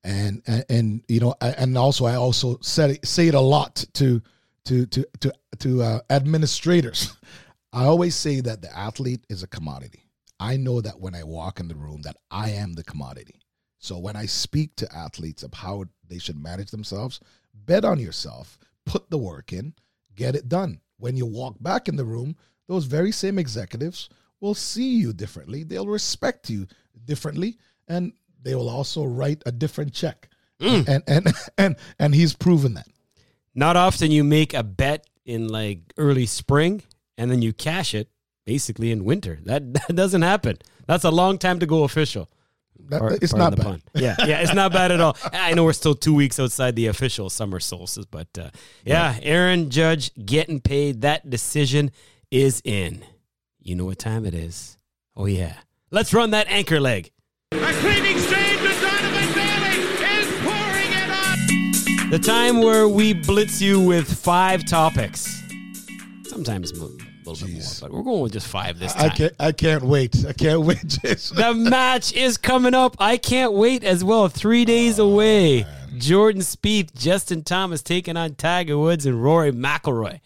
and, 0.04 0.42
and 0.48 0.66
and 0.70 1.02
you 1.08 1.20
know, 1.20 1.36
and 1.42 1.78
also 1.78 2.06
I 2.06 2.16
also 2.16 2.58
said 2.62 2.92
it, 2.92 3.06
say 3.06 3.28
it 3.28 3.34
a 3.36 3.40
lot 3.42 3.84
to 3.94 4.22
to 4.66 4.86
to 4.86 5.06
to 5.22 5.32
to 5.60 5.82
uh, 5.82 6.00
administrators. 6.10 7.16
I 7.74 7.86
always 7.86 8.16
say 8.16 8.40
that 8.42 8.62
the 8.62 8.76
athlete 8.76 9.26
is 9.30 9.44
a 9.44 9.48
commodity. 9.48 10.04
I 10.40 10.56
know 10.58 10.82
that 10.82 11.00
when 11.00 11.14
I 11.16 11.24
walk 11.24 11.60
in 11.60 11.68
the 11.68 11.76
room, 11.76 12.02
that 12.04 12.16
I 12.32 12.52
am 12.52 12.74
the 12.74 12.84
commodity. 12.84 13.42
So 13.80 13.98
when 13.98 14.16
I 14.16 14.26
speak 14.26 14.76
to 14.78 14.96
athletes 14.96 15.44
of 15.44 15.54
how 15.54 15.86
they 16.08 16.18
should 16.20 16.40
manage 16.42 16.72
themselves, 16.72 17.20
bet 17.54 17.84
on 17.86 18.00
yourself, 18.00 18.58
put 18.86 19.10
the 19.10 19.18
work 19.18 19.52
in, 19.52 19.74
get 20.16 20.36
it 20.36 20.48
done. 20.48 20.80
When 20.98 21.18
you 21.18 21.26
walk 21.26 21.58
back 21.60 21.88
in 21.88 21.96
the 21.96 22.06
room, 22.06 22.36
those 22.68 22.86
very 22.86 23.12
same 23.12 23.38
executives 23.38 24.10
will 24.40 24.54
see 24.56 24.96
you 24.98 25.14
differently. 25.14 25.64
They'll 25.64 25.88
respect 25.88 26.50
you 26.50 26.68
differently, 27.06 27.58
and 27.88 28.14
they 28.42 28.56
will 28.56 28.70
also 28.70 29.04
write 29.04 29.42
a 29.46 29.52
different 29.52 29.94
check. 29.94 30.30
And 30.60 31.04
and 31.08 31.28
and 31.58 31.76
and 32.00 32.16
he's 32.16 32.34
proven 32.34 32.74
that. 32.76 32.88
not 33.56 33.76
often 33.76 34.12
you 34.12 34.24
make 34.24 34.54
a 34.54 34.64
bet 34.64 35.06
in 35.26 35.48
like 35.50 35.80
early 35.98 36.26
spring 36.26 36.82
and 37.18 37.30
then 37.30 37.42
you 37.42 37.52
cash 37.54 37.94
it 37.94 38.10
basically 38.46 38.92
in 38.92 39.04
winter. 39.04 39.40
That, 39.46 39.74
that 39.74 39.96
doesn't 39.96 40.22
happen. 40.24 40.58
That's 40.88 41.04
a 41.04 41.12
long 41.12 41.38
time 41.38 41.60
to 41.60 41.66
go 41.66 41.84
official. 41.84 42.30
That- 42.90 43.00
Par- 43.02 43.18
it's 43.22 43.34
pardon 43.34 43.50
not 43.50 43.58
bad. 43.58 43.66
pun. 43.66 43.82
Yeah, 43.94 44.16
yeah, 44.26 44.40
it's 44.42 44.54
not 44.54 44.72
bad 44.72 44.92
at 44.92 45.02
all. 45.02 45.18
I 45.34 45.54
know 45.54 45.64
we're 45.66 45.74
still 45.74 45.96
two 45.96 46.14
weeks 46.14 46.40
outside 46.40 46.76
the 46.76 46.88
official 46.88 47.30
summer 47.30 47.60
solstice, 47.60 48.06
but 48.06 48.30
uh, 48.40 48.50
yeah, 48.86 49.18
Aaron 49.22 49.70
Judge 49.70 50.12
getting 50.16 50.62
paid. 50.62 51.02
That 51.02 51.30
decision 51.30 51.92
is 52.32 52.62
in. 52.64 53.04
You 53.68 53.76
know 53.76 53.84
what 53.84 54.00
time 54.00 54.26
it 54.26 54.34
is? 54.34 54.78
Oh 55.14 55.26
yeah, 55.26 55.56
let's 55.92 56.14
run 56.14 56.32
that 56.32 56.48
anchor 56.48 56.80
leg. 56.80 57.12
A 57.52 57.58
cleaning 57.58 58.18
stage 58.18 58.62
with 58.62 58.82
Donovan 58.82 59.34
Bailey 59.34 59.84
is 60.22 60.28
pouring 60.40 60.94
it 60.94 62.06
up. 62.06 62.10
The 62.10 62.18
time 62.18 62.60
where 62.60 62.88
we 62.88 63.12
blitz 63.12 63.62
you 63.62 63.82
with 63.82 64.08
five 64.08 64.66
topics. 64.66 65.44
Sometimes 66.24 66.72
a 66.72 66.76
little 66.76 66.96
bit 66.96 67.08
more, 67.26 67.36
but 67.82 67.92
we're 67.92 68.04
going 68.04 68.22
with 68.22 68.32
just 68.32 68.48
five 68.48 68.80
this 68.80 68.94
time. 68.94 69.12
I 69.12 69.14
can't 69.14 69.34
I 69.38 69.52
can't 69.52 69.84
wait. 69.84 70.26
I 70.26 70.32
can't 70.32 70.62
wait, 70.62 70.88
Jason. 70.88 71.36
The 71.36 71.54
match 71.54 72.14
is 72.14 72.38
coming 72.38 72.74
up. 72.74 72.96
I 73.00 73.18
can't 73.18 73.52
wait 73.52 73.84
as 73.84 74.02
well. 74.02 74.30
Three 74.30 74.64
days 74.64 74.98
oh, 74.98 75.12
away. 75.12 75.66
Jordan 75.98 76.42
Spieth, 76.42 76.96
Justin 76.96 77.44
Thomas 77.44 77.82
taking 77.82 78.16
on 78.16 78.36
Tiger 78.36 78.78
Woods 78.78 79.06
and 79.06 79.22
Rory 79.22 79.52
McIlroy. 79.52 80.22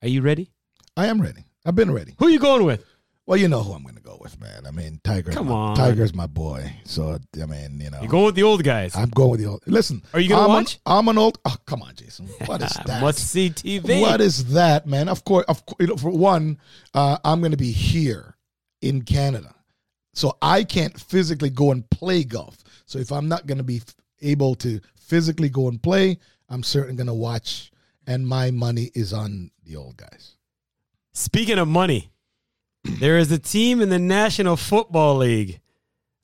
Are 0.00 0.08
you 0.08 0.22
ready? 0.22 0.48
I 0.96 1.08
am 1.08 1.20
ready. 1.20 1.44
I've 1.64 1.74
been 1.74 1.92
ready. 1.92 2.14
Who 2.18 2.26
are 2.26 2.30
you 2.30 2.38
going 2.38 2.64
with? 2.64 2.84
Well, 3.24 3.38
you 3.38 3.46
know 3.46 3.62
who 3.62 3.72
I'm 3.72 3.84
going 3.84 3.94
to 3.94 4.02
go 4.02 4.18
with, 4.20 4.40
man. 4.40 4.66
I 4.66 4.72
mean, 4.72 5.00
Tiger. 5.04 5.30
Come 5.30 5.46
my, 5.46 5.54
on. 5.54 5.76
Tiger's 5.76 6.12
my 6.12 6.26
boy. 6.26 6.72
So 6.84 7.18
I 7.40 7.46
mean, 7.46 7.80
you 7.80 7.88
know, 7.88 8.00
You're 8.00 8.10
going 8.10 8.26
with 8.26 8.34
the 8.34 8.42
old 8.42 8.64
guys. 8.64 8.96
I'm 8.96 9.10
going 9.10 9.30
with 9.30 9.40
the 9.40 9.46
old. 9.46 9.62
Listen, 9.66 10.02
Are 10.12 10.18
you 10.18 10.28
gonna 10.28 10.42
I'm 10.42 10.48
watch? 10.48 10.74
An, 10.74 10.80
I'm 10.86 11.08
an 11.08 11.18
old. 11.18 11.38
Oh, 11.44 11.56
come 11.64 11.82
on, 11.82 11.94
Jason. 11.94 12.26
What 12.46 12.62
is 12.62 12.72
that? 12.84 13.00
Must 13.00 13.18
see 13.18 13.50
TV. 13.50 14.00
What 14.00 14.20
is 14.20 14.52
that, 14.52 14.86
man? 14.86 15.08
Of 15.08 15.24
course, 15.24 15.44
of 15.46 15.64
course. 15.66 15.76
You 15.78 15.86
know, 15.86 15.96
for 15.96 16.10
one, 16.10 16.58
uh, 16.94 17.18
I'm 17.24 17.40
going 17.40 17.52
to 17.52 17.56
be 17.56 17.70
here 17.70 18.36
in 18.80 19.02
Canada, 19.02 19.54
so 20.14 20.36
I 20.42 20.64
can't 20.64 21.00
physically 21.00 21.50
go 21.50 21.70
and 21.70 21.88
play 21.90 22.24
golf. 22.24 22.58
So 22.86 22.98
if 22.98 23.12
I'm 23.12 23.28
not 23.28 23.46
going 23.46 23.58
to 23.58 23.64
be 23.64 23.76
f- 23.76 23.94
able 24.20 24.56
to 24.56 24.80
physically 24.96 25.48
go 25.48 25.68
and 25.68 25.80
play, 25.80 26.18
I'm 26.48 26.64
certainly 26.64 26.96
going 26.96 27.06
to 27.06 27.14
watch. 27.14 27.70
And 28.04 28.26
my 28.26 28.50
money 28.50 28.90
is 28.96 29.12
on 29.12 29.52
the 29.64 29.76
old 29.76 29.96
guys. 29.96 30.34
Speaking 31.14 31.58
of 31.58 31.68
money, 31.68 32.10
there 32.84 33.18
is 33.18 33.30
a 33.30 33.38
team 33.38 33.80
in 33.80 33.88
the 33.90 33.98
National 33.98 34.56
Football 34.56 35.16
League 35.18 35.60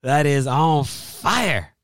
that 0.02 0.26
is 0.26 0.46
on 0.46 0.84
fire. 0.84 1.74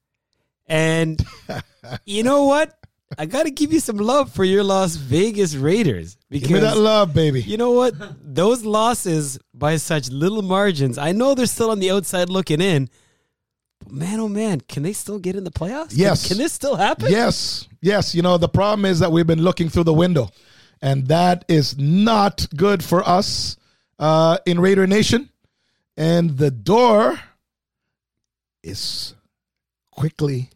And 0.67 1.23
you 2.07 2.23
know 2.23 2.45
what? 2.45 2.73
I 3.19 3.27
got 3.27 3.45
to 3.45 3.51
give 3.51 3.73
you 3.73 3.79
some 3.81 3.99
love 3.99 4.33
for 4.33 4.45
your 4.45 4.65
Las 4.65 4.97
Vegas 4.97 5.55
Raiders 5.55 6.17
because 6.31 6.49
Give 6.49 6.55
me 6.57 6.61
that 6.61 6.79
love, 6.79 7.15
baby. 7.15 7.43
you 7.43 7.57
know 7.57 7.73
what? 7.73 7.95
Those 8.35 8.65
losses 8.65 9.39
by 9.53 9.77
such 9.77 10.11
little 10.11 10.43
margins, 10.43 10.99
I 10.99 11.13
know 11.13 11.35
they're 11.35 11.47
still 11.47 11.71
on 11.71 11.79
the 11.79 11.91
outside 11.93 12.29
looking 12.31 12.61
in. 12.61 12.89
But 13.81 13.93
man, 13.93 14.19
oh 14.19 14.29
man, 14.29 14.63
can 14.63 14.83
they 14.83 14.95
still 14.95 15.19
get 15.19 15.37
in 15.37 15.45
the 15.45 15.51
playoffs? 15.53 15.91
Can- 15.91 15.99
Yes. 15.99 16.27
Can, 16.27 16.39
this 16.39 16.53
still 16.55 16.75
happen? 16.77 17.11
Yes, 17.11 17.69
Yes, 17.83 18.15
you 18.15 18.23
know, 18.23 18.39
the 18.39 18.49
problem 18.49 18.87
is 18.87 18.99
that 19.01 19.13
we've 19.13 19.27
been 19.27 19.43
looking 19.43 19.69
through 19.69 19.85
the 19.85 19.93
window, 19.93 20.31
and 20.85 21.09
that 21.09 21.47
is 21.49 21.79
not 21.79 22.47
good 22.55 22.85
for 22.85 23.09
us 23.09 23.57
uh, 23.99 24.37
in 24.45 24.61
Raider 24.61 24.87
Nation. 24.87 25.31
And 25.97 26.37
the 26.37 26.51
door 26.51 27.19
is 28.63 29.15
quickly. 29.91 30.51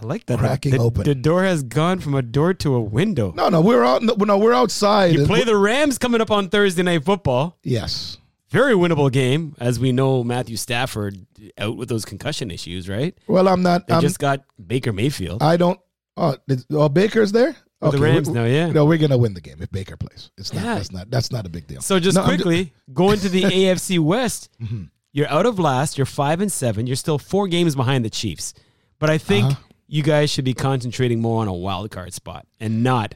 I 0.00 0.06
like 0.06 0.24
that. 0.26 0.38
Cracking 0.38 0.72
the, 0.72 0.78
open. 0.78 1.02
The 1.04 1.14
door 1.14 1.44
has 1.44 1.62
gone 1.62 1.98
from 1.98 2.14
a 2.14 2.22
door 2.22 2.54
to 2.54 2.74
a 2.74 2.80
window. 2.80 3.32
No, 3.36 3.50
no, 3.50 3.60
we're 3.60 3.84
out. 3.84 4.02
No, 4.02 4.14
no, 4.14 4.38
we're 4.38 4.54
outside. 4.54 5.12
You 5.12 5.26
play 5.26 5.44
the 5.44 5.56
Rams 5.56 5.98
coming 5.98 6.22
up 6.22 6.30
on 6.30 6.48
Thursday 6.48 6.82
Night 6.82 7.04
Football. 7.04 7.58
yes. 7.62 8.18
Very 8.50 8.74
winnable 8.74 9.10
game, 9.10 9.56
as 9.58 9.80
we 9.80 9.90
know. 9.90 10.22
Matthew 10.22 10.56
Stafford 10.56 11.26
out 11.58 11.76
with 11.76 11.88
those 11.88 12.04
concussion 12.04 12.52
issues, 12.52 12.88
right? 12.88 13.18
Well, 13.26 13.48
I'm 13.48 13.64
not. 13.64 13.88
They 13.88 13.94
I'm, 13.94 14.00
just 14.00 14.20
got 14.20 14.44
Baker 14.64 14.92
Mayfield. 14.92 15.42
I 15.42 15.56
don't. 15.56 15.80
Oh, 16.16 16.36
is- 16.46 16.64
oh 16.70 16.88
Baker's 16.88 17.32
there. 17.32 17.56
Oh, 17.86 17.90
the 17.90 17.98
Rams 17.98 18.28
we- 18.28 18.34
now, 18.34 18.44
yeah. 18.44 18.66
No, 18.70 18.84
we're 18.84 18.98
gonna 18.98 19.18
win 19.18 19.34
the 19.34 19.40
game 19.40 19.56
if 19.60 19.70
Baker 19.70 19.96
plays. 19.96 20.30
It's 20.38 20.52
not. 20.52 20.64
Yeah. 20.64 20.74
That's 20.74 20.92
not. 20.92 21.10
That's 21.10 21.30
not 21.32 21.46
a 21.46 21.48
big 21.48 21.66
deal. 21.66 21.80
So 21.82 21.98
just 22.00 22.16
No, 22.16 22.24
quickly 22.24 22.72
going 22.92 23.18
to 23.20 23.28
the 23.28 23.42
AFC 23.60 23.98
West, 23.98 24.48
Mm-hmm. 24.62 24.84
you're 25.12 25.28
out 25.28 25.46
of 25.46 25.58
last. 25.58 25.98
You're 25.98 26.06
five 26.06 26.40
and 26.40 26.50
seven. 26.50 26.86
You're 26.86 26.96
still 26.96 27.18
four 27.18 27.46
games 27.48 27.74
behind 27.76 28.04
the 28.04 28.10
Chiefs, 28.10 28.54
but 28.98 29.10
I 29.10 29.18
think 29.18 29.46
Uh-huh. 29.46 29.62
you 29.86 30.02
guys 30.02 30.30
should 30.30 30.44
be 30.44 30.54
concentrating 30.54 31.20
more 31.20 31.40
on 31.42 31.48
a 31.48 31.52
wild 31.54 31.90
card 31.90 32.12
spot 32.14 32.46
and 32.60 32.82
not 32.82 33.14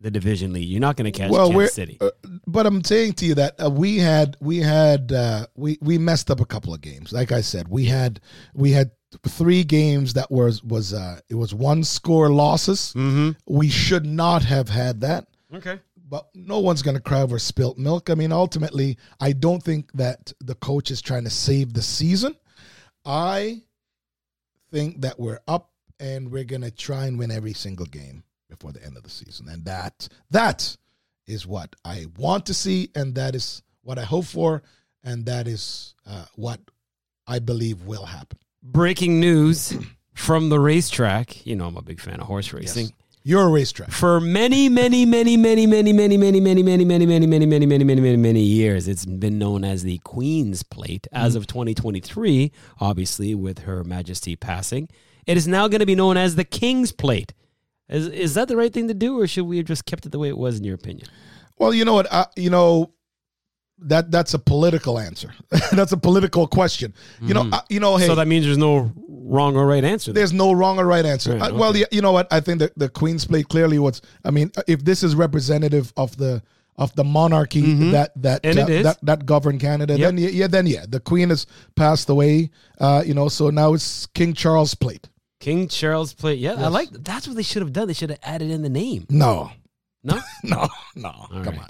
the 0.00 0.10
division 0.10 0.52
lead. 0.52 0.68
You're 0.68 0.80
not 0.80 0.96
going 0.96 1.10
to 1.10 1.18
catch 1.18 1.30
well. 1.30 1.50
Kansas 1.50 1.74
City. 1.74 1.98
uh, 2.00 2.10
but 2.46 2.66
I'm 2.66 2.84
saying 2.84 3.14
to 3.14 3.26
you 3.26 3.34
that 3.36 3.60
uh, 3.62 3.70
we 3.70 3.98
had 3.98 4.36
we 4.40 4.58
had 4.58 5.12
uh, 5.12 5.46
we 5.54 5.78
we 5.80 5.98
messed 5.98 6.30
up 6.30 6.40
a 6.40 6.46
couple 6.46 6.74
of 6.74 6.80
games. 6.80 7.12
Like 7.12 7.32
I 7.32 7.40
said, 7.40 7.68
we 7.68 7.86
had 7.86 8.20
we 8.54 8.72
had 8.72 8.90
three 9.26 9.64
games 9.64 10.14
that 10.14 10.30
was 10.30 10.62
was 10.62 10.92
uh, 10.92 11.20
it 11.28 11.34
was 11.34 11.54
one 11.54 11.84
score 11.84 12.30
losses. 12.30 12.92
mm-hmm. 12.96 13.30
We 13.46 13.68
should 13.68 14.04
not 14.04 14.44
have 14.44 14.68
had 14.68 15.00
that. 15.00 15.26
Okay. 15.54 15.78
but 16.08 16.28
no 16.34 16.58
one's 16.58 16.82
going 16.82 16.96
to 16.96 17.02
cry 17.02 17.20
over 17.22 17.38
spilt 17.38 17.78
milk. 17.78 18.10
I 18.10 18.14
mean, 18.14 18.32
ultimately, 18.32 18.98
I 19.20 19.32
don't 19.32 19.62
think 19.62 19.90
that 19.92 20.32
the 20.40 20.56
coach 20.56 20.90
is 20.90 21.00
trying 21.00 21.24
to 21.24 21.30
save 21.30 21.72
the 21.72 21.82
season. 21.82 22.36
I 23.04 23.62
think 24.70 25.00
that 25.02 25.18
we're 25.18 25.40
up 25.46 25.70
and 26.00 26.30
we're 26.30 26.44
going 26.44 26.62
to 26.62 26.70
try 26.70 27.06
and 27.06 27.18
win 27.18 27.30
every 27.30 27.54
single 27.54 27.86
game 27.86 28.24
before 28.48 28.72
the 28.72 28.84
end 28.84 28.96
of 28.96 29.02
the 29.02 29.10
season. 29.10 29.48
And 29.48 29.64
that 29.64 30.08
that 30.30 30.76
is 31.26 31.46
what 31.46 31.74
I 31.84 32.06
want 32.16 32.46
to 32.46 32.54
see 32.54 32.90
and 32.94 33.14
that 33.16 33.34
is 33.34 33.62
what 33.82 33.98
I 33.98 34.04
hope 34.04 34.26
for 34.26 34.62
and 35.02 35.26
that 35.26 35.46
is 35.46 35.94
uh, 36.06 36.26
what 36.34 36.60
I 37.26 37.38
believe 37.38 37.82
will 37.82 38.06
happen. 38.06 38.38
Breaking 38.62 39.20
news 39.20 39.76
from 40.14 40.48
the 40.48 40.58
racetrack. 40.58 41.46
You 41.46 41.56
know, 41.56 41.66
I'm 41.66 41.76
a 41.76 41.82
big 41.82 42.00
fan 42.00 42.20
of 42.20 42.26
horse 42.26 42.52
racing. 42.52 42.92
You're 43.22 43.48
a 43.48 43.50
racetrack. 43.50 43.90
For 43.90 44.20
many, 44.20 44.68
many, 44.68 45.04
many, 45.04 45.36
many, 45.36 45.66
many, 45.66 45.92
many, 45.92 46.16
many, 46.16 46.40
many, 46.40 46.60
many, 46.60 46.84
many, 46.84 47.04
many, 47.04 47.26
many, 47.26 47.46
many, 47.46 47.66
many, 47.66 47.84
many, 47.84 48.00
many, 48.00 48.16
many 48.16 48.40
years, 48.40 48.86
it's 48.86 49.04
been 49.04 49.36
known 49.36 49.64
as 49.64 49.82
the 49.82 49.98
Queen's 49.98 50.62
Plate. 50.62 51.08
As 51.12 51.34
of 51.34 51.48
2023, 51.48 52.52
obviously, 52.80 53.34
with 53.34 53.60
Her 53.60 53.82
Majesty 53.82 54.36
passing, 54.36 54.88
it 55.26 55.36
is 55.36 55.48
now 55.48 55.66
going 55.66 55.80
to 55.80 55.86
be 55.86 55.96
known 55.96 56.16
as 56.16 56.36
the 56.36 56.44
King's 56.44 56.92
Plate. 56.92 57.32
Is 57.88 58.08
is 58.08 58.34
that 58.34 58.48
the 58.48 58.56
right 58.56 58.72
thing 58.72 58.88
to 58.88 58.94
do, 58.94 59.18
or 59.20 59.26
should 59.26 59.44
we 59.46 59.58
have 59.58 59.66
just 59.66 59.84
kept 59.84 60.06
it 60.06 60.12
the 60.12 60.18
way 60.18 60.28
it 60.28 60.36
was, 60.38 60.58
in 60.58 60.64
your 60.64 60.74
opinion? 60.74 61.06
Well, 61.58 61.72
you 61.72 61.84
know 61.84 61.94
what? 61.94 62.12
I, 62.12 62.26
you 62.36 62.50
know 62.50 62.92
that 63.78 64.10
that's 64.10 64.34
a 64.34 64.38
political 64.38 64.98
answer. 64.98 65.32
that's 65.72 65.92
a 65.92 65.96
political 65.96 66.46
question. 66.46 66.94
You 67.20 67.34
know. 67.34 67.48
I, 67.52 67.60
you 67.68 67.78
know. 67.80 67.96
Hey, 67.96 68.06
So 68.06 68.14
that 68.14 68.26
means 68.26 68.44
there's 68.44 68.58
no 68.58 68.92
wrong 69.08 69.56
or 69.56 69.66
right 69.66 69.84
answer. 69.84 70.12
there. 70.12 70.20
there's 70.20 70.32
no 70.32 70.52
wrong 70.52 70.78
or 70.78 70.86
right 70.86 71.04
answer. 71.04 71.36
Right, 71.36 71.52
Uh, 71.52 71.54
well, 71.54 71.70
okay. 71.70 71.84
you, 71.90 72.00
know 72.00 72.12
what? 72.12 72.32
I 72.32 72.40
think 72.40 72.60
that 72.60 72.78
the 72.78 72.88
Queen's 72.88 73.24
Plate 73.24 73.48
clearly 73.48 73.78
what's. 73.78 74.00
I 74.24 74.30
mean, 74.30 74.50
if 74.66 74.84
this 74.84 75.02
is 75.02 75.14
representative 75.14 75.92
of 75.96 76.16
the 76.16 76.42
of 76.76 76.94
the 76.94 77.04
monarchy 77.04 77.90
that 77.92 78.12
that 78.22 78.42
Mm-hmm. 78.42 78.58
And 78.58 78.70
uh, 78.70 78.82
that 78.82 78.98
that 79.02 79.26
govern 79.26 79.58
Canada, 79.58 79.96
Yep. 79.98 80.08
then 80.08 80.18
yeah, 80.18 80.28
yeah, 80.30 80.46
then 80.46 80.66
yeah, 80.66 80.86
the 80.88 81.00
Queen 81.00 81.28
has 81.30 81.46
passed 81.74 82.08
away. 82.08 82.50
Uh, 82.80 83.02
you 83.06 83.14
know, 83.14 83.28
so 83.28 83.50
now 83.50 83.74
it's 83.74 84.06
King 84.06 84.34
Charles 84.34 84.74
Plate. 84.74 85.08
King 85.40 85.68
Charles 85.68 86.14
Plate. 86.14 86.38
Yeah, 86.38 86.54
I 86.54 86.68
like. 86.68 86.90
That's 86.90 87.26
what 87.26 87.36
they 87.36 87.42
should 87.42 87.62
have 87.62 87.72
done. 87.72 87.88
They 87.88 87.94
should 87.94 88.10
have 88.10 88.18
added 88.22 88.50
in 88.50 88.62
the 88.62 88.68
name. 88.68 89.06
No, 89.10 89.50
No. 90.02 90.18
no, 90.42 90.68
no. 90.94 91.08
All 91.08 91.28
Come 91.28 91.44
right. 91.44 91.58
on. 91.58 91.68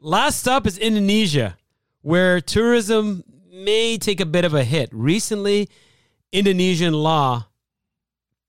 Last 0.00 0.40
stop 0.40 0.66
is 0.66 0.78
Indonesia, 0.78 1.56
where 2.02 2.40
tourism 2.40 3.24
may 3.52 3.98
take 3.98 4.20
a 4.20 4.26
bit 4.26 4.44
of 4.44 4.54
a 4.54 4.62
hit. 4.64 4.88
Recently, 4.92 5.68
Indonesian 6.32 6.94
law 6.94 7.46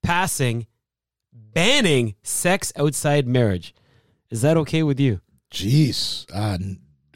passing 0.02 0.66
banning 1.32 2.14
sex 2.22 2.72
outside 2.76 3.26
marriage. 3.26 3.74
Is 4.30 4.42
that 4.42 4.56
okay 4.58 4.82
with 4.82 5.00
you? 5.00 5.20
Jeez. 5.50 6.26
Uh, 6.32 6.58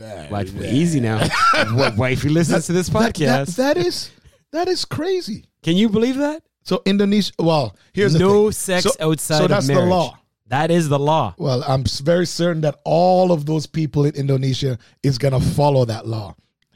uh, 0.03 0.45
easy 0.65 0.99
now. 1.01 1.25
what 1.75 1.97
wife 1.97 2.23
who 2.23 2.31
listens 2.31 2.67
to 2.67 2.73
this 2.73 2.89
that- 2.89 3.15
podcast? 3.15 3.57
that- 3.57 3.77
that 3.77 3.87
is 3.87 4.11
that 4.53 4.69
is 4.69 4.85
crazy. 4.85 5.45
Can 5.63 5.77
you 5.77 5.89
believe 5.89 6.17
that? 6.17 6.43
So 6.65 6.83
Indonesia. 6.87 7.33
Well, 7.39 7.77
here's 7.93 8.13
the 8.13 8.19
no 8.21 8.51
sex 8.51 8.85
So- 8.85 9.11
outside 9.11 9.39
So 9.39 9.45
of 9.45 9.51
that's 9.51 9.69
marriage. 9.69 9.85
the 9.85 9.91
law. 9.91 10.19
That 10.49 10.71
is 10.71 10.89
the 10.89 10.99
law. 10.99 11.35
Well, 11.39 11.65
I'm 11.67 11.85
very 12.05 12.27
certain 12.27 12.61
that 12.63 12.79
all 12.85 13.33
of 13.33 13.47
those 13.47 13.67
people 13.67 14.05
in 14.05 14.15
Indonesia 14.15 14.79
is 15.03 15.17
going 15.17 15.33
to 15.33 15.41
follow 15.41 15.87
that 15.87 16.07
law. 16.07 16.35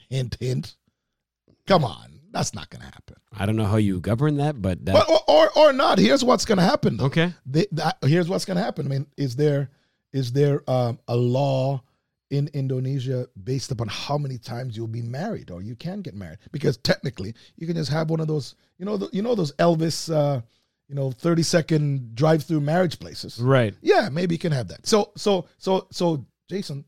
Hint, 0.09 0.37
hint. 0.41 0.77
Come 1.67 1.85
on, 1.85 2.21
that's 2.33 2.55
not 2.55 2.71
going 2.71 2.81
to 2.81 2.87
happen. 2.87 3.17
I 3.39 3.45
don't 3.45 3.57
know 3.57 3.67
how 3.67 3.77
you 3.77 4.01
govern 4.01 4.39
that, 4.39 4.63
but 4.63 4.83
that, 4.87 4.95
But, 4.95 5.09
or, 5.11 5.21
or 5.29 5.51
or 5.59 5.73
not. 5.75 5.99
Here's 5.99 6.25
what's 6.25 6.45
going 6.47 6.57
to 6.59 6.65
happen. 6.65 6.97
though. 6.97 7.05
okay. 7.07 7.35
They, 7.45 7.67
that, 7.73 7.99
here's 8.03 8.29
what's 8.31 8.45
going 8.47 8.57
to 8.57 8.63
happen. 8.63 8.87
I 8.87 8.89
mean, 8.89 9.07
is 9.19 9.37
there 9.37 9.69
is 10.13 10.33
there 10.33 10.63
um, 10.71 10.99
a 11.09 11.17
law 11.17 11.83
in 12.31 12.49
Indonesia 12.55 13.27
based 13.45 13.71
upon 13.71 13.89
how 13.89 14.19
many 14.19 14.39
times 14.39 14.77
you'll 14.77 14.87
be 14.87 15.03
married 15.03 15.51
or 15.51 15.63
you 15.63 15.77
can 15.77 16.01
get 16.01 16.15
married? 16.15 16.39
Because 16.53 16.77
technically, 16.79 17.35
you 17.57 17.67
can 17.67 17.77
just 17.77 17.91
have 17.91 18.11
one 18.11 18.21
of 18.21 18.29
those. 18.29 18.55
You 18.79 18.85
know, 18.85 18.97
the, 18.97 19.09
you 19.13 19.23
know 19.23 19.35
those 19.35 19.53
Elvis. 19.53 20.13
Uh, 20.13 20.41
you 20.89 20.95
know, 20.95 21.11
thirty 21.11 21.43
second 21.43 22.15
drive 22.15 22.45
through 22.45 22.61
marriage 22.61 23.01
places. 23.01 23.41
Right. 23.41 23.75
Yeah, 23.83 24.09
maybe 24.11 24.37
you 24.37 24.39
can 24.39 24.53
have 24.53 24.69
that. 24.69 24.87
So, 24.87 25.11
so, 25.17 25.47
so, 25.59 25.89
so, 25.91 26.25
Jason, 26.49 26.85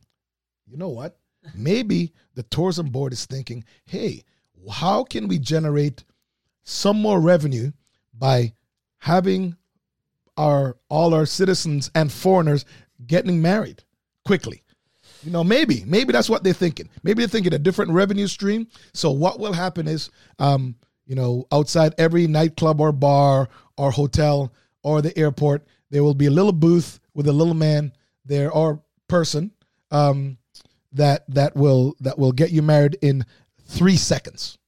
you 0.68 0.76
know 0.76 0.90
what? 0.90 1.18
Maybe 1.54 2.12
the 2.34 2.42
tourism 2.44 2.90
board 2.90 3.12
is 3.12 3.26
thinking, 3.26 3.64
hey, 3.86 4.22
how 4.70 5.04
can 5.04 5.28
we 5.28 5.38
generate 5.38 6.04
some 6.62 7.00
more 7.00 7.20
revenue 7.20 7.72
by 8.12 8.52
having 8.98 9.56
our 10.36 10.76
all 10.88 11.14
our 11.14 11.26
citizens 11.26 11.90
and 11.94 12.12
foreigners 12.12 12.64
getting 13.06 13.40
married 13.40 13.82
quickly? 14.24 14.62
You 15.22 15.30
know, 15.30 15.42
maybe, 15.42 15.84
maybe 15.86 16.12
that's 16.12 16.30
what 16.30 16.44
they're 16.44 16.52
thinking. 16.52 16.88
Maybe 17.02 17.22
they're 17.22 17.28
thinking 17.28 17.54
a 17.54 17.58
different 17.58 17.90
revenue 17.90 18.26
stream. 18.26 18.68
So 18.94 19.10
what 19.10 19.40
will 19.40 19.52
happen 19.52 19.88
is, 19.88 20.10
um, 20.38 20.76
you 21.06 21.14
know, 21.14 21.46
outside 21.50 21.94
every 21.98 22.26
nightclub 22.26 22.80
or 22.80 22.92
bar 22.92 23.48
or 23.76 23.90
hotel 23.90 24.52
or 24.82 25.02
the 25.02 25.16
airport, 25.18 25.66
there 25.90 26.04
will 26.04 26.14
be 26.14 26.26
a 26.26 26.30
little 26.30 26.52
booth 26.52 27.00
with 27.14 27.26
a 27.26 27.32
little 27.32 27.54
man 27.54 27.92
there 28.24 28.50
or 28.50 28.82
person 29.08 29.50
um, 29.90 30.38
that 30.92 31.24
that 31.28 31.56
will 31.56 31.96
that 32.00 32.18
will 32.18 32.32
get 32.32 32.50
you 32.50 32.62
married 32.62 32.96
in 33.02 33.24
three 33.66 33.96
seconds. 33.96 34.58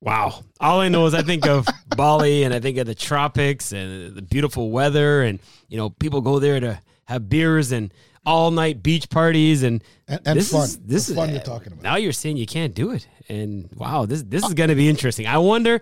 Wow. 0.00 0.44
All 0.60 0.80
I 0.80 0.88
know 0.88 1.06
is 1.06 1.14
I 1.14 1.22
think 1.22 1.46
of 1.46 1.66
Bali 1.96 2.44
and 2.44 2.52
I 2.52 2.60
think 2.60 2.78
of 2.78 2.86
the 2.86 2.94
tropics 2.94 3.72
and 3.72 4.14
the 4.14 4.22
beautiful 4.22 4.70
weather 4.70 5.22
and 5.22 5.40
you 5.68 5.76
know 5.76 5.90
people 5.90 6.20
go 6.20 6.38
there 6.38 6.60
to 6.60 6.80
have 7.06 7.28
beers 7.28 7.72
and 7.72 7.92
all 8.26 8.50
night 8.50 8.82
beach 8.82 9.08
parties 9.10 9.62
and 9.62 9.82
And- 10.08 10.20
and 10.26 10.38
this 10.38 10.50
fun. 10.52 10.64
is 10.64 10.76
this 10.78 11.06
The 11.06 11.12
is 11.12 11.16
fun 11.16 11.30
you're 11.30 11.40
talking 11.40 11.72
about. 11.72 11.82
Now 11.82 11.96
you're 11.96 12.12
saying 12.12 12.36
you 12.36 12.46
can't 12.46 12.74
do 12.74 12.90
it. 12.90 13.06
And 13.28 13.68
wow, 13.76 14.06
this 14.06 14.22
this 14.22 14.44
is 14.44 14.54
going 14.54 14.68
to 14.70 14.74
be 14.74 14.88
interesting. 14.88 15.26
I 15.26 15.38
wonder 15.38 15.80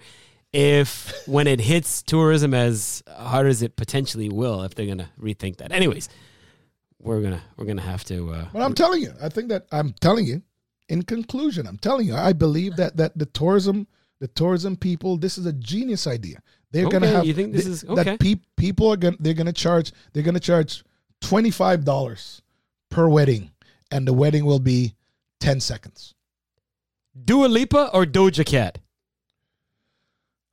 if 0.52 1.12
when 1.26 1.46
it 1.46 1.60
hits 1.60 2.02
tourism 2.02 2.52
as 2.54 3.02
hard 3.16 3.46
as 3.46 3.62
it 3.62 3.76
potentially 3.76 4.28
will 4.28 4.62
if 4.62 4.74
they're 4.74 4.86
going 4.86 4.98
to 4.98 5.08
rethink 5.20 5.56
that. 5.58 5.72
Anyways, 5.72 6.08
we're 7.00 7.20
going 7.20 7.32
to 7.34 7.42
we're 7.56 7.64
going 7.64 7.78
to 7.78 7.82
have 7.82 8.04
to 8.04 8.30
uh 8.30 8.46
But 8.52 8.62
I'm 8.62 8.74
telling 8.74 9.02
you, 9.02 9.12
I 9.20 9.28
think 9.28 9.48
that 9.48 9.66
I'm 9.72 9.94
telling 10.00 10.26
you. 10.26 10.42
In 10.88 11.02
conclusion, 11.02 11.66
I'm 11.66 11.78
telling 11.78 12.06
you, 12.06 12.14
I 12.14 12.32
believe 12.34 12.76
that 12.76 12.96
that 12.98 13.16
the 13.16 13.24
tourism, 13.26 13.86
the 14.18 14.28
tourism 14.28 14.76
people, 14.76 15.16
this 15.16 15.38
is 15.38 15.46
a 15.46 15.52
genius 15.54 16.06
idea. 16.06 16.42
They're 16.70 16.88
gonna 16.88 17.06
have. 17.06 17.24
you 17.24 17.32
think 17.34 17.52
this 17.54 17.64
they- 17.64 17.70
is- 17.70 17.84
okay. 17.84 18.02
that 18.04 18.20
peop, 18.20 18.42
people 18.56 18.92
are 18.92 18.96
gonna 18.98 19.16
they're 19.20 19.32
gonna 19.34 19.52
charge 19.54 19.92
they're 20.12 20.22
gonna 20.22 20.40
charge 20.40 20.84
twenty 21.22 21.50
five 21.50 21.84
dollars 21.84 22.42
per 22.90 23.08
wedding, 23.08 23.50
and 23.90 24.06
the 24.06 24.12
wedding 24.12 24.44
will 24.44 24.58
be 24.58 24.94
ten 25.40 25.58
seconds. 25.60 26.14
Dua 27.24 27.46
Lipa 27.46 27.90
or 27.94 28.04
Doja 28.04 28.44
Cat? 28.44 28.78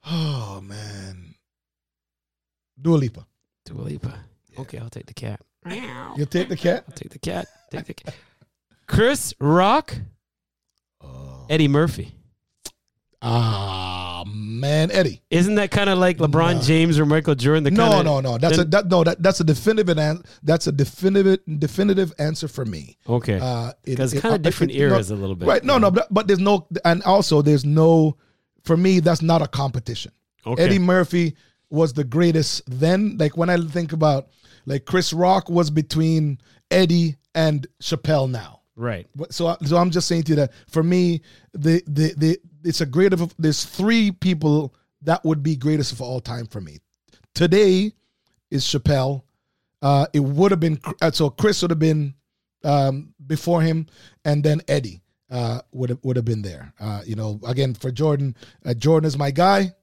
Oh 0.06 0.62
man, 0.64 1.36
Dua 2.82 2.96
Lipa. 2.96 3.26
Dua 3.66 3.82
Lipa. 3.82 4.14
Okay, 4.58 4.78
I'll 4.78 4.90
take 4.90 5.06
the 5.08 5.14
cat. 5.14 5.42
You'll 6.18 6.26
take 6.26 6.50
the 6.50 6.58
cat. 6.58 6.86
I'll 6.88 6.94
take 6.96 7.10
the 7.12 7.20
cat. 7.20 7.48
Take 7.70 7.86
the 7.86 7.94
cat. 7.94 8.16
Chris 8.88 9.34
Rock, 9.40 9.94
Oh. 11.02 11.46
Eddie 11.50 11.68
Murphy. 11.68 12.14
Ah, 13.22 13.99
Oh 14.22 14.26
man, 14.26 14.92
Eddie. 14.92 15.22
Isn't 15.30 15.56
that 15.56 15.72
kind 15.72 15.90
of 15.90 15.98
like 15.98 16.18
LeBron 16.18 16.66
James 16.66 17.00
or 17.00 17.06
Michael 17.06 17.36
Jordan? 17.36 17.64
The 17.64 17.72
No, 17.72 18.02
no, 18.02 18.20
no. 18.20 18.38
That's 18.38 18.58
a 18.58 18.64
that, 18.66 18.88
no. 18.90 19.04
That, 19.04 19.22
that's 19.22 19.40
a 19.40 19.44
definitive 19.44 19.98
an, 19.98 20.24
That's 20.44 20.68
a 20.68 20.72
definitive 20.72 21.40
definitive 21.60 22.14
answer 22.20 22.48
for 22.48 22.66
me. 22.66 22.98
Okay. 23.08 23.40
Uh, 23.40 23.72
it- 23.84 23.96
'Cause 23.98 24.14
it- 24.14 24.22
kinda 24.22 24.36
uh, 24.36 24.38
different 24.38 24.72
it- 24.74 24.78
eras 24.78 25.10
no, 25.12 25.18
a 25.18 25.20
little 25.20 25.36
bit, 25.36 25.48
Right. 25.48 25.64
No, 25.64 25.76
you 25.76 25.80
no. 25.82 25.92
But, 25.92 26.14
but 26.14 26.28
there's 26.28 26.40
no, 26.40 26.68
and 26.86 27.04
also 27.04 27.42
there's 27.42 27.66
no. 27.66 28.18
For 28.66 28.76
me, 28.76 29.00
that's 29.00 29.22
not 29.22 29.42
a 29.42 29.48
competition. 29.48 30.12
Okay. 30.46 30.64
Eddie 30.64 30.80
Murphy 30.80 31.36
was 31.70 31.94
the 31.94 32.04
greatest 32.04 32.62
then. 32.68 33.18
Like 33.18 33.38
when 33.38 33.50
I 33.50 33.58
think 33.58 33.94
about, 33.94 34.28
like 34.66 34.86
Chris 34.86 35.14
Rock 35.14 35.50
was 35.50 35.70
between 35.70 36.40
Eddie 36.72 37.16
and 37.36 37.66
Chappelle 37.82 38.30
now. 38.30 38.62
right. 38.76 39.08
So, 39.32 39.56
so 39.66 39.78
I'm 39.78 39.92
just 39.92 40.08
saying 40.08 40.24
to 40.24 40.30
you 40.32 40.36
that 40.38 40.52
for 40.70 40.84
me, 40.84 41.22
the 41.54 41.82
the 41.88 42.14
the 42.18 42.40
it's 42.64 42.82
a 42.82 42.86
great 42.86 43.14
of 43.14 43.34
there's 43.38 43.66
three 43.66 44.12
people 44.12 44.74
that 45.02 45.24
would 45.24 45.42
be 45.44 45.56
greatest 45.56 45.92
of 45.92 46.02
all 46.02 46.20
time 46.20 46.46
for 46.46 46.62
me. 46.62 46.80
Today 47.34 47.94
is 48.52 48.66
Chappelle. 48.66 49.24
Uh, 49.82 50.06
it 50.14 50.20
would 50.20 50.52
have 50.52 50.60
been 50.60 50.80
uh, 51.02 51.12
so 51.12 51.30
Chris 51.30 51.62
would 51.62 51.72
have 51.72 51.80
been 51.80 52.14
um, 52.64 53.14
before 53.26 53.62
him, 53.62 53.88
and 54.26 54.44
then 54.44 54.62
Eddie 54.68 55.02
uh, 55.32 55.62
would 55.72 55.90
have 55.90 56.00
would 56.04 56.16
have 56.16 56.26
been 56.26 56.42
there. 56.42 56.74
Uh, 56.80 57.02
you 57.06 57.16
know, 57.16 57.40
again 57.48 57.74
for 57.74 57.92
Jordan, 57.92 58.36
uh, 58.66 58.74
Jordan 58.74 59.08
is 59.08 59.18
my 59.18 59.32
guy. 59.32 59.74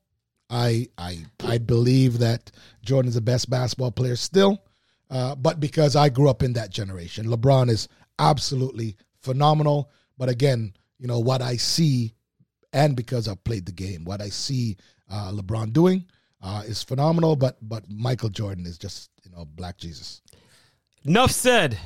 I 0.50 0.88
I 0.98 1.24
I 1.44 1.58
believe 1.58 2.18
that 2.18 2.50
Jordan 2.82 3.08
is 3.08 3.14
the 3.14 3.20
best 3.20 3.48
basketball 3.50 3.90
player 3.90 4.16
still, 4.16 4.62
uh, 5.10 5.34
but 5.34 5.60
because 5.60 5.96
I 5.96 6.08
grew 6.08 6.28
up 6.28 6.42
in 6.42 6.52
that 6.54 6.70
generation, 6.70 7.26
LeBron 7.26 7.70
is 7.70 7.88
absolutely 8.18 8.96
phenomenal. 9.22 9.90
But 10.18 10.28
again, 10.28 10.74
you 10.98 11.06
know 11.06 11.20
what 11.20 11.42
I 11.42 11.56
see, 11.56 12.14
and 12.76 12.94
because 12.94 13.26
I've 13.26 13.42
played 13.42 13.66
the 13.66 13.72
game, 13.72 14.04
what 14.04 14.20
I 14.20 14.28
see 14.28 14.76
uh, 15.10 15.32
LeBron 15.32 15.72
doing 15.72 16.04
uh, 16.42 16.62
is 16.66 16.82
phenomenal. 16.82 17.34
But 17.34 17.56
but 17.66 17.84
Michael 17.88 18.28
Jordan 18.28 18.66
is 18.66 18.78
just 18.78 19.10
you 19.24 19.30
know 19.32 19.46
Black 19.46 19.78
Jesus. 19.78 20.20
Enough 21.04 21.32
said. 21.32 21.78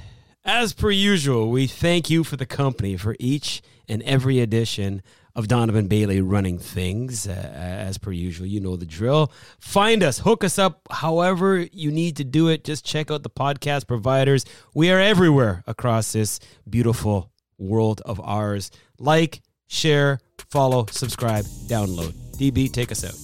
As 0.42 0.72
per 0.72 0.90
usual, 0.90 1.50
we 1.50 1.66
thank 1.66 2.08
you 2.08 2.24
for 2.24 2.36
the 2.36 2.46
company 2.46 2.96
for 2.96 3.14
each 3.18 3.60
and 3.90 4.02
every 4.04 4.40
edition 4.40 5.02
of 5.36 5.48
Donovan 5.48 5.86
Bailey 5.86 6.22
running 6.22 6.58
things. 6.58 7.28
Uh, 7.28 7.32
as 7.54 7.98
per 7.98 8.10
usual, 8.10 8.46
you 8.46 8.58
know 8.58 8.74
the 8.76 8.86
drill. 8.86 9.30
Find 9.58 10.02
us, 10.02 10.20
hook 10.20 10.42
us 10.42 10.58
up 10.58 10.88
however 10.90 11.58
you 11.58 11.90
need 11.92 12.16
to 12.16 12.24
do 12.24 12.48
it. 12.48 12.64
Just 12.64 12.86
check 12.86 13.10
out 13.10 13.22
the 13.22 13.28
podcast 13.28 13.86
providers. 13.86 14.46
We 14.74 14.90
are 14.90 14.98
everywhere 14.98 15.62
across 15.66 16.12
this 16.12 16.40
beautiful 16.68 17.30
world 17.58 18.00
of 18.06 18.18
ours. 18.24 18.70
Like, 18.98 19.42
share, 19.68 20.20
follow, 20.50 20.84
subscribe, 20.90 21.44
download. 21.68 22.12
DB, 22.36 22.72
take 22.72 22.90
us 22.90 23.04
out. 23.04 23.14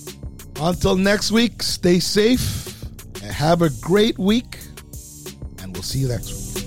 Until 0.60 0.94
next 0.96 1.32
week, 1.32 1.62
stay 1.62 1.98
safe 1.98 2.82
and 3.22 3.32
have 3.32 3.62
a 3.62 3.70
great 3.80 4.18
week, 4.18 4.58
and 5.60 5.72
we'll 5.74 5.82
see 5.82 6.00
you 6.00 6.08
next 6.08 6.56
week. 6.56 6.66